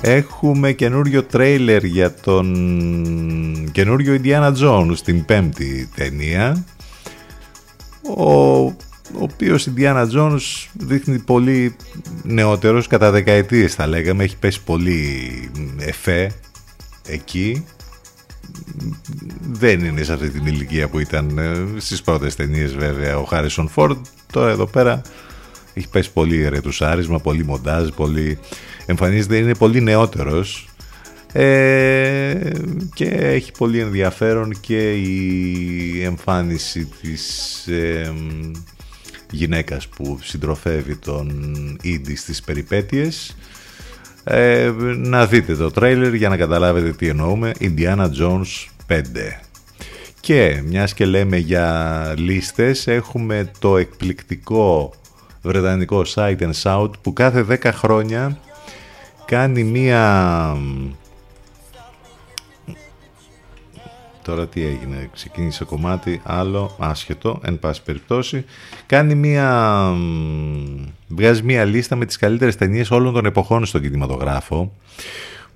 Έχουμε 0.00 0.72
καινούριο 0.72 1.22
τρέιλερ 1.22 1.84
για 1.84 2.14
τον 2.14 2.46
καινούριο 3.72 4.20
Indiana 4.22 4.52
Jones 4.62 4.92
στην 4.94 5.24
πέμπτη 5.24 5.88
ταινία. 5.94 6.64
Ο, 8.16 8.32
ο 9.12 9.18
οποίος 9.18 9.68
Indiana 9.74 10.06
Jones 10.16 10.66
δείχνει 10.72 11.18
πολύ 11.18 11.76
νεότερος 12.22 12.86
κατά 12.86 13.10
δεκαετίες 13.10 13.74
θα 13.74 13.86
λέγαμε 13.86 14.24
έχει 14.24 14.36
πέσει 14.36 14.62
πολύ 14.62 15.50
εφέ 15.78 16.32
εκεί. 17.08 17.64
Δεν 19.50 19.84
είναι 19.84 20.02
σε 20.02 20.12
αυτή 20.12 20.30
την 20.30 20.46
ηλικία 20.46 20.88
που 20.88 20.98
ήταν 20.98 21.38
ε, 21.38 21.80
στις 21.80 22.02
πρώτες 22.02 22.36
ταινίες 22.36 22.74
βέβαια 22.74 23.18
ο 23.18 23.24
Χάρισον 23.24 23.68
Φόρντ 23.68 24.06
τώρα 24.32 24.50
εδώ 24.50 24.66
πέρα 24.66 25.02
έχει 25.78 25.88
πέσει 25.88 26.12
πολύ 26.12 26.48
ρετουσάρισμα, 26.48 27.18
πολύ 27.18 27.44
μοντάζ, 27.44 27.88
πολύ 27.88 28.38
εμφανίζεται, 28.86 29.36
είναι 29.36 29.54
πολύ 29.54 29.80
νεότερος. 29.80 30.68
Ε, 31.32 32.50
και 32.94 33.04
έχει 33.04 33.50
πολύ 33.58 33.80
ενδιαφέρον 33.80 34.60
και 34.60 34.92
η 34.92 36.02
εμφάνιση 36.02 36.88
της 37.00 37.66
ε, 37.66 38.12
γυναίκας 39.30 39.88
που 39.88 40.18
συντροφεύει 40.22 40.96
τον 40.96 41.28
Ίντι 41.82 42.16
στις 42.16 42.42
περιπέτειες. 42.42 43.36
Ε, 44.24 44.72
να 44.96 45.26
δείτε 45.26 45.56
το 45.56 45.70
τρέιλερ 45.70 46.14
για 46.14 46.28
να 46.28 46.36
καταλάβετε 46.36 46.92
τι 46.92 47.08
εννοούμε. 47.08 47.52
Indiana 47.60 48.08
Jones 48.20 48.66
5 48.88 49.02
και 50.20 50.62
μιας 50.66 50.94
και 50.94 51.04
λέμε 51.04 51.36
για 51.36 52.14
λίστες 52.16 52.86
έχουμε 52.86 53.50
το 53.58 53.76
εκπληκτικό 53.76 54.92
βρετανικό 55.48 56.02
Sight 56.14 56.38
and 56.38 56.52
Sound 56.62 56.90
που 57.02 57.12
κάθε 57.12 57.46
10 57.62 57.70
χρόνια 57.72 58.38
κάνει 59.24 59.64
μία... 59.64 60.56
Τώρα 64.22 64.46
τι 64.46 64.64
έγινε, 64.64 65.10
ξεκίνησε 65.12 65.64
κομμάτι 65.64 66.20
άλλο, 66.24 66.76
άσχετο, 66.78 67.40
εν 67.42 67.58
πάση 67.58 67.82
περιπτώσει. 67.82 68.44
Κάνει 68.86 69.14
μία... 69.14 69.92
Βγάζει 71.08 71.42
μία 71.42 71.64
λίστα 71.64 71.96
με 71.96 72.04
τις 72.04 72.16
καλύτερες 72.16 72.56
ταινίες 72.56 72.90
όλων 72.90 73.12
των 73.14 73.24
εποχών 73.26 73.66
στον 73.66 73.80
κινηματογράφο. 73.80 74.72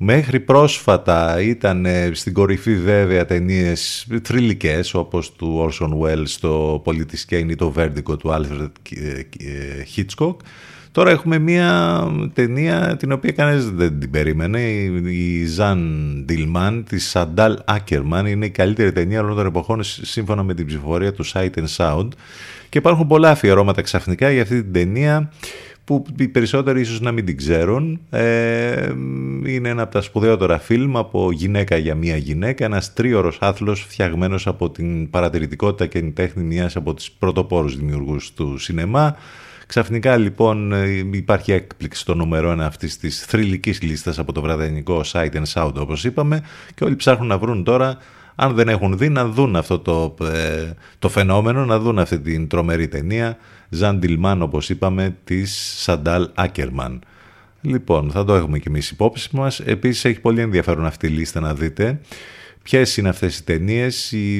Μέχρι 0.05 0.41
πρόσφατα 0.41 1.41
ήταν 1.41 1.87
στην 2.13 2.33
κορυφή 2.33 2.77
βέβαια 2.77 3.25
ταινίες 3.25 4.07
θρηλυκές 4.23 4.95
όπως 4.95 5.33
του 5.33 5.69
Orson 5.71 5.89
Welles 5.89 6.37
το 6.41 6.81
Πολιτισκέιν 6.85 7.49
ή 7.49 7.55
το 7.55 7.73
Vertigo 7.77 8.19
του 8.19 8.31
Alfred 8.31 8.71
Hitchcock 9.97 10.37
Τώρα 10.93 11.11
έχουμε 11.11 11.39
μια 11.39 12.03
ταινία 12.33 12.97
την 12.97 13.13
οποία 13.13 13.33
κανείς 13.33 13.71
δεν 13.71 14.01
την 14.01 14.11
περίμενε. 14.11 14.61
Η 15.11 15.45
Ζαν 15.45 16.23
Ντιλμάν 16.25 16.85
της 16.89 17.09
Σαντάλ 17.09 17.59
Άκερμαν 17.65 18.27
είναι 18.27 18.47
η 18.47 18.51
καλύτερη 18.51 18.93
ταινία 18.93 19.21
όλων 19.21 19.37
των 19.37 19.47
εποχών 19.47 19.83
σύμφωνα 19.83 20.43
με 20.43 20.55
την 20.55 20.67
ψηφοφορία 20.67 21.13
του 21.13 21.27
Sight 21.27 21.51
and 21.55 21.77
Sound. 21.77 22.09
Και 22.69 22.79
υπάρχουν 22.79 23.07
πολλά 23.07 23.31
αφιερώματα 23.31 23.83
ξαφνικά 23.83 24.31
για 24.31 24.43
αυτή 24.43 24.63
την 24.63 24.73
ταινία 24.73 25.33
που 25.85 26.05
οι 26.19 26.29
περισσότεροι 26.29 26.81
ίσως 26.81 27.01
να 27.01 27.13
μην 27.13 27.25
την 27.25 27.37
ξέρουν. 27.37 28.01
Ε, 28.11 28.93
είναι 29.47 29.69
ένα 29.69 29.83
από 29.83 29.93
τα 29.93 30.01
σπουδαιότερα 30.01 30.59
φιλμ 30.59 30.99
από 30.99 31.33
γυναίκα 31.33 31.77
για 31.77 31.95
μία 31.95 32.17
γυναίκα, 32.17 32.65
ένας 32.65 32.93
τρίωρος 32.93 33.39
άθλος 33.41 33.81
φτιαγμένος 33.89 34.47
από 34.47 34.71
την 34.71 35.11
παρατηρητικότητα 35.11 35.87
και 35.87 35.99
την 35.99 36.15
τέχνη 36.15 36.43
μιας 36.43 36.77
από 36.77 36.95
τις 36.95 37.11
πρωτοπόρους 37.11 37.77
δημιουργούς 37.77 38.33
του 38.33 38.59
σινεμά. 38.59 39.17
Ξαφνικά 39.67 40.17
λοιπόν 40.17 40.73
υπάρχει 41.13 41.53
έκπληξη 41.53 42.01
στο 42.01 42.15
νούμερο 42.15 42.51
ένα 42.51 42.67
αυτής 42.67 42.99
της 42.99 43.25
θρηλυκής 43.25 43.83
λίστας 43.83 44.19
από 44.19 44.33
το 44.33 44.41
βραδινικό 44.41 45.01
Sight 45.13 45.31
and 45.33 45.53
Sound 45.53 45.73
όπως 45.75 46.05
είπαμε 46.05 46.43
και 46.75 46.85
όλοι 46.85 46.97
ψάχνουν 46.97 47.29
να 47.29 47.39
βρουν 47.39 47.65
τώρα 47.65 47.99
αν 48.35 48.55
δεν 48.55 48.69
έχουν 48.69 48.99
δει 48.99 49.09
να 49.09 49.27
δουν 49.27 49.57
αυτό 49.57 49.79
το, 49.79 50.15
ε, 50.23 50.71
το 50.99 51.09
φαινόμενο, 51.09 51.65
να 51.65 51.79
δουν 51.79 51.99
αυτή 51.99 52.21
την 52.21 52.49
τρομερή 52.49 52.89
ταινία 52.89 53.37
Ζαν 53.75 53.99
Ντιλμάν 53.99 54.43
όπως 54.43 54.71
είπαμε 54.71 55.17
της 55.25 55.75
Σαντάλ 55.77 56.29
Άκερμαν. 56.35 57.03
Λοιπόν, 57.61 58.11
θα 58.11 58.25
το 58.25 58.35
έχουμε 58.35 58.59
και 58.59 58.69
εμείς 58.69 58.91
υπόψη 58.91 59.29
μας. 59.33 59.61
Επίσης 59.61 60.05
έχει 60.05 60.21
πολύ 60.21 60.41
ενδιαφέρον 60.41 60.87
αυτή 60.87 61.07
η 61.07 61.11
λίστα 61.11 61.41
να 61.41 61.55
δείτε. 61.55 62.01
Ποιες 62.63 62.97
είναι 62.97 63.09
αυτές 63.09 63.39
οι 63.39 63.45
ταινίες, 63.45 64.13
οι, 64.13 64.35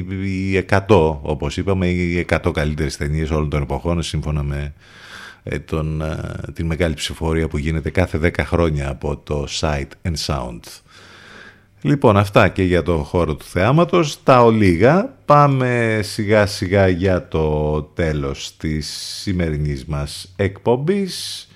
οι 0.51 0.65
100 0.69 1.17
όπως 1.21 1.57
είπαμε, 1.57 1.87
οι 1.87 2.25
100 2.29 2.51
καλύτερες 2.53 2.97
ταινίες 2.97 3.29
όλων 3.29 3.49
των 3.49 3.61
εποχών 3.61 4.01
σύμφωνα 4.01 4.43
με 4.43 4.73
ε, 5.43 5.59
τον, 5.59 6.01
ε, 6.01 6.51
την 6.53 6.65
μεγάλη 6.65 6.93
ψηφορία 6.93 7.47
που 7.47 7.57
γίνεται 7.57 7.89
κάθε 7.89 8.19
10 8.23 8.31
χρόνια 8.39 8.89
από 8.89 9.17
το 9.17 9.47
Sight 9.59 9.87
and 10.01 10.15
Sound. 10.25 10.59
Λοιπόν, 11.85 12.17
αυτά 12.17 12.47
και 12.47 12.63
για 12.63 12.83
το 12.83 12.97
χώρο 12.97 13.35
του 13.35 13.45
θεάματος. 13.45 14.23
Τα 14.23 14.43
ολίγα. 14.43 15.15
Πάμε 15.25 15.99
σιγά 16.03 16.45
σιγά 16.45 16.87
για 16.87 17.27
το 17.27 17.81
τέλος 17.81 18.57
της 18.57 18.87
σημερινής 19.21 19.85
μας 19.85 20.33
εκπομπής. 20.35 21.47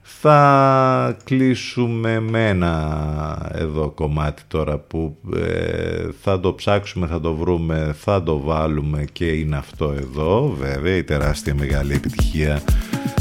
Θα 0.00 1.16
κλείσουμε 1.24 2.20
με 2.20 2.48
ένα 2.48 3.50
εδώ 3.54 3.90
κομμάτι 3.90 4.42
τώρα 4.48 4.78
που 4.78 5.16
ε, 5.36 6.06
θα 6.22 6.40
το 6.40 6.54
ψάξουμε, 6.54 7.06
θα 7.06 7.20
το 7.20 7.34
βρούμε, 7.34 7.94
θα 7.98 8.22
το 8.22 8.40
βάλουμε 8.40 9.04
και 9.12 9.26
είναι 9.26 9.56
αυτό 9.56 9.94
εδώ 9.98 10.56
βέβαια 10.58 10.96
η 10.96 11.04
τεράστια 11.04 11.54
μεγάλη 11.54 11.94
επιτυχία 11.94 12.62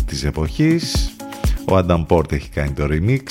της 0.05 0.23
εποχής. 0.23 1.15
Ο 1.71 1.77
Adam 1.77 2.05
Port 2.07 2.31
έχει 2.31 2.49
κάνει 2.49 2.71
το 2.71 2.87
remix. 2.89 3.21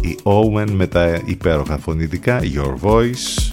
Η 0.00 0.18
Owen 0.22 0.70
με 0.70 0.86
τα 0.86 1.20
υπέροχα 1.24 1.78
φωνητικά 1.78 2.40
Your 2.42 2.74
Voice. 2.82 3.52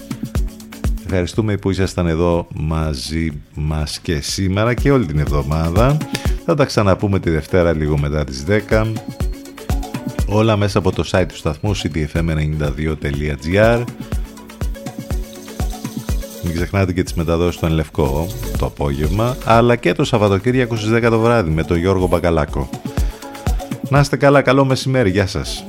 Ευχαριστούμε 1.04 1.56
που 1.56 1.70
ήσασταν 1.70 2.06
εδώ 2.06 2.46
μαζί 2.54 3.32
μας 3.54 4.00
και 4.00 4.20
σήμερα 4.20 4.74
και 4.74 4.90
όλη 4.90 5.06
την 5.06 5.18
εβδομάδα. 5.18 5.96
Θα 6.44 6.54
τα 6.54 6.64
ξαναπούμε 6.64 7.18
τη 7.18 7.30
Δευτέρα 7.30 7.72
λίγο 7.72 7.98
μετά 7.98 8.24
τις 8.24 8.44
10. 8.70 8.92
Όλα 10.26 10.56
μέσα 10.56 10.78
από 10.78 10.92
το 10.92 11.04
site 11.10 11.26
του 11.28 11.36
σταθμού 11.36 11.76
ctfm92.gr 11.76 13.84
Μην 16.42 16.54
ξεχνάτε 16.54 16.92
και 16.92 17.02
τις 17.02 17.14
μεταδόσεις 17.14 17.54
στον 17.54 17.72
Λευκό 17.72 18.26
το 18.58 18.66
απόγευμα, 18.66 19.36
αλλά 19.44 19.76
και 19.76 19.92
το 19.92 20.04
Σαββατοκύριακο 20.04 20.76
στις 20.76 20.90
10 20.92 21.06
το 21.10 21.18
βράδυ 21.18 21.50
με 21.50 21.62
τον 21.62 21.76
Γιώργο 21.76 22.06
Μπακαλάκο. 22.06 22.68
Να 23.88 24.00
είστε 24.00 24.16
καλά, 24.16 24.42
καλό 24.42 24.64
μεσημέρι, 24.64 25.10
γεια 25.10 25.26
σας. 25.26 25.64